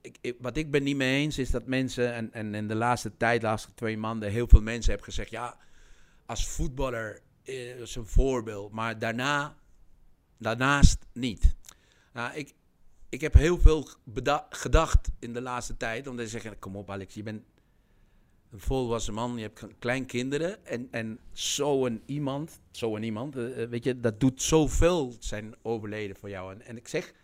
ik, 0.00 0.34
wat 0.38 0.56
ik 0.56 0.70
ben 0.70 0.82
niet 0.82 0.96
mee 0.96 1.22
eens 1.22 1.38
is 1.38 1.50
dat 1.50 1.66
mensen, 1.66 2.14
en, 2.14 2.32
en 2.32 2.54
in 2.54 2.68
de 2.68 2.74
laatste 2.74 3.16
tijd, 3.16 3.40
de 3.40 3.46
laatste 3.46 3.74
twee 3.74 3.98
maanden, 3.98 4.30
heel 4.30 4.48
veel 4.48 4.62
mensen 4.62 4.90
hebben 4.90 5.08
gezegd, 5.08 5.30
ja, 5.30 5.58
als 6.26 6.48
voetballer 6.48 7.20
eh, 7.42 7.80
is 7.80 7.94
een 7.94 8.06
voorbeeld, 8.06 8.72
maar 8.72 8.98
daarna, 8.98 9.56
daarnaast 10.38 11.06
niet. 11.12 11.56
Nou, 12.12 12.34
ik, 12.34 12.54
ik 13.08 13.20
heb 13.20 13.34
heel 13.34 13.58
veel 13.58 13.88
gedacht 14.50 15.08
in 15.18 15.32
de 15.32 15.40
laatste 15.40 15.76
tijd, 15.76 16.06
om 16.06 16.16
te 16.16 16.28
zeggen, 16.28 16.58
kom 16.58 16.76
op 16.76 16.90
Alex, 16.90 17.14
je 17.14 17.22
bent 17.22 17.42
een 18.56 18.62
volwassen 18.62 19.14
man, 19.14 19.36
je 19.36 19.42
hebt 19.42 19.66
kleinkinderen 19.78 20.66
en, 20.66 20.88
en 20.90 21.18
zo'n 21.32 22.02
iemand, 22.06 22.60
zo'n 22.70 23.02
iemand, 23.02 23.36
eh, 23.36 23.62
eh, 23.62 23.68
weet 23.70 23.84
je, 23.84 24.00
dat 24.00 24.20
doet 24.20 24.42
zoveel 24.42 25.16
zijn 25.18 25.54
overleden 25.62 26.16
voor 26.16 26.28
jou. 26.28 26.52
En, 26.52 26.62
en 26.62 26.76
ik 26.76 26.88
zeg, 26.88 27.14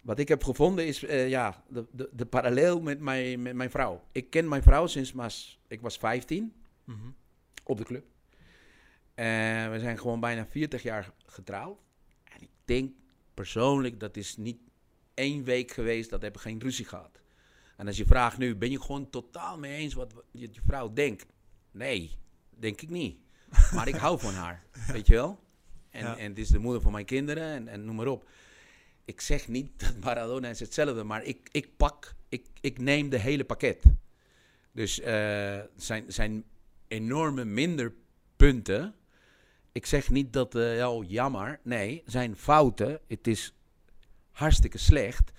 wat 0.00 0.18
ik 0.18 0.28
heb 0.28 0.44
gevonden 0.44 0.86
is, 0.86 1.04
eh, 1.04 1.28
ja, 1.28 1.62
de, 1.68 1.86
de, 1.90 2.08
de 2.12 2.26
parallel 2.26 2.80
met 2.80 3.00
mijn, 3.00 3.42
met 3.42 3.54
mijn 3.54 3.70
vrouw. 3.70 4.04
Ik 4.12 4.30
ken 4.30 4.48
mijn 4.48 4.62
vrouw 4.62 4.86
sinds 4.86 5.12
maar, 5.12 5.34
ik 5.68 5.80
was 5.80 5.98
15 5.98 6.52
Mhm. 6.84 7.08
op 7.64 7.78
de 7.78 7.84
club. 7.84 8.04
En 9.14 9.70
we 9.70 9.78
zijn 9.78 9.98
gewoon 9.98 10.20
bijna 10.20 10.46
40 10.46 10.82
jaar 10.82 11.12
getrouwd. 11.26 11.78
En 12.24 12.42
ik 12.42 12.50
denk 12.64 12.92
persoonlijk, 13.34 14.00
dat 14.00 14.16
is 14.16 14.36
niet 14.36 14.58
één 15.14 15.44
week 15.44 15.70
geweest, 15.70 16.10
dat 16.10 16.22
hebben 16.22 16.42
we 16.42 16.48
geen 16.48 16.60
ruzie 16.60 16.84
gehad. 16.84 17.20
En 17.78 17.86
als 17.86 17.96
je 17.96 18.06
vraagt 18.06 18.38
nu, 18.38 18.56
ben 18.56 18.70
je 18.70 18.80
gewoon 18.80 19.10
totaal 19.10 19.58
mee 19.58 19.76
eens 19.76 19.94
wat 19.94 20.14
je, 20.30 20.48
je 20.52 20.60
vrouw 20.66 20.92
denkt? 20.92 21.26
Nee, 21.70 22.16
denk 22.50 22.80
ik 22.80 22.88
niet. 22.90 23.16
Maar 23.74 23.88
ik 23.88 23.94
hou 23.94 24.18
van 24.20 24.34
haar, 24.34 24.62
weet 24.92 25.06
je 25.06 25.14
wel? 25.14 25.38
En, 25.90 26.04
Ja. 26.04 26.16
en 26.16 26.28
het 26.28 26.38
is 26.38 26.48
de 26.48 26.58
moeder 26.58 26.82
van 26.82 26.92
mijn 26.92 27.04
kinderen 27.04 27.44
en, 27.44 27.68
en 27.68 27.84
noem 27.84 27.96
maar 27.96 28.06
op. 28.06 28.28
Ik 29.04 29.20
zeg 29.20 29.48
niet 29.48 29.70
dat 29.80 29.94
Maradona 30.00 30.48
is 30.48 30.60
hetzelfde, 30.60 31.04
maar 31.04 31.24
ik, 31.24 31.48
ik 31.52 31.76
pak, 31.76 32.14
ik, 32.28 32.46
ik 32.60 32.78
neem 32.78 33.08
de 33.08 33.18
hele 33.18 33.44
pakket. 33.44 33.82
Dus 34.72 35.00
eh, 35.00 35.60
zijn, 35.76 36.12
zijn 36.12 36.44
enorme 36.88 37.44
minder 37.44 37.94
punten. 38.36 38.94
Ik 39.72 39.86
zeg 39.86 40.10
niet 40.10 40.32
dat, 40.32 40.52
ja, 40.52 40.90
oh, 40.92 41.10
jammer. 41.10 41.60
Nee, 41.62 42.02
zijn 42.06 42.36
fouten. 42.36 43.00
Het 43.06 43.26
is 43.26 43.54
hartstikke 44.30 44.78
slecht. 44.78 45.32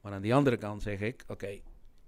Maar 0.00 0.12
aan 0.12 0.22
die 0.22 0.34
andere 0.34 0.56
kant 0.56 0.82
zeg 0.82 1.00
ik, 1.00 1.24
oké, 1.26 1.60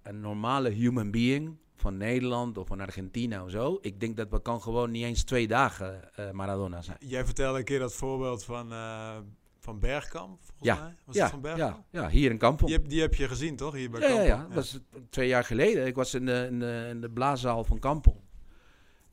een 0.03 0.21
normale 0.21 0.69
human 0.69 1.11
being 1.11 1.57
van 1.77 1.97
Nederland 1.97 2.59
of 2.59 2.67
van 2.67 2.81
Argentina 2.81 3.45
of 3.45 3.51
zo. 3.51 3.79
Ik 3.81 4.01
denk 4.01 4.17
dat 4.17 4.29
we 4.31 4.43
kan 4.43 4.63
gewoon 4.63 4.91
niet 4.91 5.05
eens 5.05 5.23
twee 5.25 5.47
dagen 5.49 6.15
eh, 6.17 6.31
Maradona 6.31 6.83
zijn. 6.83 6.97
Jij 7.01 7.25
vertelde 7.25 7.59
een 7.59 7.65
keer 7.65 7.79
dat 7.79 7.95
voorbeeld 7.95 8.45
van, 8.45 8.73
eh, 8.73 9.17
van 9.59 9.79
Bergkamp, 9.79 10.39
volgens 10.45 10.69
Ja, 10.69 10.83
mij. 10.85 10.95
Was 11.05 11.15
ja, 11.17 11.23
het 11.23 11.31
van 11.31 11.41
Bergkamp? 11.41 11.85
ja, 11.91 12.01
ja, 12.03 12.09
hier 12.09 12.31
in 12.31 12.39
Kampong. 12.39 12.71
Die, 12.71 12.79
heb, 12.79 12.89
die 12.89 13.01
heb 13.01 13.15
je 13.15 13.29
gezien, 13.29 13.57
toch? 13.57 13.75
Hier 13.75 13.91
bij 13.91 14.01
Ja, 14.01 14.07
ja, 14.09 14.15
Kampong? 14.15 14.39
ja. 14.41 14.47
Dat 14.47 14.55
was 14.55 14.79
twee 15.11 15.29
jaar 15.29 15.45
geleden. 15.45 15.87
Ik 15.87 15.95
was 15.95 16.15
in 16.15 16.27
de, 16.27 16.47
in 16.51 16.59
de, 16.59 16.87
in 16.91 17.01
de 17.01 17.11
blaaszaal 17.11 17.65
van 17.65 17.79
Kampong. 17.79 18.17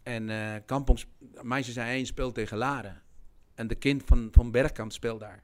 En 0.04 0.30
eh 0.30 0.56
Kampong, 0.66 1.00
sp- 1.00 1.10
meisje 1.42 1.72
zijn 1.72 1.88
één 1.88 2.06
speelt 2.06 2.34
tegen 2.36 2.58
Laren. 2.58 3.02
En 3.56 3.68
de 3.68 3.76
kind 3.76 4.04
van, 4.06 4.28
van 4.32 4.52
Bergkamp 4.52 4.92
speelt 4.92 5.20
daar. 5.20 5.44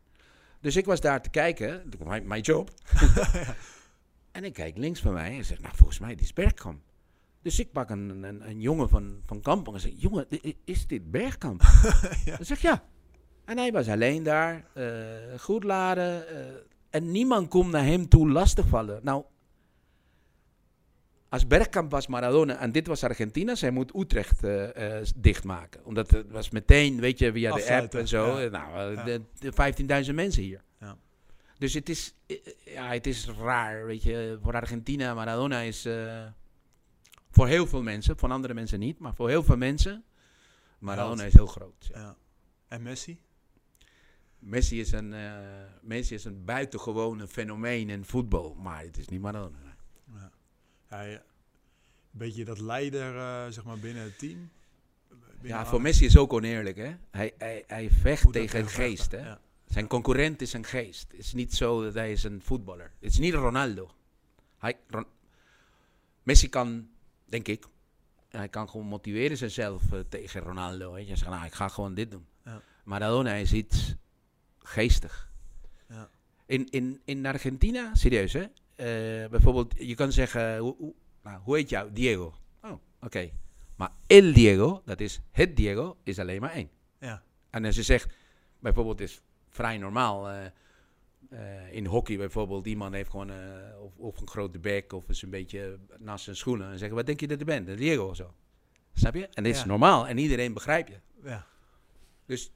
Dus 0.62 0.76
ik 0.76 0.86
was 0.86 1.02
daar 1.02 1.22
te 1.22 1.30
kijken, 1.30 1.89
mijn, 2.04 2.28
mijn 2.28 2.41
job. 2.41 2.70
en 4.36 4.43
ik 4.43 4.53
kijk 4.53 4.77
links 4.77 4.99
van 4.99 5.13
mij 5.13 5.38
en 5.38 5.45
zeg, 5.45 5.59
nou 5.61 5.75
volgens 5.75 5.99
mij, 5.99 6.09
dit 6.09 6.21
is 6.21 6.33
Bergkamp. 6.33 6.81
Dus 7.41 7.59
ik 7.59 7.71
pak 7.71 7.89
een, 7.89 8.23
een, 8.23 8.49
een 8.49 8.59
jongen 8.61 8.89
van, 8.89 9.21
van 9.25 9.41
Kampong 9.41 9.75
en 9.75 9.81
zeg, 9.81 9.91
jongen, 9.95 10.27
is 10.65 10.88
dit 10.88 11.11
Bergkamp? 11.11 11.61
Ja. 12.25 12.36
Dan 12.36 12.45
zeg 12.45 12.61
ja. 12.61 12.83
En 13.45 13.57
hij 13.57 13.71
was 13.71 13.88
alleen 13.88 14.23
daar, 14.23 14.65
eh, 14.73 15.39
goed 15.39 15.63
laden. 15.63 16.27
eh, 16.29 16.53
en 16.89 17.11
niemand 17.11 17.47
kon 17.49 17.69
naar 17.69 17.83
hem 17.86 18.07
toe 18.09 18.29
lastigvallen. 18.31 18.99
Nou, 19.03 19.23
als 21.29 21.47
Bergkamp 21.47 21.91
was 21.91 22.07
Maradona 22.07 22.57
en 22.59 22.71
dit 22.71 22.88
was 22.88 23.03
Argentina, 23.03 23.55
zij 23.55 23.71
moet 23.71 23.95
Utrecht 23.95 24.43
eh, 24.43 24.97
dichtmaken. 25.15 25.86
Omdat 25.86 26.11
het 26.11 26.31
was 26.31 26.49
meteen, 26.49 26.99
weet 26.99 27.19
je, 27.19 27.31
via 27.31 27.55
de 27.55 27.73
app 27.73 27.93
en 27.93 28.07
zo. 28.07 28.39
ja. 28.39 28.49
Nou, 28.49 28.93
Ja. 28.95 29.03
de, 29.03 29.21
de 29.39 30.03
15.000 30.07 30.13
mensen 30.13 30.43
hier. 30.43 30.63
Dus 31.58 31.74
het 31.74 31.89
is, 31.89 32.14
eh, 32.26 32.38
ja, 32.66 32.91
het 32.91 33.08
is 33.08 33.28
raar, 33.28 33.86
weet 33.86 34.03
je. 34.03 34.39
Voor 34.41 34.53
Argentina, 34.53 35.14
Maradona 35.14 35.60
is 35.60 35.86
eh, 35.86 36.26
voor 37.30 37.47
heel 37.47 37.68
veel 37.68 37.82
mensen, 37.82 38.18
voor 38.18 38.32
andere 38.32 38.53
mensen 38.53 38.80
niet, 38.80 38.99
maar 38.99 39.16
voor 39.16 39.30
heel 39.30 39.43
veel 39.43 39.58
mensen, 39.58 40.03
Maradona 40.80 41.24
is 41.24 41.34
heel 41.34 41.47
groot. 41.47 41.89
ja. 41.93 41.99
Ja. 41.99 42.16
En 42.68 42.82
Messi? 42.82 43.20
Messi 44.39 44.80
is 44.80 44.91
een, 44.91 45.14
eh, 45.14 45.34
Messi 45.82 46.14
is 46.14 46.26
een 46.26 46.45
buitengewone 46.45 47.28
fenomeen 47.28 47.89
in 47.89 48.06
voetbal, 48.06 48.53
maar 48.53 48.82
het 48.84 48.97
is 48.97 49.08
niet 49.08 49.22
Maradona. 49.22 49.58
Ja. 50.14 50.32
Hij, 50.88 51.14
een 51.14 51.22
beetje 52.12 52.45
dat 52.45 52.60
leider, 52.60 53.16
eh, 53.18 53.51
zeg 53.51 53.64
maar, 53.64 53.80
binnen 53.80 54.03
het 54.03 54.20
team. 54.20 54.49
Binnen 55.41 55.60
Ja, 55.60 55.66
voor 55.66 55.82
Messi 55.82 56.06
is 56.06 56.18
ook 56.18 56.34
oneerlijk, 56.34 56.78
hè? 56.78 56.95
Hij, 57.12 57.34
hij, 57.38 57.64
hij 57.68 57.89
vecht 57.89 58.32
tegen 58.32 58.60
een 58.60 58.66
heel 58.66 58.76
geest, 58.76 59.12
hè? 59.12 59.20
Ja. 59.20 59.39
Zijn 59.76 59.88
concurrent 59.88 60.41
is 60.41 60.53
een 60.53 60.65
geest. 60.65 61.11
Het 61.11 61.19
is 61.19 61.34
niet 61.34 61.53
zo 61.53 61.84
dat 61.84 61.93
hij 61.93 62.11
is 62.11 62.23
een 62.23 62.41
voetballer. 62.41 62.91
Het 62.99 63.11
is 63.11 63.17
niet 63.17 63.34
Ronaldo. 63.34 63.91
Hij, 64.57 64.78
Ron- 64.88 65.05
Messi 66.23 66.49
kan, 66.49 66.88
denk 67.26 67.47
ik, 67.47 67.65
hij 68.30 68.49
kan 68.49 68.69
gewoon 68.69 68.86
motiveren 68.86 69.38
zichzelf 69.38 69.91
eh, 69.91 69.99
tegen 70.09 70.41
Ronaldo. 70.41 70.91
Weet 70.91 71.01
je. 71.01 71.07
Hij 71.07 71.17
zegt, 71.17 71.32
nou, 71.32 71.45
ik 71.45 71.53
ga 71.53 71.67
gewoon 71.67 71.93
dit 71.93 72.11
doen. 72.11 72.26
Ja. 72.45 72.61
Maradona 72.84 73.34
is 73.34 73.53
iets 73.53 73.95
geestig. 74.59 75.32
Ja. 75.89 76.09
In, 76.45 76.69
in, 76.69 77.01
in 77.05 77.26
Argentina, 77.26 77.95
serieus 77.95 78.34
hè? 78.34 78.43
Eh, 78.76 79.30
bijvoorbeeld, 79.30 79.73
je 79.78 79.95
kan 79.95 80.11
zeggen, 80.11 80.57
hoe, 80.57 80.76
hoe, 80.78 80.93
nou, 81.23 81.41
hoe 81.43 81.55
heet 81.55 81.69
jou? 81.69 81.91
Diego. 81.91 82.34
Oh, 82.61 82.80
oké. 83.01 83.30
Maar 83.76 83.91
El 84.07 84.34
Diego, 84.34 84.82
dat 84.86 84.99
is 84.99 85.21
het 85.32 85.55
Diego, 85.55 85.97
is 86.03 86.19
alleen 86.19 86.41
maar 86.41 86.51
één. 86.51 86.69
Ja. 86.99 87.23
En 87.49 87.65
als 87.65 87.76
je 87.76 87.84
zegt, 87.84 88.13
bijvoorbeeld, 88.59 89.01
is 89.01 89.21
vrij 89.56 89.78
normaal. 89.78 90.30
eh, 90.30 90.45
eh, 91.30 91.74
in 91.74 91.86
hockey 91.86 92.18
bijvoorbeeld, 92.18 92.66
iemand 92.66 92.93
heeft 92.93 93.10
gewoon 93.10 93.30
eh, 93.30 93.82
of, 93.84 93.97
of 93.97 94.22
een 94.22 94.28
grote 94.28 94.60
bek 94.60 94.93
of 94.93 95.10
is 95.10 95.22
een 95.22 95.30
beetje 95.30 95.80
naast 95.99 96.24
zijn 96.24 96.36
schoenen. 96.36 96.72
En 96.72 96.78
zeggen, 96.78 96.95
wat 96.97 97.06
denk 97.06 97.20
je 97.20 97.28
dat 97.28 97.39
je 97.39 97.45
bent? 97.45 97.68
Een 97.68 97.76
Diego 97.76 98.03
of 98.08 98.16
zo. 98.16 98.34
Snap 98.93 99.14
je? 99.14 99.28
En 99.28 99.43
dit 99.43 99.56
is 99.56 99.66
normaal 99.66 100.08
en 100.08 100.18
iedereen 100.18 100.53
begrijpt 100.53 100.89
je. 100.89 100.99
Ja. 101.24 101.47
Dus 102.26 102.51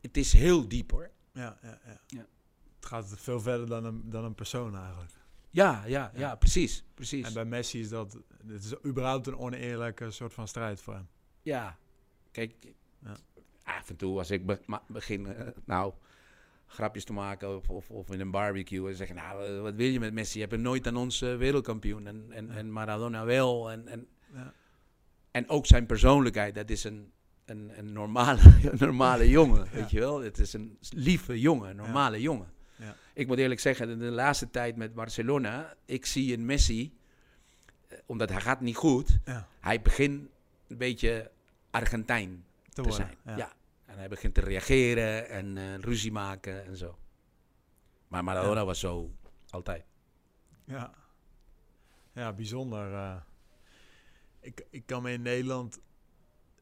het 0.00 0.16
is 0.16 0.32
heel 0.32 0.68
diep 0.68 0.90
hoor. 0.90 1.10
Ja, 1.32 1.58
ja, 1.62 1.78
ja. 1.86 2.00
Ja. 2.06 2.26
Het 2.76 2.86
gaat 2.86 3.14
veel 3.16 3.40
verder 3.40 3.66
dan 3.66 3.84
een, 3.84 4.10
dan 4.10 4.24
een 4.24 4.34
persoon 4.34 4.76
eigenlijk. 4.76 5.10
Ja, 5.50 5.84
ja, 5.86 6.10
ja, 6.14 6.20
Ja. 6.20 6.34
precies. 6.36 6.84
precies. 6.94 7.26
En 7.26 7.34
bij 7.34 7.44
Messi 7.44 7.80
is 7.80 7.88
dat, 7.88 8.18
het 8.46 8.64
is 8.64 8.74
überhaupt 8.86 9.26
een 9.26 9.38
oneerlijke 9.38 10.10
soort 10.10 10.32
van 10.32 10.48
strijd 10.48 10.80
voor 10.80 10.94
hem. 10.94 11.08
Ja, 11.42 11.78
kijk, 12.30 12.54
Ja. 13.04 13.16
af 13.62 13.88
en 13.90 13.96
toe 13.96 14.18
als 14.18 14.30
ik 14.30 14.46
be- 14.46 14.60
begin, 14.88 15.26
nou, 15.64 15.92
grapjes 16.72 17.04
te 17.04 17.12
maken 17.12 17.56
of, 17.56 17.68
of, 17.68 17.90
of 17.90 18.10
in 18.10 18.20
een 18.20 18.30
barbecue 18.30 18.88
en 18.88 18.94
zeggen, 18.96 19.16
nou, 19.16 19.44
eh, 19.46 19.60
wat 19.60 19.74
wil 19.74 19.86
je 19.86 20.00
met 20.00 20.12
Messi? 20.12 20.34
Je 20.34 20.40
hebt 20.40 20.52
hem 20.52 20.62
nooit 20.62 20.86
aan 20.86 20.96
ons 20.96 21.18
wereldkampioen 21.20 22.06
en, 22.06 22.26
en, 22.30 22.46
Ja. 22.46 22.54
en 22.54 22.72
Maradona 22.72 23.24
wel. 23.24 23.70
En, 23.70 23.88
en, 23.88 24.06
Ja. 24.34 24.52
en 25.30 25.48
ook 25.48 25.66
zijn 25.66 25.86
persoonlijkheid, 25.86 26.54
dat 26.54 26.70
is 26.70 26.84
een, 26.84 27.12
een, 27.44 27.78
een 27.78 27.92
normale, 27.92 28.40
een 28.70 28.78
normale 28.78 29.28
jongen, 29.38 29.66
weet 29.72 29.90
je 29.90 29.98
wel? 29.98 30.20
Het 30.20 30.38
is 30.38 30.52
een 30.52 30.78
lieve 30.90 31.40
jongen, 31.40 31.70
een 31.70 31.76
normale 31.76 32.20
jongen. 32.20 32.50
Ja. 32.76 32.96
Ik 33.14 33.26
moet 33.26 33.38
eerlijk 33.38 33.60
zeggen, 33.60 33.88
in 33.88 33.98
de 33.98 34.04
laatste 34.04 34.50
tijd 34.50 34.76
met 34.76 34.94
Barcelona, 34.94 35.74
ik 35.84 36.06
zie 36.06 36.32
in 36.32 36.46
Messi, 36.46 36.96
eh, 37.88 37.98
omdat 38.06 38.28
hij 38.28 38.40
gaat 38.40 38.60
niet 38.60 38.76
goed, 38.76 39.18
Ja, 39.24 39.48
hij 39.60 39.82
begint 39.82 40.28
een 40.68 40.76
beetje 40.78 41.30
Argentijn 41.70 42.44
te 42.64 42.70
te 42.72 42.82
worden. 42.88 43.08
zijn. 43.24 43.38
Ja. 43.38 43.52
En 43.92 43.98
hij 43.98 44.08
begint 44.08 44.34
te 44.34 44.40
reageren 44.40 45.28
en 45.28 45.56
eh, 45.58 45.74
ruzie 45.78 46.12
maken 46.12 46.64
en 46.66 46.76
zo. 46.76 46.98
Maar 48.08 48.24
Maradona 48.24 48.64
was 48.64 48.80
zo 48.80 49.10
altijd. 49.50 49.84
Ja, 50.64 50.94
ja 52.12 52.32
bijzonder. 52.32 52.92
eh. 52.94 53.16
ik, 54.40 54.66
ik 54.70 54.86
kan 54.86 55.02
me 55.02 55.12
in 55.12 55.22
Nederland 55.22 55.80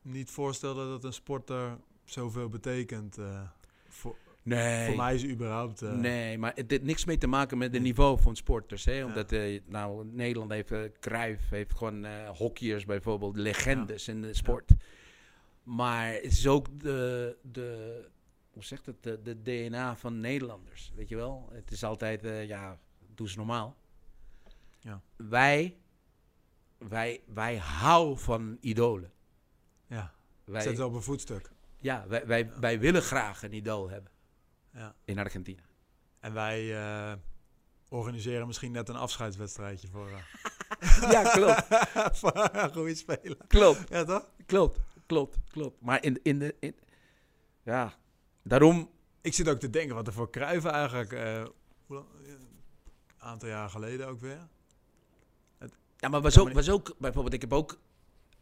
niet 0.02 0.30
voorstellen 0.30 0.88
dat 0.88 1.04
een 1.04 1.12
sporter 1.12 1.78
zoveel 2.04 2.48
betekent. 2.48 3.18
eh, 3.18 3.42
voor, 3.88 4.16
Nee. 4.42 4.86
voor 4.86 4.96
mij 4.96 5.14
is 5.14 5.26
überhaupt... 5.26 5.80
Nee, 5.80 6.38
maar 6.38 6.52
het 6.54 6.70
heeft 6.70 6.82
niks 6.82 7.04
mee 7.04 7.18
te 7.18 7.26
maken 7.26 7.58
met 7.58 7.72
het 7.72 7.82
niveau 7.82 8.20
van 8.20 8.36
sporters. 8.36 8.84
Hè? 8.84 9.04
Omdat 9.04 9.32
eh, 9.32 9.60
nou, 9.66 10.06
Nederland 10.06 10.50
heeft, 10.50 10.72
Cruijff 11.00 11.48
heeft 11.50 11.74
gewoon 11.74 12.26
hockeyers 12.26 12.84
bijvoorbeeld, 12.84 13.36
legendes 13.36 14.08
in 14.08 14.22
de 14.22 14.34
sport. 14.34 14.70
Maar 15.70 16.12
het 16.12 16.24
is 16.24 16.46
ook 16.46 16.80
de, 16.80 17.36
de 17.42 18.08
hoe 18.50 18.64
zegt 18.64 18.86
het, 18.86 19.02
de, 19.02 19.22
de 19.22 19.42
DNA 19.42 19.96
van 19.96 20.20
Nederlanders, 20.20 20.92
weet 20.94 21.08
je 21.08 21.16
wel? 21.16 21.48
Het 21.52 21.70
is 21.70 21.84
altijd, 21.84 22.24
eh, 22.24 22.46
ja, 22.46 22.78
doe 23.14 23.26
eens 23.26 23.36
normaal. 23.36 23.76
Ja. 24.80 25.02
Wij 25.16 25.76
wij, 26.78 27.20
wij 27.26 27.56
houden 27.56 28.18
van 28.18 28.56
idolen. 28.60 29.12
Ja, 29.86 30.14
Wij, 30.44 30.60
zet 30.60 30.76
het 30.76 30.86
op 30.86 30.94
een 30.94 31.02
voetstuk. 31.02 31.50
ja, 31.76 32.04
wij, 32.08 32.26
wij, 32.26 32.50
wij 32.60 32.78
willen 32.80 33.02
graag 33.02 33.42
een 33.42 33.52
idool 33.52 33.88
hebben 33.90 34.12
Ja. 34.72 34.94
in 35.04 35.18
Argentinië. 35.18 35.64
En 36.20 36.32
wij 36.32 36.76
eh, 36.82 37.12
organiseren 37.88 38.46
misschien 38.46 38.72
net 38.72 38.88
een 38.88 38.96
afscheidswedstrijdje 38.96 39.88
voor, 39.88 40.08
eh, 40.10 41.10
Ja, 41.12 41.22
klopt. 41.30 41.66
voor 42.18 42.48
een 42.52 42.72
goede 42.72 42.94
speler. 42.94 43.36
klopt. 43.46 43.88
Ja, 43.88 44.04
toch? 44.04 44.30
Klopt, 44.46 44.80
klopt, 45.10 45.38
klopt. 45.48 45.80
Maar 45.80 46.04
in, 46.04 46.20
in 46.22 46.38
de... 46.38 46.54
In, 46.60 46.74
ja, 47.62 47.94
daarom... 48.42 48.90
Ik 49.20 49.34
zit 49.34 49.48
ook 49.48 49.58
te 49.58 49.70
denken 49.70 49.94
wat 49.94 50.06
er 50.06 50.12
voor 50.12 50.30
Kruiven 50.30 50.70
eigenlijk... 50.70 51.12
eh, 51.12 51.42
hoe 51.86 51.96
lang- 51.96 52.06
een 52.26 52.48
aantal 53.18 53.48
jaar 53.48 53.70
geleden 53.70 54.08
ook 54.08 54.20
weer. 54.20 54.48
Ja, 55.96 56.08
maar 56.08 56.20
was 56.20 56.34
Ja, 56.34 56.40
ook, 56.40 56.46
maar- 56.46 56.54
was 56.56 56.70
ook... 56.70 56.94
Bijvoorbeeld, 56.98 57.34
ik 57.34 57.40
heb 57.40 57.52
ook 57.52 57.78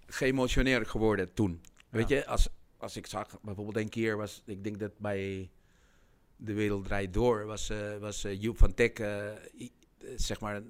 geëmotioneerd 0.06 0.88
geworden 0.88 1.32
toen. 1.32 1.60
Weet 1.90 2.08
Ja. 2.08 2.16
je, 2.16 2.26
als, 2.26 2.48
als 2.76 2.96
ik 2.96 3.06
zag... 3.06 3.40
Bijvoorbeeld 3.42 3.76
een 3.76 3.88
keer 3.88 4.16
was... 4.16 4.42
Ik 4.46 4.64
denk 4.64 4.78
dat 4.80 4.98
bij 4.98 5.50
De 6.36 6.52
Wereld 6.52 6.84
Draait 6.84 7.12
Door... 7.14 7.44
Was, 7.44 7.70
eh 7.70 7.96
was 7.98 8.24
eh, 8.24 8.40
Joep 8.42 8.58
van 8.58 8.74
Teck... 8.74 8.98
eh, 8.98 9.28
eh, 9.30 9.36
zeg 10.16 10.40
maar... 10.40 10.62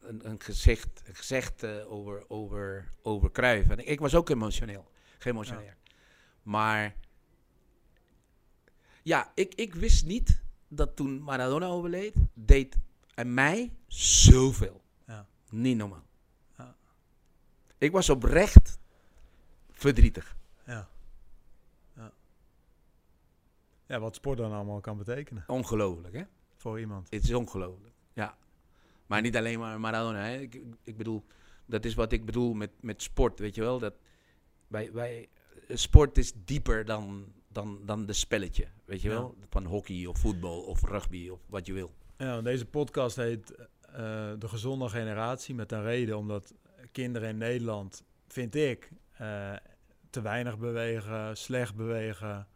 Een, 0.00 0.28
een, 0.28 0.40
gezicht, 0.40 1.02
een 1.06 1.14
gezegd 1.14 1.62
eh, 1.62 1.92
over, 1.92 2.24
over, 2.28 2.92
over 3.02 3.30
Cruijff. 3.30 3.68
En 3.70 3.86
ik 3.88 4.00
was 4.00 4.14
ook 4.14 4.28
emotioneel. 4.30 4.92
Geëmotioneerd. 5.18 5.76
Maar... 6.42 6.94
Ja, 9.02 9.32
ik, 9.34 9.54
ik 9.54 9.74
wist 9.74 10.06
niet 10.06 10.42
dat 10.68 10.96
toen 10.96 11.22
Maradona 11.22 11.66
overleed... 11.66 12.14
Deed 12.34 12.76
aan 13.14 13.34
mij 13.34 13.72
zoveel. 13.86 14.82
Ja. 15.06 15.26
Niet 15.50 15.76
normaal. 15.76 16.06
Ja. 16.58 16.76
Ik 17.78 17.92
was 17.92 18.10
oprecht 18.10 18.78
verdrietig. 19.70 20.36
Ja. 20.66 20.88
ja. 21.96 22.12
Ja, 23.86 24.00
wat 24.00 24.14
sport 24.14 24.38
dan 24.38 24.52
allemaal 24.52 24.80
kan 24.80 24.96
betekenen 24.96 25.44
Ongelooflijk, 25.46 26.14
hè? 26.14 26.24
voor 26.56 26.80
iemand. 26.80 27.10
Het 27.10 27.24
is 27.24 27.34
ongelooflijk. 27.34 27.94
Ja. 28.12 28.36
Maar 29.06 29.20
niet 29.20 29.36
alleen 29.36 29.58
maar 29.58 29.80
Maradona, 29.80 30.18
hè? 30.18 30.38
Ik, 30.38 30.60
ik 30.84 30.96
bedoel, 30.96 31.24
dat 31.66 31.84
is 31.84 31.94
wat 31.94 32.12
ik 32.12 32.24
bedoel 32.24 32.54
met, 32.54 32.70
met 32.80 33.02
sport, 33.02 33.38
weet 33.38 33.54
je 33.54 33.60
wel? 33.60 33.78
Dat 33.78 33.94
wij, 34.68 34.92
wij, 34.92 35.28
sport 35.68 36.18
is 36.18 36.32
dieper 36.44 36.84
dan, 36.84 37.32
dan, 37.48 37.78
dan 37.84 38.06
de 38.06 38.12
spelletje, 38.12 38.66
weet 38.84 39.02
je 39.02 39.08
Ja. 39.08 39.14
wel? 39.14 39.34
Van 39.48 39.64
hockey 39.64 40.06
of 40.06 40.18
voetbal 40.18 40.60
of 40.62 40.82
rugby 40.82 41.28
of 41.28 41.40
wat 41.48 41.66
je 41.66 41.72
wil. 41.72 41.90
Ja, 42.16 42.42
deze 42.42 42.66
podcast 42.66 43.16
heet 43.16 43.50
eh, 43.54 43.66
De 44.38 44.48
Gezonde 44.48 44.88
Generatie 44.88 45.54
met 45.54 45.72
een 45.72 45.82
reden. 45.82 46.16
Omdat 46.18 46.54
kinderen 46.92 47.28
in 47.28 47.36
Nederland, 47.38 48.04
vind 48.28 48.54
ik, 48.54 48.90
eh, 49.12 49.52
te 50.10 50.20
weinig 50.22 50.58
bewegen, 50.58 51.36
slecht 51.36 51.74
bewegen, 51.74 52.46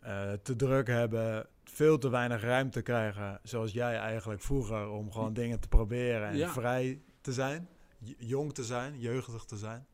eh, 0.00 0.32
te 0.32 0.56
druk 0.56 0.86
hebben, 0.86 1.46
veel 1.64 1.98
te 1.98 2.08
weinig 2.10 2.42
ruimte 2.42 2.82
krijgen. 2.82 3.40
Zoals 3.42 3.72
jij 3.72 3.96
eigenlijk 3.96 4.40
vroeger, 4.40 4.88
om 4.88 5.12
gewoon 5.12 5.32
dingen 5.32 5.60
te 5.60 5.68
proberen 5.68 6.28
en 6.28 6.36
Ja. 6.36 6.48
vrij 6.52 7.02
te 7.20 7.32
zijn, 7.32 7.68
jong 8.18 8.54
te 8.54 8.64
zijn, 8.64 8.98
jeugdig 9.00 9.44
te 9.44 9.56
zijn. 9.56 9.86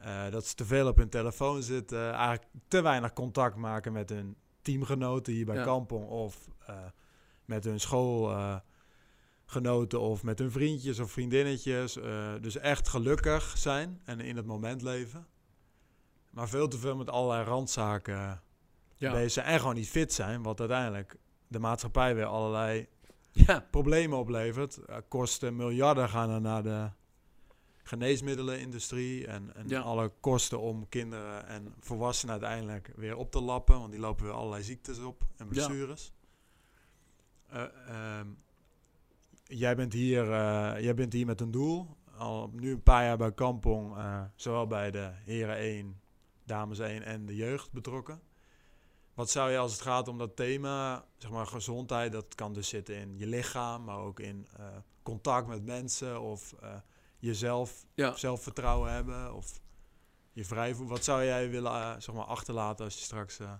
Eh, 0.00 0.30
dat 0.30 0.46
ze 0.46 0.54
te 0.54 0.64
veel 0.64 0.88
op 0.88 0.96
hun 0.96 1.08
telefoon 1.08 1.62
zitten, 1.62 2.12
eigenlijk 2.12 2.44
te 2.68 2.80
weinig 2.80 3.12
contact 3.12 3.56
maken 3.56 3.92
met 3.92 4.08
hun 4.08 4.36
teamgenoten 4.62 5.32
hier 5.32 5.44
bij 5.44 5.56
Ja. 5.56 5.64
Kampong 5.64 6.08
of 6.08 6.48
eh, 6.66 6.76
met 7.44 7.64
hun 7.64 7.80
schoolgenoten 7.80 10.00
of 10.00 10.22
met 10.22 10.38
hun 10.38 10.50
vriendjes 10.50 10.98
of 10.98 11.10
vriendinnetjes. 11.10 11.96
Eh, 11.96 12.32
dus 12.40 12.56
echt 12.56 12.88
gelukkig 12.88 13.58
zijn 13.58 14.00
en 14.04 14.20
in 14.20 14.36
het 14.36 14.46
moment 14.46 14.82
leven. 14.82 15.26
Maar 16.30 16.48
veel 16.48 16.68
te 16.68 16.78
veel 16.78 16.96
met 16.96 17.10
allerlei 17.10 17.44
randzaken 17.44 18.42
bezig 18.98 19.30
zijn 19.30 19.46
en 19.46 19.58
gewoon 19.58 19.74
niet 19.74 19.88
fit 19.88 20.12
zijn. 20.12 20.42
Wat 20.42 20.60
uiteindelijk 20.60 21.16
de 21.48 21.58
maatschappij 21.58 22.14
weer 22.14 22.24
allerlei 22.24 22.88
Ja, 23.46 23.66
problemen 23.70 24.18
oplevert. 24.18 24.78
Kosten 25.08 25.56
miljarden 25.56 26.08
gaan 26.08 26.30
er 26.30 26.40
naar 26.40 26.62
de 26.62 26.88
geneesmiddelenindustrie. 27.88 29.26
En, 29.26 29.54
en 29.54 29.68
Ja. 29.68 29.80
alle 29.80 30.12
kosten 30.20 30.60
om 30.60 30.88
kinderen 30.88 31.46
en 31.46 31.74
volwassenen 31.80 32.32
uiteindelijk 32.40 32.92
weer 32.96 33.16
op 33.16 33.30
te 33.30 33.40
lappen. 33.40 33.78
Want 33.78 33.90
die 33.90 34.00
lopen 34.00 34.24
weer 34.24 34.34
allerlei 34.34 34.62
ziektes 34.62 34.98
op 34.98 35.22
en 35.36 35.48
blessures. 35.48 36.12
Eh, 37.46 37.64
ehm, 37.88 38.26
jij, 39.44 39.76
bent 39.76 39.92
hier, 39.92 40.22
eh, 40.32 40.82
jij 40.82 40.94
bent 40.94 41.12
hier 41.12 41.26
met 41.26 41.40
een 41.40 41.50
doel. 41.50 41.96
Al 42.16 42.50
nu 42.54 42.70
een 42.72 42.82
paar 42.82 43.04
jaar 43.04 43.16
bij 43.16 43.32
Kampong. 43.32 43.96
eh, 43.96 44.22
zowel 44.34 44.66
bij 44.66 44.90
de 44.90 45.10
heren 45.24 45.56
1, 45.56 46.00
dames 46.44 46.78
1 46.78 47.02
en 47.02 47.26
de 47.26 47.34
jeugd 47.36 47.72
betrokken. 47.72 48.20
Wat 49.14 49.30
zou 49.30 49.50
je 49.50 49.58
als 49.58 49.72
het 49.72 49.80
gaat 49.80 50.08
om 50.08 50.18
dat 50.18 50.36
thema, 50.36 51.04
zeg 51.16 51.30
maar 51.30 51.46
gezondheid, 51.46 52.12
dat 52.12 52.34
kan 52.34 52.52
dus 52.52 52.68
zitten 52.68 52.94
in 52.96 53.18
je 53.18 53.26
lichaam, 53.26 53.84
maar 53.84 53.98
ook 53.98 54.20
in 54.20 54.46
contact 55.02 55.46
met 55.46 55.64
mensen 55.64 56.20
of 56.20 56.54
jezelf, 57.18 57.86
ja. 57.94 58.16
zelfvertrouwen 58.16 58.92
hebben 58.92 59.34
of 59.34 59.60
je 60.32 60.44
vrij 60.44 60.74
voelen. 60.74 60.94
Wat 60.94 61.04
zou 61.04 61.24
jij 61.24 61.50
willen 61.50 61.72
eh, 61.72 61.94
zeg 62.00 62.14
maar 62.14 62.24
achterlaten 62.24 62.84
als 62.84 62.94
je 62.94 63.00
straks 63.02 63.38
eh, 63.38 63.52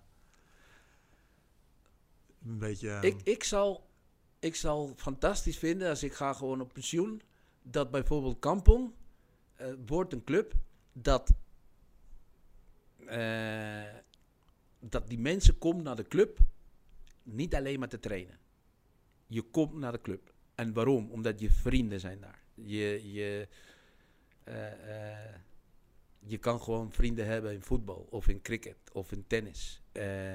een 2.45 2.59
beetje... 2.59 2.91
eh, 2.91 3.03
Ik, 3.03 3.21
ik, 3.23 3.45
zal, 3.45 3.87
ik 4.39 4.55
zal 4.57 4.93
fantastisch 4.97 5.59
vinden 5.59 5.89
als 5.89 6.03
ik 6.03 6.13
ga 6.15 6.33
gewoon 6.33 6.61
op 6.61 6.73
pensioen. 6.73 7.23
Dat 7.63 7.91
bijvoorbeeld 7.91 8.39
Kampong 8.39 8.93
eh, 9.55 9.67
wordt 9.87 10.13
een 10.13 10.25
club 10.25 10.53
dat, 10.93 11.31
dat 14.81 15.09
die 15.09 15.19
mensen 15.19 15.59
komen 15.59 15.85
naar 15.85 15.97
de 15.97 16.09
club 16.09 16.39
niet 17.23 17.55
alleen 17.55 17.79
maar 17.79 17.89
te 17.89 18.01
trainen. 18.01 18.39
Je 19.27 19.43
komt 19.43 19.75
naar 19.75 19.93
de 19.93 20.01
club. 20.01 20.33
En 20.55 20.73
waarom? 20.73 21.11
Omdat 21.11 21.41
je 21.41 21.51
vrienden 21.51 22.01
zijn 22.01 22.21
daar. 22.21 22.43
Je, 22.65 23.13
je, 23.13 23.49
eh, 24.45 24.73
eh, 24.73 25.35
je 26.19 26.39
kan 26.39 26.61
gewoon 26.61 26.93
vrienden 26.93 27.27
hebben 27.27 27.53
in 27.53 27.63
voetbal 27.63 28.07
of 28.11 28.29
in 28.29 28.43
cricket 28.43 28.77
of 28.93 29.13
in 29.13 29.27
tennis. 29.27 29.83
Eh, 29.93 30.35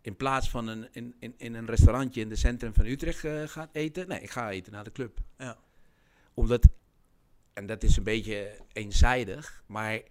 in 0.00 0.16
plaats 0.16 0.50
van 0.50 0.66
een, 0.66 0.88
in, 0.92 1.14
in, 1.18 1.34
in 1.36 1.54
een 1.54 1.66
restaurantje 1.66 2.20
in 2.20 2.30
het 2.30 2.38
centrum 2.38 2.74
van 2.74 2.86
Utrecht 2.86 3.50
gaat 3.50 3.70
eten. 3.72 4.08
Nee, 4.08 4.20
ik 4.20 4.30
ga 4.30 4.50
eten 4.50 4.72
naar 4.72 4.84
de 4.84 4.92
club. 4.92 5.18
Ja. 5.38 5.58
Omdat, 6.34 6.68
en 7.52 7.66
dat 7.66 7.82
is 7.82 7.96
een 7.96 8.02
beetje 8.02 8.58
eenzijdig, 8.72 9.64
maar 9.66 10.02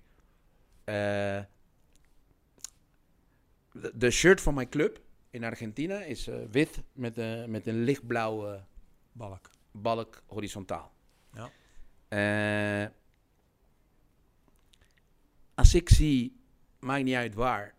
de, 3.94 4.10
shirt 4.10 4.42
van 4.42 4.54
mijn 4.54 4.70
club 4.70 5.02
in 5.30 5.44
Argentina 5.44 6.04
is 6.04 6.30
wit 6.52 6.82
met, 6.94 7.16
met 7.48 7.68
een 7.68 7.84
lichtblauwe 7.84 8.64
balk. 9.12 9.50
Balk 9.72 10.24
horizontaal. 10.28 10.92
Ja. 11.34 11.52
Eh, 12.08 12.90
als 15.56 15.74
ik 15.76 15.90
zie, 15.90 16.40
maakt 16.80 17.04
niet 17.04 17.16
uit 17.16 17.34
waar, 17.34 17.76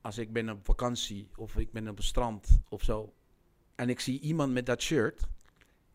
als 0.00 0.18
ik 0.18 0.32
ben 0.32 0.50
op 0.50 0.64
vakantie 0.64 1.28
of 1.36 1.56
ik 1.56 1.72
ben 1.72 1.88
op 1.88 1.98
een 1.98 2.04
strand 2.04 2.60
of 2.68 2.82
zo, 2.82 3.12
en 3.74 3.88
ik 3.88 4.00
zie 4.00 4.20
iemand 4.20 4.52
met 4.52 4.66
dat 4.66 4.82
shirt, 4.82 5.26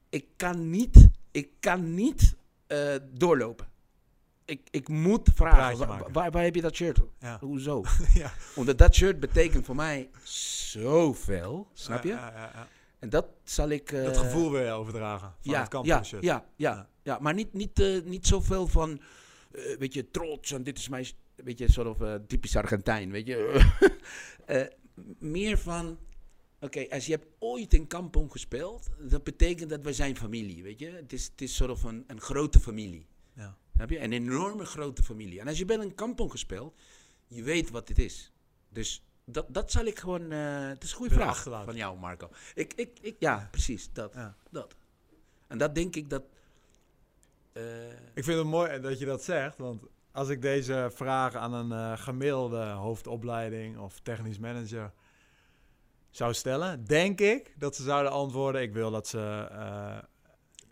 ik 0.10 0.26
kan 0.36 0.70
niet, 0.70 1.08
ik 1.32 1.50
kan 1.60 1.94
niet 1.94 2.36
eh, 2.68 2.96
doorlopen. 3.12 3.68
Ik, 4.46 4.68
ik 4.72 4.88
moet 4.88 5.30
vragen, 5.36 5.58
Praatje 5.58 5.78
wa- 5.78 5.86
maken. 5.98 6.14
waar, 6.14 6.32
waar 6.32 6.44
heb 6.44 6.56
je 6.56 6.62
dat 6.62 6.76
shirt? 6.76 7.00
Ja. 7.20 7.40
Hoezo? 7.40 7.84
ja. 8.14 8.32
Omdat 8.56 8.78
dat 8.78 8.96
shirt 8.96 9.20
betekent 9.20 9.66
voor 9.66 9.76
mij 9.76 10.10
zoveel, 10.24 11.68
snap 11.74 12.04
je? 12.04 12.10
Ja, 12.10 12.32
ja, 12.32 12.52
ja. 12.54 12.68
En 13.00 13.10
dat 13.10 13.26
zal 13.44 13.70
ik... 13.70 13.92
Dat 13.92 14.16
eh, 14.16 14.20
gevoel 14.20 14.52
weer 14.52 14.72
overdragen 14.74 15.28
van 15.30 15.38
ja, 15.42 15.52
het 15.52 15.62
ja, 15.62 15.66
kampioenschap. 15.68 16.24
ja, 16.24 16.46
ja, 16.56 16.74
Ja. 16.74 16.90
ja, 17.04 17.20
maar 17.20 17.34
niet, 17.34 17.54
niet, 17.54 17.80
eh, 17.80 18.02
niet 18.04 18.28
zoveel 18.28 18.68
van, 18.68 19.02
eh, 19.52 19.78
weet 19.78 19.94
je, 19.94 20.12
trots 20.12 20.52
en 20.52 20.64
dit 20.64 20.78
is 20.78 20.90
mijn, 20.90 21.06
weet 21.36 21.60
je, 21.60 21.72
soort 21.72 21.88
of 21.88 22.20
typisch 22.28 22.56
Argentijn, 22.56 23.12
weet 23.12 23.28
je. 23.28 23.66
Meer 25.20 25.58
van, 25.58 25.98
oké, 26.60 26.86
als 26.90 27.06
je 27.06 27.12
hebt 27.12 27.28
ooit 27.40 27.74
in 27.74 27.88
Kampong 27.88 28.32
gespeeld, 28.32 28.88
dat 29.00 29.24
betekent 29.24 29.70
dat 29.70 29.82
wij 29.84 29.94
zijn 29.94 30.18
familie, 30.18 30.64
weet 30.64 30.80
je. 30.80 30.90
Het 30.90 31.14
is, 31.14 31.26
het 31.26 31.42
is 31.42 31.56
soort 31.56 31.70
of 31.70 31.84
een, 31.84 32.04
een 32.08 32.22
grote 32.22 32.60
familie, 32.60 33.08
Ja. 33.34 33.58
heb 33.78 33.90
je? 33.90 34.00
Een 34.00 34.14
enorme 34.14 34.66
grote 34.66 35.04
familie. 35.04 35.40
En 35.40 35.48
als 35.48 35.58
je 35.58 35.66
bij 35.66 35.78
een 35.78 35.96
Kampong 35.96 36.32
gespeeld, 36.32 36.80
je 37.28 37.44
weet 37.44 37.70
wat 37.70 37.88
dit 37.88 38.00
is. 38.00 38.32
Dus 38.70 39.04
dat, 39.30 39.46
dat 39.50 39.72
zal 39.72 39.86
ik 39.86 40.00
gewoon, 40.00 40.32
eh, 40.32 40.68
het 40.68 40.84
is 40.84 40.92
een 40.92 40.98
goede 40.98 41.14
vraag 41.14 41.28
achterlaten. 41.30 41.66
van 41.66 41.76
jou, 41.76 41.98
Marco. 42.00 42.30
Ik, 42.56 42.74
ik, 42.74 42.98
ik, 43.02 43.16
ja, 43.20 43.48
precies, 43.52 43.90
dat. 43.94 44.14
Ja. 44.14 44.36
Dat. 44.50 44.76
En 45.48 45.58
dat 45.58 45.76
denk 45.76 45.96
ik 45.96 46.10
dat. 46.10 46.24
eh, 47.54 47.88
Ik 48.14 48.24
vind 48.24 48.38
het 48.38 48.48
mooi 48.48 48.80
dat 48.80 49.00
je 49.00 49.06
dat 49.06 49.24
zegt, 49.24 49.58
want 49.58 49.84
als 50.12 50.30
ik 50.30 50.42
deze 50.42 50.90
vraag 50.94 51.36
aan 51.36 51.54
een 51.54 51.72
eh, 51.72 51.98
gemiddelde 52.02 52.66
hoofdopleiding 52.66 53.78
of 53.78 54.00
technisch 54.00 54.40
manager 54.40 54.92
zou 56.10 56.34
stellen, 56.34 56.86
denk 56.86 57.20
ik 57.20 57.54
dat 57.58 57.76
ze 57.76 57.84
zouden 57.84 58.12
antwoorden: 58.12 58.62
ik 58.62 58.74
wil 58.74 58.92
dat 58.92 59.08
ze 59.08 59.48
eh, 59.52 59.98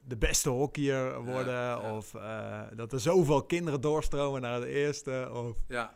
de 0.08 0.18
beste 0.18 0.50
hockeyer 0.50 1.24
worden. 1.24 1.54
ja. 1.54 1.96
Of 1.96 2.14
eh, 2.14 2.62
dat 2.76 2.94
er 2.94 3.00
zoveel 3.00 3.44
kinderen 3.46 3.82
doorstromen 3.82 4.42
naar 4.42 4.54
het 4.54 4.64
eerste. 4.70 5.30
Of 5.34 5.58
Ja. 5.68 5.94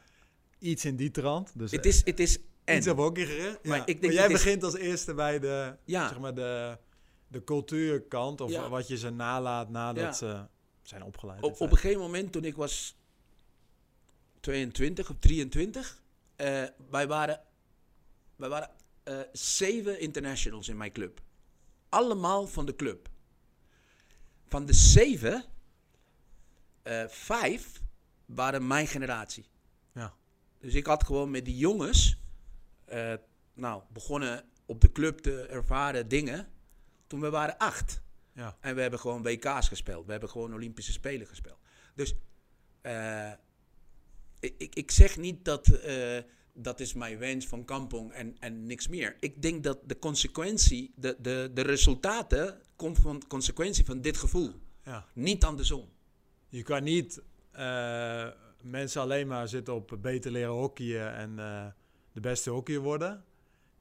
iets 0.60 0.86
in 0.86 0.96
die 0.96 1.12
trant. 1.12 1.52
Dus 1.60 1.72
Het 1.72 1.86
is, 1.86 2.06
het 2.06 2.20
is 2.20 2.40
eh, 2.70 2.78
iets 2.78 2.86
en. 2.86 2.92
op 2.92 2.98
hockey 2.98 3.26
gericht. 3.26 3.64
Maar 3.66 3.78
Ja. 3.78 3.86
ik 3.86 4.02
denk 4.02 4.14
jij 4.14 4.28
begint 4.28 4.64
als 4.64 4.76
eerste 4.76 5.14
bij 5.14 5.40
de, 5.40 5.76
Ja. 5.86 6.08
zeg 6.08 6.20
maar 6.20 6.34
de, 6.36 6.78
de 7.28 7.44
cultuurkant. 7.44 8.42
Of 8.42 8.52
Ja. 8.52 8.70
wat 8.70 8.88
je 8.88 8.98
ze 8.98 9.10
nalaat 9.10 9.70
nadat 9.70 10.04
Ja. 10.04 10.12
ze 10.14 10.46
zijn 10.82 11.04
opgeleid. 11.04 11.42
Op, 11.44 11.62
op 11.62 11.72
een 11.72 11.78
gegeven 11.78 12.02
moment, 12.02 12.32
toen 12.32 12.44
ik 12.46 12.56
was 12.56 12.98
22 14.40 15.10
of 15.10 15.16
23, 15.20 16.02
eh, 16.36 16.64
wij 16.90 17.08
waren, 17.08 17.42
wij 18.36 18.50
waren 18.50 18.70
eh, 19.04 19.20
zeven 19.32 20.00
internationals 20.00 20.68
in 20.68 20.78
mijn 20.78 20.92
club. 20.92 21.22
Allemaal 21.90 22.48
van 22.48 22.66
de 22.66 22.76
club. 22.76 23.10
Van 24.48 24.66
de 24.66 24.74
zeven, 24.74 25.44
eh, 26.84 27.04
vijf 27.08 27.82
waren 28.26 28.68
mijn 28.68 28.88
generatie. 28.88 29.46
Ja. 29.94 30.14
Dus 30.60 30.74
ik 30.74 30.86
had 30.86 31.04
gewoon 31.04 31.32
met 31.32 31.46
die 31.46 31.58
jongens, 31.58 32.19
eh, 32.90 33.14
nou, 33.54 33.84
begonnen 33.94 34.44
op 34.66 34.82
de 34.82 34.92
club 34.92 35.20
te 35.20 35.46
ervaren 35.46 36.08
dingen 36.08 36.48
toen 37.08 37.22
we 37.22 37.30
waren 37.30 37.58
acht. 37.58 38.02
Ja. 38.34 38.58
En 38.62 38.76
we 38.76 38.82
hebben 38.82 39.00
gewoon 39.00 39.24
WK's 39.24 39.68
gespeeld. 39.68 40.06
We 40.06 40.12
hebben 40.12 40.30
gewoon 40.30 40.54
Olympische 40.54 40.92
Spelen 40.92 41.28
gespeeld. 41.28 41.60
Dus 41.96 42.16
eh, 42.82 43.32
ik, 44.40 44.76
ik, 44.76 44.92
zeg 44.92 45.18
niet 45.18 45.46
dat 45.46 45.68
eh, 45.68 46.18
dat 46.54 46.80
is 46.80 46.94
mijn 46.94 47.18
wens 47.18 47.48
van 47.48 47.66
Kampong 47.66 48.12
en, 48.12 48.36
en 48.40 48.66
niks 48.66 48.88
meer. 48.88 49.16
Ik 49.20 49.42
denk 49.42 49.64
dat 49.64 49.80
de 49.86 50.00
consequentie, 50.00 50.94
de, 50.96 51.16
de, 51.20 51.52
de 51.54 51.62
resultaten, 51.62 52.62
komt 52.76 53.00
van 53.00 53.28
consequentie 53.28 53.86
van 53.86 54.02
dit 54.02 54.18
gevoel. 54.18 54.54
Ja. 54.84 55.06
Niet 55.14 55.44
andersom. 55.44 55.90
Je 56.48 56.64
kan 56.64 56.84
niet 56.84 57.22
mensen 58.62 59.02
alleen 59.02 59.28
maar 59.28 59.48
zitten 59.48 59.74
op 59.74 59.98
beter 60.02 60.32
leren 60.32 60.54
hockeyen 60.54 61.16
en 61.16 61.40
de 62.22 62.28
beste 62.30 62.50
hockeyer 62.50 62.82
worden. 62.82 63.24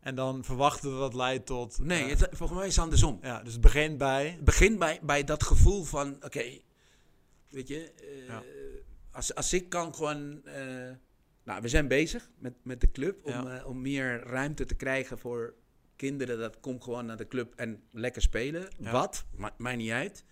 En 0.01 0.14
dan 0.14 0.45
verwachten 0.45 0.91
dat 0.91 0.99
dat 0.99 1.14
leidt 1.14 1.47
tot... 1.47 1.78
Nee, 1.78 2.03
eh, 2.05 2.09
het, 2.09 2.28
volgens 2.32 2.59
mij 2.59 2.68
is 2.68 2.74
het 2.74 2.84
andersom. 2.84 3.18
ja, 3.22 3.43
dus 3.43 3.53
het 3.53 3.61
begint 3.62 3.99
bij... 3.99 4.30
Het 4.30 4.45
begint 4.45 4.78
bij, 4.78 5.01
bij 5.03 5.24
dat 5.24 5.43
gevoel 5.43 5.84
van, 5.84 6.16
oké, 6.24 6.59
weet 7.49 7.68
je, 7.68 7.93
eh, 7.93 8.26
Ja. 8.26 8.43
als, 9.11 9.34
als 9.34 9.53
ik 9.53 9.68
kan 9.68 9.95
gewoon... 9.95 10.45
eh, 10.45 10.91
nou, 11.45 11.62
we 11.62 11.68
zijn 11.68 11.89
bezig 11.89 12.30
met, 12.39 12.55
met 12.62 12.80
de 12.80 12.91
club 12.91 13.24
om, 13.24 13.32
Ja. 13.32 13.64
om 13.64 13.80
meer 13.80 14.22
ruimte 14.22 14.64
te 14.64 14.74
krijgen 14.74 15.18
voor 15.18 15.55
kinderen. 15.97 16.39
Dat 16.39 16.61
komt 16.61 16.84
gewoon 16.84 17.07
naar 17.07 17.16
de 17.16 17.28
club 17.28 17.55
en 17.55 17.82
lekker 17.91 18.22
spelen. 18.22 18.68
Ja. 18.78 18.91
Wat? 18.93 19.24
Ma 19.36 19.55
mij 19.57 19.76
niet 19.76 19.91
uit. 19.91 20.24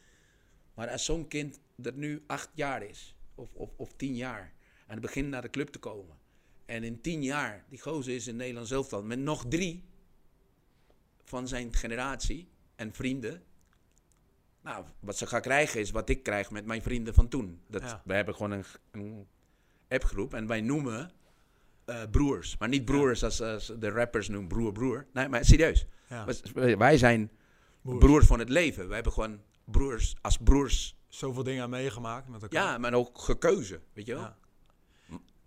Maar 0.75 0.89
als 0.91 1.05
zo'n 1.05 1.29
kind 1.29 1.61
dat 1.77 1.95
nu 1.95 2.23
acht 2.27 2.51
jaar 2.55 2.83
is, 2.83 3.17
of, 3.35 3.49
of, 3.55 3.71
of 3.77 3.93
tien 3.97 4.15
jaar, 4.17 4.53
en 4.87 4.93
het 4.93 5.01
begint 5.01 5.29
naar 5.29 5.43
de 5.43 5.51
club 5.51 5.69
te 5.69 5.79
komen. 5.79 6.17
En 6.67 6.85
in 6.85 7.01
tien 7.01 7.23
jaar, 7.23 7.65
die 7.69 7.81
gozer 7.81 8.15
is 8.15 8.27
in 8.27 8.37
Nederland 8.37 8.69
zelf 8.69 8.89
dan, 8.89 9.07
met 9.07 9.19
nog 9.19 9.45
drie 9.49 9.85
van 11.25 11.49
zijn 11.49 11.75
generatie 11.75 12.49
en 12.77 12.93
vrienden. 12.93 13.43
Nou, 14.61 14.85
wat 15.01 15.17
ze 15.17 15.27
gaan 15.27 15.41
krijgen 15.41 15.81
is 15.81 15.91
wat 15.91 16.09
ik 16.09 16.23
krijg 16.23 16.51
met 16.51 16.67
mijn 16.67 16.83
vrienden 16.83 17.15
van 17.15 17.29
toen. 17.29 17.61
Dat, 17.67 17.83
Ja. 17.83 18.03
We 18.05 18.15
hebben 18.15 18.35
gewoon 18.35 18.51
een, 18.51 18.65
een 18.91 19.27
appgroep 19.89 20.35
en 20.35 20.47
wij 20.47 20.61
noemen 20.61 21.11
eh, 21.85 22.03
broers. 22.11 22.57
Maar 22.59 22.69
niet 22.69 22.85
broers 22.85 23.25
als, 23.25 23.41
als 23.41 23.73
de 23.79 23.89
rappers 23.91 24.29
noemen 24.29 24.49
broer, 24.49 24.73
broer. 24.73 25.07
Nee, 25.13 25.29
maar 25.29 25.45
serieus. 25.45 25.87
Ja, 26.09 26.27
Wij- 26.79 26.97
zijn 26.97 27.31
broers. 27.83 28.05
broers 28.05 28.27
van 28.27 28.39
het 28.39 28.49
leven. 28.49 28.89
We 28.89 28.95
hebben 28.95 29.13
gewoon 29.13 29.41
broers 29.65 30.17
als 30.21 30.37
broers. 30.39 30.97
Zoveel 31.09 31.43
dingen 31.43 31.71
meegemaakt 31.71 32.29
met 32.29 32.43
elkaar. 32.43 32.63
Ja, 32.63 32.79
maar 32.79 32.95
ook 32.95 33.19
gekeuzen, 33.19 33.83
weet 33.93 34.07
je 34.07 34.15
wel. 34.15 34.35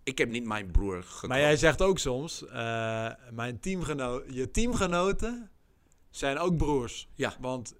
Ik 0.02 0.18
heb 0.18 0.28
niet 0.30 0.44
mijn 0.44 0.70
broer 0.70 1.02
gekozen. 1.02 1.28
Maar 1.28 1.38
jij 1.40 1.56
zegt 1.56 1.82
ook 1.82 1.98
soms, 1.98 2.46
eh, 2.46 3.10
mijn 3.30 3.60
teamgeno 3.60 4.22
je 4.26 4.50
teamgenoten 4.50 5.50
zijn 6.10 6.38
ook 6.38 6.56
broers. 6.56 7.08
Ja. 7.14 7.34
Want 7.40 7.74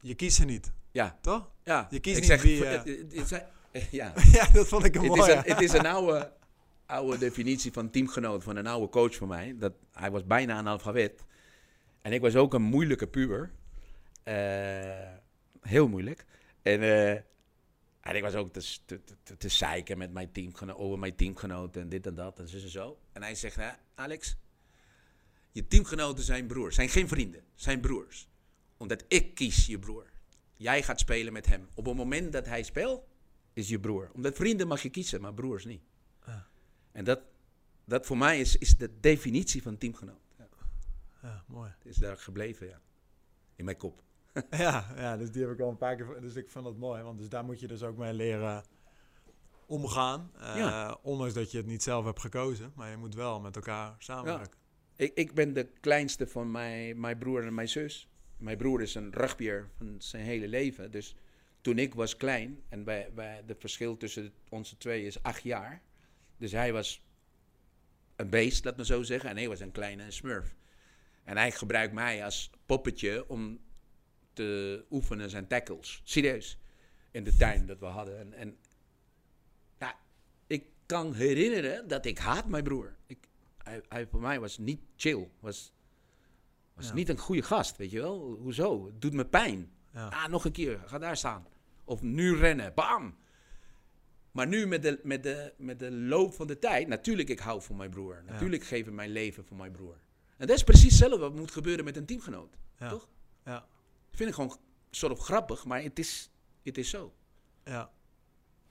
je 0.00 0.14
kiest 0.14 0.36
ze 0.36 0.44
niet, 0.44 0.72
Ja, 0.90 1.18
toch? 1.20 1.50
ja. 1.64 1.86
Je 1.90 2.00
kiest 2.00 2.16
ik 2.16 2.22
niet 2.22 2.30
zeg, 2.30 2.42
wie, 2.42 2.64
eh, 2.66 3.18
eh, 3.18 3.24
zijn- 3.24 3.46
ja. 3.90 4.12
ja, 4.32 4.48
dat 4.52 4.68
vond 4.68 4.84
ik 4.84 4.94
een 4.94 5.02
Het 5.02 5.16
is 5.16 5.26
een, 5.34 5.42
het 5.42 5.60
is 5.60 5.72
een 5.72 5.86
oude, 5.86 6.32
oude 6.86 7.18
definitie 7.18 7.72
van 7.72 7.90
teamgenoot 7.90 8.42
van 8.42 8.56
een 8.56 8.66
oude 8.66 8.88
coach 8.88 9.14
van 9.14 9.28
mij. 9.28 9.54
Dat, 9.58 9.72
hij 9.92 10.10
was 10.10 10.24
bijna 10.26 10.54
analfabet. 10.54 11.24
En 12.02 12.12
ik 12.12 12.20
was 12.20 12.36
ook 12.36 12.54
een 12.54 12.62
moeilijke 12.62 13.06
puber. 13.06 13.50
Heel 15.60 15.88
moeilijk. 15.88 16.24
En, 16.62 16.80
en 18.00 18.16
ik 18.16 18.22
was 18.22 18.34
ook 18.34 18.52
te, 18.52 18.76
te, 18.84 19.00
te, 19.22 19.36
te 19.36 19.48
zeiken 19.48 19.98
met 19.98 20.12
mijn 20.12 20.32
teamgeno 20.32 20.74
over 20.74 20.98
mijn 20.98 21.16
teamgenoten 21.16 21.82
en 21.82 21.88
dit 21.88 22.06
en 22.06 22.14
dat 22.14 22.38
en 22.38 22.48
zo 22.48 22.56
en 22.56 22.68
zo. 22.68 22.98
En 23.12 23.22
hij 23.22 23.34
zegt, 23.34 23.54
"Ja, 23.56 23.78
Alex, 23.94 24.36
je 25.52 25.66
teamgenoten 25.66 26.24
zijn 26.24 26.46
broers. 26.46 26.74
Zijn 26.74 26.88
geen 26.88 27.08
vrienden, 27.08 27.44
zijn 27.54 27.80
broers. 27.80 28.28
Omdat 28.76 29.04
ik 29.08 29.34
kies 29.34 29.66
je 29.66 29.78
broer. 29.78 30.06
Jij 30.56 30.82
gaat 30.82 31.00
spelen 31.00 31.32
met 31.32 31.46
hem. 31.46 31.68
Op 31.74 31.86
het 31.86 31.96
moment 31.96 32.32
dat 32.32 32.46
hij 32.46 32.62
speelt, 32.62 33.04
is 33.52 33.68
je 33.68 33.80
broer. 33.80 34.10
Omdat 34.14 34.36
vrienden 34.36 34.68
mag 34.68 34.82
je 34.82 34.90
kiezen, 34.90 35.20
maar 35.20 35.34
broers 35.34 35.64
niet. 35.64 35.82
En 36.92 37.04
dat, 37.04 37.20
dat 37.84 38.06
voor 38.06 38.18
mij 38.18 38.40
is, 38.40 38.56
is 38.56 38.76
de 38.76 39.00
definitie 39.00 39.62
van 39.62 39.78
teamgenoot. 39.78 40.20
Ja, 40.38 40.48
Ja, 41.22 41.44
mooi. 41.46 41.70
het 41.78 41.86
is 41.86 41.96
daar 41.96 42.16
gebleven, 42.18 42.66
ja. 42.66 42.80
In 43.56 43.64
mijn 43.64 43.76
kop. 43.76 44.02
Ja, 44.50 44.92
ja, 44.96 45.16
dus 45.16 45.30
die 45.30 45.42
heb 45.42 45.50
ik 45.52 45.60
al 45.60 45.68
een 45.68 45.76
paar 45.76 45.96
keer. 45.96 46.20
Dus 46.20 46.34
ik 46.34 46.50
vond 46.50 46.64
dat 46.64 46.76
mooi, 46.76 47.02
want 47.02 47.18
dus 47.18 47.28
daar 47.28 47.44
moet 47.44 47.60
je 47.60 47.66
dus 47.66 47.82
ook 47.82 47.96
mee 47.96 48.12
leren 48.12 48.64
omgaan. 49.66 50.30
Eh, 50.38 50.56
Ja. 50.56 50.98
Ondanks 51.02 51.34
dat 51.34 51.50
je 51.50 51.56
het 51.56 51.66
niet 51.66 51.82
zelf 51.82 52.04
hebt 52.04 52.20
gekozen, 52.20 52.72
maar 52.74 52.90
je 52.90 52.96
moet 52.96 53.14
wel 53.14 53.40
met 53.40 53.56
elkaar 53.56 53.94
samenwerken. 53.98 54.58
Ik, 54.96 55.14
ik 55.14 55.34
ben 55.34 55.52
de 55.52 55.64
kleinste 55.80 56.26
van 56.26 56.50
mijn, 56.50 57.00
mijn 57.00 57.18
broer 57.18 57.46
en 57.46 57.54
mijn 57.54 57.68
zus. 57.68 58.08
Mijn 58.36 58.56
broer 58.56 58.82
is 58.82 58.94
een 58.94 59.12
rugbier 59.12 59.70
van 59.76 59.94
zijn 59.98 60.24
hele 60.24 60.48
leven. 60.48 60.90
Dus 60.90 61.16
toen 61.60 61.78
ik 61.78 61.94
was 61.94 62.16
klein, 62.16 62.62
en 62.68 62.84
wij, 62.84 63.10
wij, 63.14 63.42
de 63.46 63.54
verschil 63.58 63.96
tussen 63.96 64.32
onze 64.48 64.76
twee 64.76 65.04
is 65.04 65.22
acht 65.22 65.42
jaar. 65.42 65.82
Dus 66.36 66.52
hij 66.52 66.72
was 66.72 67.02
een 68.16 68.30
beest, 68.30 68.64
laat 68.64 68.76
me 68.76 68.84
zo 68.84 69.02
zeggen. 69.02 69.30
En 69.30 69.36
hij 69.36 69.48
was 69.48 69.60
een 69.60 69.72
kleine 69.72 70.10
smurf. 70.10 70.54
En 71.24 71.36
hij 71.36 71.50
gebruikt 71.50 71.92
mij 71.92 72.24
als 72.24 72.50
poppetje 72.66 73.28
om 73.28 73.58
te 74.40 74.84
oefenen 74.90 75.30
zijn 75.30 75.46
tackles. 75.46 76.00
Serieus. 76.04 76.58
In 77.10 77.24
de 77.24 77.36
tuin 77.36 77.66
dat 77.66 77.78
we 77.78 77.86
hadden. 77.86 78.18
En, 78.18 78.32
en 78.32 78.56
ik 80.46 80.64
kan 80.86 81.14
herinneren 81.14 81.88
dat 81.88 82.04
ik 82.06 82.18
haat 82.18 82.48
mijn 82.48 82.64
broer. 82.64 82.96
Ik, 83.06 83.18
hij, 83.62 83.82
hij 83.88 84.06
voor 84.06 84.20
mij 84.20 84.40
was 84.40 84.58
niet 84.58 84.80
chill. 84.96 85.28
Was, 85.40 85.72
was 86.74 86.86
Ja. 86.86 86.94
niet 86.94 87.08
een 87.08 87.18
goede 87.18 87.42
gast, 87.42 87.76
weet 87.76 87.90
je 87.90 88.00
wel. 88.00 88.18
Hoezo? 88.40 88.86
Het 88.86 89.00
doet 89.00 89.12
me 89.12 89.26
pijn. 89.26 89.70
Ja. 89.92 90.08
Ah, 90.08 90.26
nog 90.28 90.44
een 90.44 90.52
keer. 90.52 90.80
Ga 90.86 90.98
daar 90.98 91.16
staan. 91.16 91.46
Of 91.84 92.02
nu 92.02 92.36
rennen. 92.36 92.74
Bam! 92.74 93.16
Maar 94.30 94.46
nu 94.46 94.66
met 94.66 94.82
de, 94.82 95.00
met, 95.02 95.22
de, 95.22 95.52
met 95.56 95.78
de 95.78 95.90
loop 95.92 96.34
van 96.34 96.46
de 96.46 96.58
tijd, 96.58 96.88
natuurlijk 96.88 97.28
ik 97.28 97.38
hou 97.38 97.62
van 97.62 97.76
mijn 97.76 97.90
broer. 97.90 98.22
Natuurlijk 98.26 98.64
geef 98.64 98.86
ik 98.86 98.92
mijn 98.92 99.10
leven 99.10 99.44
voor 99.44 99.56
mijn 99.56 99.72
broer. 99.72 99.96
En 100.36 100.46
dat 100.46 100.56
is 100.56 100.64
precies 100.64 100.90
hetzelfde 100.90 101.18
wat 101.18 101.34
moet 101.34 101.50
gebeuren 101.50 101.84
met 101.84 101.96
een 101.96 102.06
teamgenoot. 102.06 102.56
Ja. 102.78 102.88
Toch? 102.88 103.08
Ja. 103.44 103.66
Vind 104.20 104.28
ik 104.28 104.34
gewoon 104.34 104.56
soort 104.90 105.12
of 105.12 105.18
grappig, 105.18 105.64
maar 105.64 105.82
het 105.82 105.98
is, 105.98 106.30
het 106.62 106.78
is 106.78 106.90
zo. 106.90 107.12
Ja. 107.64 107.90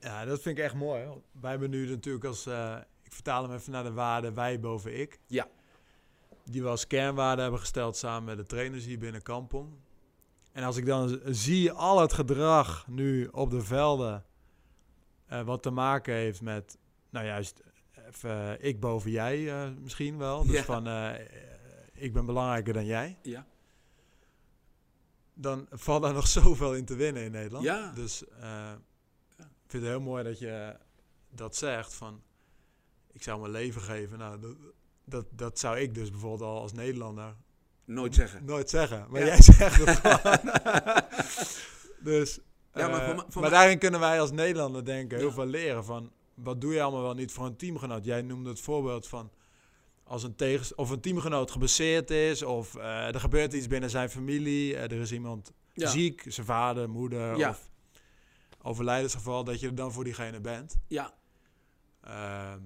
ja, 0.00 0.24
dat 0.24 0.40
vind 0.40 0.58
ik 0.58 0.64
echt 0.64 0.74
mooi. 0.74 1.04
hoor. 1.04 1.22
Wij 1.40 1.50
hebben 1.50 1.70
nu 1.70 1.88
natuurlijk 1.88 2.24
als, 2.24 2.46
eh, 2.46 2.76
ik 3.02 3.12
vertaal 3.12 3.42
hem 3.42 3.52
even 3.54 3.72
naar 3.72 3.82
de 3.84 3.92
waarde 3.92 4.32
wij 4.32 4.60
boven 4.60 5.00
ik. 5.00 5.20
Ja. 5.26 5.48
Die 6.44 6.62
we 6.62 6.68
als 6.68 6.86
kernwaarde 6.86 7.42
hebben 7.42 7.60
gesteld 7.60 7.96
samen 7.96 8.24
met 8.24 8.36
de 8.36 8.46
trainers 8.46 8.84
hier 8.84 8.98
binnen 8.98 9.22
Kampong. 9.22 9.72
En 10.52 10.62
als 10.64 10.76
ik 10.76 10.86
dan 10.86 11.20
zie 11.24 11.72
al 11.72 12.00
het 12.00 12.12
gedrag 12.12 12.86
nu 12.88 13.26
op 13.26 13.50
de 13.50 13.62
velden, 13.62 14.24
eh, 15.26 15.42
wat 15.42 15.62
te 15.62 15.70
maken 15.70 16.14
heeft 16.14 16.40
met, 16.40 16.78
nou 17.10 17.26
juist, 17.26 17.60
even, 18.08 18.58
eh, 18.58 18.68
ik 18.68 18.80
boven 18.80 19.10
jij 19.10 19.70
misschien 19.80 20.18
wel. 20.18 20.46
Dus 20.46 20.56
Ja. 20.56 20.62
van, 20.64 20.86
ik 21.92 22.12
ben 22.12 22.26
belangrijker 22.26 22.72
dan 22.72 22.84
jij. 22.84 23.18
Ja. 23.22 23.46
Dan 25.40 25.66
valt 25.70 26.02
daar 26.02 26.12
nog 26.14 26.26
zoveel 26.38 26.74
in 26.74 26.84
te 26.84 26.94
winnen 26.94 27.22
in 27.22 27.30
Nederland. 27.30 27.64
Ja. 27.64 27.92
Dus 27.94 28.24
eh, 28.40 28.70
ik 29.38 29.46
vind 29.76 29.82
het 29.82 29.92
heel 29.92 30.00
mooi 30.00 30.24
dat 30.24 30.38
je 30.38 30.76
dat 31.30 31.56
zegt 31.56 31.94
van 31.94 32.22
ik 33.12 33.22
zou 33.22 33.40
mijn 33.40 33.52
leven 33.52 33.82
geven. 33.82 34.18
Nou, 34.18 34.40
dat, 34.40 34.56
dat, 35.04 35.26
dat 35.30 35.58
zou 35.58 35.78
ik 35.78 35.94
dus 35.94 36.10
bijvoorbeeld 36.10 36.50
al 36.50 36.60
als 36.60 36.72
Nederlander 36.72 37.34
Nooit 37.84 38.14
zeggen. 38.14 38.44
nooit 38.44 38.70
zeggen. 38.70 39.06
Maar 39.10 39.20
Ja. 39.20 39.26
jij 39.26 39.42
zegt 39.42 39.84
het 39.84 39.96
gewoon. 40.02 41.02
dus, 42.00 42.38
Ja, 42.74 42.88
maar 42.88 43.00
eh, 43.00 43.06
voor 43.06 43.16
me- 43.16 43.24
voor 43.28 43.42
maar 43.42 43.50
daarin 43.50 43.78
kunnen 43.78 44.00
wij 44.00 44.20
als 44.20 44.30
Nederlander 44.30 44.84
denken 44.84 45.18
heel 45.18 45.32
veel 45.32 45.46
leren 45.46 45.84
van 45.84 46.12
wat 46.34 46.60
doe 46.60 46.72
je 46.74 46.82
allemaal 46.82 47.02
wel 47.02 47.14
niet 47.14 47.32
voor 47.32 47.46
een 47.46 47.56
teamgenoot. 47.56 48.04
Jij 48.04 48.22
noemde 48.22 48.48
het 48.50 48.60
voorbeeld 48.60 49.08
van 49.08 49.30
als 50.10 50.22
een, 50.22 50.34
tegens 50.34 50.74
of 50.74 50.90
een 50.90 51.00
teamgenoot 51.00 51.50
geblesseerd 51.50 52.10
is, 52.10 52.42
of 52.42 52.74
eh, 52.76 53.14
er 53.14 53.20
gebeurt 53.20 53.52
iets 53.52 53.66
binnen 53.66 53.90
zijn 53.90 54.10
familie, 54.10 54.76
eh, 54.76 54.82
er 54.82 54.92
is 55.00 55.12
iemand 55.12 55.52
Ja. 55.72 55.88
ziek, 55.88 56.24
zijn 56.28 56.46
vader, 56.46 56.88
moeder, 56.90 57.36
Ja. 57.36 57.48
of 57.50 57.70
overlijdensgeval, 58.62 59.44
dat 59.44 59.60
je 59.60 59.66
er 59.66 59.74
dan 59.74 59.92
voor 59.92 60.04
diegene 60.04 60.40
bent. 60.40 60.76
Ja, 60.86 61.14
Ehm, 62.00 62.58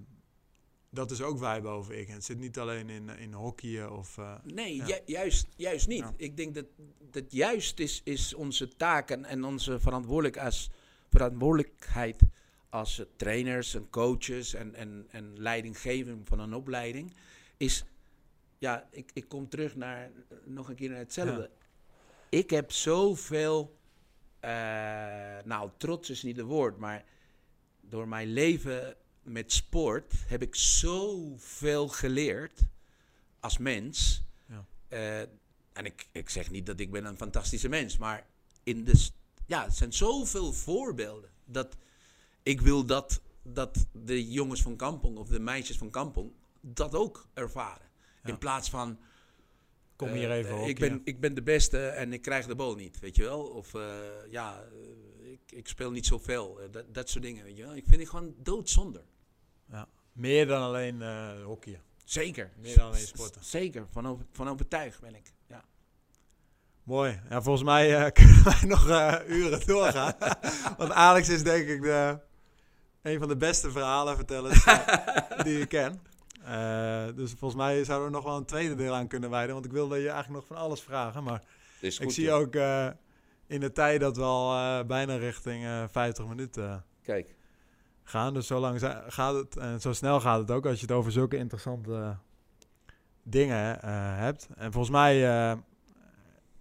dat 0.90 1.10
is 1.10 1.22
ook 1.22 1.38
wij 1.38 1.62
boven 1.62 1.98
ik. 2.00 2.08
En 2.08 2.14
het 2.14 2.24
zit 2.24 2.38
niet 2.38 2.58
alleen 2.58 2.88
in, 2.90 3.08
in 3.08 3.32
hockeyen 3.32 3.92
of... 3.96 4.18
eh, 4.18 4.34
nee, 4.44 4.76
Ja. 4.76 4.86
ju- 4.86 5.00
juist, 5.06 5.46
juist 5.56 5.86
niet. 5.88 6.04
Ik 6.16 6.36
denk 6.36 6.54
dat, 6.54 6.64
dat 7.10 7.32
juist 7.32 7.78
is, 7.78 8.00
is 8.04 8.34
onze 8.34 8.68
taak 8.76 9.10
en, 9.10 9.24
en 9.24 9.44
onze 9.44 9.80
verantwoordelijk 9.80 10.36
als, 10.38 10.70
verantwoordelijkheid 11.10 12.22
als 12.68 12.98
eh, 12.98 13.06
trainers 13.16 13.74
en 13.74 13.90
coaches 13.90 14.54
en, 14.54 14.74
en, 14.74 15.06
en 15.10 15.32
leidinggeving 15.40 16.28
van 16.28 16.38
een 16.38 16.54
opleiding, 16.54 17.14
is, 17.56 17.84
ja, 18.58 18.88
ik, 18.90 19.10
ik 19.14 19.28
kom 19.28 19.48
terug 19.48 19.76
naar, 19.76 20.10
nog 20.44 20.68
een 20.68 20.74
keer 20.74 20.90
naar 20.90 20.98
hetzelfde. 20.98 21.50
Ik 22.28 22.50
heb 22.50 22.72
zoveel, 22.72 23.78
eh, 24.40 24.50
nou 25.44 25.70
trots 25.76 26.10
is 26.10 26.22
niet 26.22 26.36
het 26.36 26.46
woord, 26.46 26.78
maar 26.78 27.04
door 27.80 28.08
mijn 28.08 28.32
leven 28.32 28.96
met 29.22 29.52
sport 29.52 30.12
heb 30.26 30.42
ik 30.42 30.54
zoveel 30.54 31.88
geleerd 31.88 32.60
als 33.40 33.58
mens. 33.58 34.24
Ja. 34.46 34.64
Eh, 34.88 35.20
en 35.72 35.84
ik, 35.84 36.08
ik 36.12 36.30
zeg 36.30 36.50
niet 36.50 36.66
dat 36.66 36.80
ik 36.80 36.90
ben 36.90 37.04
een 37.04 37.16
fantastische 37.16 37.68
mens, 37.68 37.96
maar 37.96 38.26
in 38.62 38.84
de, 38.84 39.08
ja, 39.46 39.64
het 39.64 39.76
zijn 39.76 39.92
zoveel 39.92 40.52
voorbeelden 40.52 41.30
dat 41.44 41.76
ik 42.42 42.60
wil 42.60 42.84
dat, 42.84 43.20
dat 43.42 43.86
de 43.92 44.30
jongens 44.30 44.62
van 44.62 44.76
Kampong 44.76 45.16
of 45.16 45.28
de 45.28 45.40
meisjes 45.40 45.78
van 45.78 45.90
Kampong 45.90 46.32
dat 46.64 46.94
ook 46.94 47.28
ervaren. 47.34 47.88
Ja. 48.22 48.30
In 48.30 48.38
plaats 48.38 48.70
van 48.70 48.98
kom 49.96 50.08
hier 50.08 50.30
eh, 50.30 50.36
even 50.36 50.50
ik 50.50 50.66
hockeyen. 50.66 50.96
ben, 50.96 51.00
ik 51.04 51.20
ben 51.20 51.34
de 51.34 51.42
beste 51.42 51.86
en 51.86 52.12
ik 52.12 52.22
krijg 52.22 52.46
de 52.46 52.54
bal 52.54 52.74
niet, 52.74 52.98
weet 53.00 53.16
je 53.16 53.22
wel? 53.22 53.40
Of 53.40 53.74
eh, 53.74 53.82
ja, 54.30 54.62
eh, 54.62 55.32
ik, 55.32 55.52
ik 55.52 55.68
speel 55.68 55.90
niet 55.90 56.06
zoveel. 56.06 56.60
dat, 56.70 56.94
dat 56.94 57.10
soort 57.10 57.24
dingen, 57.24 57.44
weet 57.44 57.56
je 57.56 57.62
wel? 57.62 57.76
Ik 57.76 57.84
vind 57.86 58.00
het 58.00 58.08
gewoon 58.08 58.34
doodzonde. 58.42 59.02
Meer 60.12 60.46
dan 60.46 60.62
alleen 60.62 61.02
eh 61.02 61.42
hockeyen. 61.44 61.82
Zeker. 62.04 62.52
Meer 62.56 62.76
dan 62.76 62.86
alleen 62.86 63.06
sporten. 63.06 63.44
Zeker, 63.44 63.86
van, 63.90 64.06
over, 64.06 64.24
van 64.32 64.48
overtuigd 64.48 65.00
ben 65.00 65.14
ik. 65.14 65.32
Ja. 65.48 65.64
Mooi. 66.82 67.20
Ja, 67.28 67.42
volgens 67.42 67.64
mij 67.64 67.88
kunnen 68.12 68.44
wij 68.44 68.62
nog 68.66 68.88
uren 69.26 69.66
doorgaan. 69.66 70.14
Want 70.78 70.90
Alex 70.90 71.28
is 71.28 71.42
denk 71.42 71.68
ik 71.68 71.82
de, 71.82 72.18
een 73.02 73.18
van 73.18 73.28
de 73.28 73.36
beste 73.36 73.70
verhalenvertellers 73.70 74.64
die 75.44 75.60
ik 75.60 75.68
ken. 75.68 76.00
Eh, 76.44 77.04
dus 77.14 77.32
volgens 77.32 77.60
mij 77.60 77.84
zouden 77.84 78.08
we 78.08 78.14
nog 78.14 78.24
wel 78.24 78.36
een 78.36 78.44
tweede 78.44 78.74
deel 78.74 78.94
aan 78.94 79.06
kunnen 79.06 79.30
wijden. 79.30 79.52
Want 79.52 79.64
ik 79.64 79.72
wilde 79.72 79.98
je 79.98 80.08
eigenlijk 80.08 80.30
nog 80.30 80.46
van 80.46 80.66
alles 80.66 80.80
vragen. 80.80 81.24
Maar 81.24 81.42
Is 81.80 81.98
ik 81.98 82.10
zie 82.10 82.32
ook 82.32 82.54
eh, 82.54 82.88
in 83.46 83.60
de 83.60 83.72
tijd 83.72 84.00
dat 84.00 84.16
we 84.16 84.22
al 84.22 84.54
eh, 84.54 84.86
bijna 84.86 85.16
richting 85.16 85.64
eh 85.64 85.84
50 85.90 86.26
minuten 86.26 86.84
Kijk, 87.02 87.34
gaan. 88.02 88.34
Dus 88.34 88.46
zo 88.46 88.58
lang 88.58 88.80
gaat 89.06 89.34
het 89.34 89.56
en 89.56 89.80
zo 89.80 89.92
snel 89.92 90.20
gaat 90.20 90.38
het 90.38 90.50
ook 90.50 90.66
als 90.66 90.80
je 90.80 90.86
het 90.86 90.94
over 90.94 91.12
zulke 91.12 91.36
interessante 91.36 92.16
dingen 93.22 93.78
hebt. 94.16 94.48
En 94.56 94.72
volgens 94.72 94.92
mij, 94.92 95.56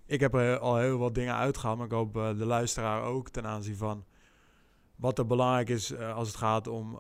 ik 0.06 0.20
heb 0.20 0.34
er 0.34 0.60
al 0.60 0.78
heel 0.78 0.98
wat 0.98 1.16
dingen 1.16 1.36
uitgehaald, 1.36 1.78
maar 1.78 1.88
ik 1.88 1.94
hoop 1.94 2.14
de 2.14 2.46
luisteraar 2.46 3.02
ook 3.02 3.30
ten 3.30 3.46
aanzien 3.46 3.78
van 3.78 4.06
wat 4.96 5.18
er 5.18 5.26
belangrijk 5.26 5.70
is 5.70 5.98
als 5.98 6.28
het 6.28 6.38
gaat 6.38 6.68
om 6.68 7.00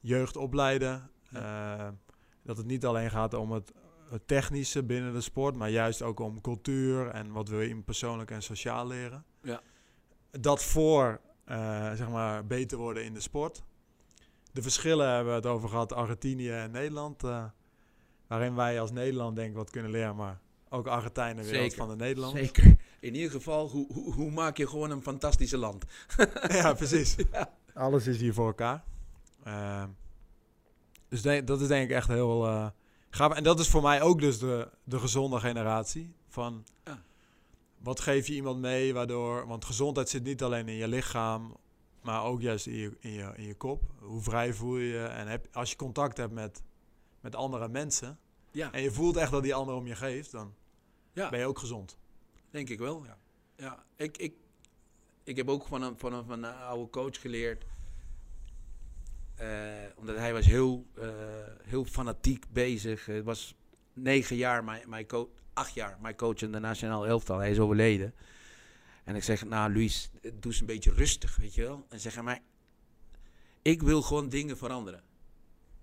jeugd 0.00 0.36
opleiden. 0.36 1.10
Dat 2.44 2.56
het 2.56 2.66
niet 2.66 2.84
alleen 2.86 3.10
gaat 3.10 3.34
om 3.34 3.50
het, 3.52 3.72
het 4.10 4.26
technische 4.28 4.82
binnen 4.82 5.12
de 5.12 5.20
sport, 5.20 5.56
maar 5.56 5.70
juist 5.70 6.02
ook 6.02 6.20
om 6.20 6.40
cultuur 6.40 7.08
en 7.08 7.32
wat 7.32 7.48
wil 7.48 7.60
je 7.60 7.68
in 7.68 7.84
persoonlijk 7.84 8.30
en 8.30 8.42
sociaal 8.42 8.86
leren. 8.86 9.24
Ja. 9.42 9.60
Dat 10.30 10.64
voor 10.64 11.20
eh, 11.44 11.92
zeg 11.92 12.08
maar 12.08 12.46
beter 12.46 12.78
worden 12.78 13.04
in 13.04 13.14
de 13.14 13.20
sport. 13.20 13.62
De 14.52 14.62
verschillen 14.62 15.08
hebben 15.08 15.32
we 15.32 15.38
het 15.38 15.46
over 15.46 15.68
gehad, 15.68 15.92
Argentinië 15.92 16.50
en 16.50 16.70
Nederland. 16.70 17.24
eh, 17.24 17.44
waarin 18.26 18.54
wij 18.54 18.80
als 18.80 18.90
Nederland 18.92 19.36
denk 19.36 19.50
ik 19.50 19.56
wat 19.56 19.70
kunnen 19.70 19.90
leren, 19.90 20.16
maar 20.16 20.40
ook 20.68 20.86
Argentijnen 20.86 21.44
weer 21.44 21.62
wat 21.62 21.74
van 21.74 21.88
de 21.88 21.96
Nederlanders. 21.96 22.44
zeker. 22.44 22.76
In 23.00 23.14
ieder 23.14 23.30
geval, 23.30 23.68
hoe, 23.68 23.92
hoe, 23.92 24.12
hoe 24.12 24.30
maak 24.30 24.56
je 24.56 24.66
gewoon 24.66 24.90
een 24.90 25.02
fantastische 25.02 25.56
land? 25.58 25.84
ja, 26.48 26.72
precies. 26.72 27.14
Ja. 27.32 27.52
Alles 27.74 28.06
is 28.06 28.16
hier 28.20 28.34
voor 28.34 28.46
elkaar. 28.46 28.84
Ehm, 29.44 29.88
dus 31.22 31.44
dat 31.44 31.60
is 31.60 31.68
denk 31.68 31.90
ik 31.90 31.96
echt 31.96 32.08
heel 32.08 32.46
eh, 32.46 32.66
gaaf. 33.10 33.32
En 33.32 33.42
dat 33.42 33.60
is 33.60 33.68
voor 33.68 33.82
mij 33.82 34.02
ook 34.02 34.20
dus 34.20 34.38
de, 34.38 34.68
de 34.84 34.98
gezonde 34.98 35.40
generatie. 35.40 36.14
Van 36.28 36.64
Ja. 36.84 37.02
wat 37.78 38.00
geef 38.00 38.26
je 38.26 38.34
iemand 38.34 38.60
mee 38.60 38.94
waardoor... 38.94 39.46
Want 39.46 39.64
gezondheid 39.64 40.08
zit 40.08 40.22
niet 40.22 40.42
alleen 40.42 40.68
in 40.68 40.74
je 40.74 40.88
lichaam, 40.88 41.56
maar 42.02 42.24
ook 42.24 42.40
juist 42.40 42.66
in 42.66 42.74
je, 42.74 42.96
in 43.00 43.10
je, 43.10 43.32
in 43.36 43.44
je 43.46 43.54
kop. 43.54 43.82
Hoe 43.98 44.22
vrij 44.22 44.54
voel 44.54 44.76
je 44.76 44.86
je? 44.86 45.04
En 45.04 45.26
heb, 45.26 45.48
als 45.52 45.70
je 45.70 45.76
contact 45.76 46.16
hebt 46.16 46.32
met, 46.32 46.62
met 47.20 47.34
andere 47.36 47.68
mensen... 47.68 48.18
Ja, 48.50 48.72
en 48.72 48.82
je 48.82 48.90
voelt 48.90 49.16
echt 49.16 49.30
dat 49.30 49.42
die 49.42 49.54
ander 49.54 49.74
om 49.74 49.86
je 49.86 49.96
geeft, 49.96 50.30
dan 50.30 50.54
ja 51.12 51.30
ben 51.30 51.38
je 51.38 51.46
ook 51.46 51.58
gezond. 51.58 51.98
denk 52.50 52.68
ik 52.68 52.78
wel. 52.78 53.04
Ja. 53.04 53.18
Ja, 53.56 53.84
ik, 53.96 54.16
ik, 54.16 54.34
ik 55.24 55.36
heb 55.36 55.48
ook 55.48 55.66
van 55.66 55.82
een, 55.82 55.98
van 55.98 56.12
een, 56.12 56.24
van 56.24 56.42
een 56.42 56.54
oude 56.54 56.90
coach 56.90 57.20
geleerd. 57.20 57.64
Eh, 59.34 59.48
omdat 59.96 60.16
hij 60.16 60.32
was 60.32 60.46
heel, 60.46 60.86
eh, 60.94 61.08
heel 61.62 61.84
fanatiek 61.84 62.44
bezig. 62.52 63.06
Het 63.06 63.24
was 63.24 63.54
negen 63.92 64.36
jaar, 64.36 64.64
mijn, 64.64 64.88
mijn 64.88 65.06
coach, 65.06 65.28
acht 65.52 65.74
jaar, 65.74 65.98
mijn 66.00 66.16
coach 66.16 66.40
in 66.40 66.52
de 66.52 66.58
nationaal 66.58 67.06
elftal. 67.06 67.38
Hij 67.38 67.50
is 67.50 67.58
overleden. 67.58 68.14
En 69.04 69.16
ik 69.16 69.22
zeg, 69.22 69.44
nou 69.44 69.72
Luis, 69.72 70.10
doe 70.22 70.32
eens 70.42 70.60
een 70.60 70.66
beetje 70.66 70.92
rustig, 70.92 71.36
weet 71.36 71.54
je 71.54 71.62
wel. 71.62 71.86
En 71.88 72.00
zeg 72.00 72.22
maar 72.22 72.40
ik 73.62 73.82
wil 73.82 74.02
gewoon 74.02 74.28
dingen 74.28 74.56
veranderen. 74.56 75.02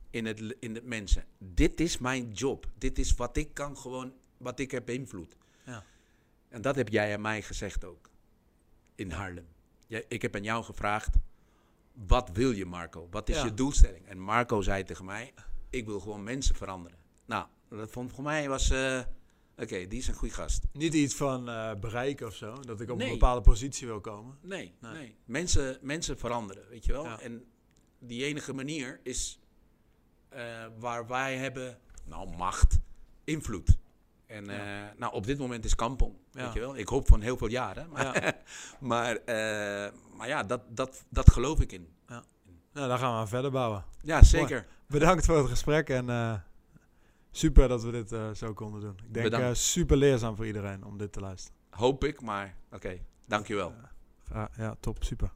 In 0.10 0.26
het, 0.26 0.56
in 0.60 0.76
het 0.76 0.86
mensen. 0.86 1.26
Dit 1.38 1.80
is 1.80 1.98
mijn 1.98 2.32
job. 2.32 2.68
Dit 2.78 3.00
is 3.00 3.16
wat 3.16 3.38
ik 3.38 3.54
kan 3.54 3.78
gewoon, 3.78 4.14
wat 4.38 4.60
ik 4.60 4.72
heb 4.72 4.90
invloed. 4.90 5.36
Ja. 5.66 5.84
En 6.50 6.62
dat 6.62 6.76
heb 6.76 6.90
jij 6.90 7.14
aan 7.14 7.22
mij 7.22 7.42
gezegd 7.42 7.86
ook. 7.86 8.10
In 8.96 9.12
Haarlem. 9.12 9.48
Jij- 9.88 10.06
ik 10.08 10.22
heb 10.22 10.36
aan 10.36 10.44
jou 10.44 10.64
gevraagd, 10.64 11.16
wat 11.94 12.30
wil 12.34 12.52
je 12.52 12.66
Marco? 12.66 13.08
Wat 13.12 13.30
is 13.30 13.36
Ja. 13.36 13.44
je 13.46 13.54
doelstelling? 13.54 14.06
En 14.08 14.20
Marco 14.20 14.62
zei 14.62 14.84
tegen 14.84 15.06
mij, 15.06 15.34
ik 15.70 15.86
wil 15.86 16.00
gewoon 16.00 16.24
mensen 16.24 16.56
veranderen. 16.56 16.98
Nou, 17.26 17.46
dat 17.70 17.92
vond 17.92 18.12
voor 18.14 18.24
mij 18.24 18.50
was, 18.50 18.70
eh, 18.70 19.00
oké, 19.58 19.88
die 19.88 20.00
is 20.00 20.08
een 20.08 20.14
goede 20.14 20.34
gast. 20.34 20.64
Niet 20.74 20.94
iets 20.94 21.16
van 21.16 21.50
eh 21.50 21.74
bereiken 21.80 22.28
of 22.28 22.36
zo, 22.36 22.54
dat 22.60 22.82
ik 22.82 22.90
op 22.92 22.98
Nee. 22.98 23.08
een 23.08 23.14
bepaalde 23.14 23.42
positie 23.42 23.88
wil 23.88 24.02
komen. 24.02 24.38
Nee, 24.42 24.74
nee. 24.82 24.92
Nee. 24.94 25.16
Mensen, 25.26 25.78
mensen 25.82 26.18
veranderen, 26.18 26.70
weet 26.70 26.86
je 26.86 26.92
wel. 26.92 27.04
Ja. 27.04 27.20
En 27.20 27.46
die 28.00 28.24
enige 28.26 28.54
manier 28.54 29.00
is 29.04 29.40
eh, 30.30 30.66
waar 30.80 31.08
wij 31.08 31.38
hebben, 31.38 31.80
nou, 32.06 32.36
macht, 32.38 32.80
invloed. 33.24 33.78
En 34.32 34.46
Ja. 34.46 34.88
eh, 34.90 34.98
nou, 34.98 35.14
op 35.14 35.26
dit 35.26 35.38
moment 35.38 35.66
is 35.66 35.76
Kampong, 35.76 36.14
Ja. 36.32 36.44
weet 36.44 36.54
je 36.54 36.60
wel. 36.60 36.78
Ik 36.78 36.88
hoop 36.88 37.08
van 37.08 37.22
heel 37.22 37.38
veel 37.38 37.48
jaren. 37.50 37.90
Maar 37.90 38.24
Ja. 38.24 38.34
maar, 38.92 39.16
eh, 39.16 39.92
maar 40.18 40.28
ja, 40.28 40.44
dat, 40.44 40.62
dat, 40.70 41.04
dat 41.10 41.32
geloof 41.32 41.60
ik 41.60 41.72
in. 41.72 41.88
Nou, 42.74 42.88
daar 42.88 42.98
gaan 42.98 43.14
we 43.14 43.20
aan 43.20 43.28
verder 43.28 43.52
bouwen. 43.52 43.86
Ja, 44.02 44.24
zeker. 44.24 44.68
Bedankt 44.88 45.26
voor 45.26 45.38
het 45.38 45.48
gesprek 45.50 45.90
en 45.90 46.10
eh, 46.10 46.34
super 47.32 47.68
dat 47.68 47.84
we 47.84 47.92
dit 47.92 48.38
zo 48.38 48.54
konden 48.54 48.82
doen. 48.82 49.00
Ik 49.14 49.32
denk 49.32 49.56
super 49.56 49.98
leerzaam 49.98 50.36
voor 50.36 50.46
iedereen 50.46 50.84
om 50.86 50.98
dit 50.98 51.12
te 51.12 51.20
luisteren. 51.20 51.58
Hoop 51.70 52.04
ik, 52.04 52.22
maar 52.22 52.56
oké. 52.72 52.98
Dankjewel. 53.26 53.74
Ja, 54.34 54.50
ja, 54.58 54.76
top, 54.80 55.04
super. 55.04 55.32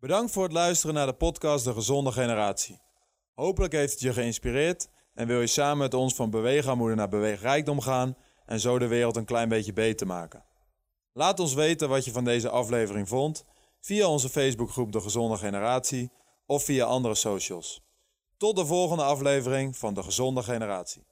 Bedankt 0.00 0.32
voor 0.32 0.42
het 0.42 0.52
luisteren 0.52 0.94
naar 0.94 1.06
de 1.06 1.12
podcast 1.14 1.64
De 1.64 1.72
Gezonde 1.72 2.12
Generatie. 2.12 2.80
Hopelijk 3.34 3.72
heeft 3.72 3.92
het 3.92 4.00
je 4.00 4.12
geïnspireerd 4.12 4.88
en 5.18 5.26
wil 5.26 5.40
je 5.40 5.46
samen 5.46 5.78
met 5.78 5.94
ons 5.94 6.14
van 6.14 6.30
beweegarmoede 6.30 6.94
naar 6.94 7.08
beweegrijkdom 7.08 7.80
gaan 7.80 8.16
en 8.46 8.60
zo 8.60 8.78
de 8.78 8.86
wereld 8.86 9.16
een 9.16 9.24
klein 9.24 9.48
beetje 9.48 9.72
beter 9.72 10.06
maken. 10.06 10.44
Laat 11.12 11.40
ons 11.40 11.54
weten 11.54 11.88
wat 11.88 12.04
je 12.04 12.12
van 12.12 12.24
deze 12.24 12.48
aflevering 12.48 13.08
vond 13.08 13.44
via 13.80 14.08
onze 14.08 14.28
Facebookgroep 14.28 14.92
De 14.92 15.00
Gezonde 15.00 15.36
Generatie 15.36 16.10
of 16.46 16.64
via 16.64 16.84
andere 16.84 17.14
socials. 17.14 17.82
Tot 18.36 18.56
de 18.56 18.66
volgende 18.66 19.02
aflevering 19.02 19.76
van 19.76 19.94
De 19.94 20.02
Gezonde 20.02 20.42
Generatie. 20.42 21.06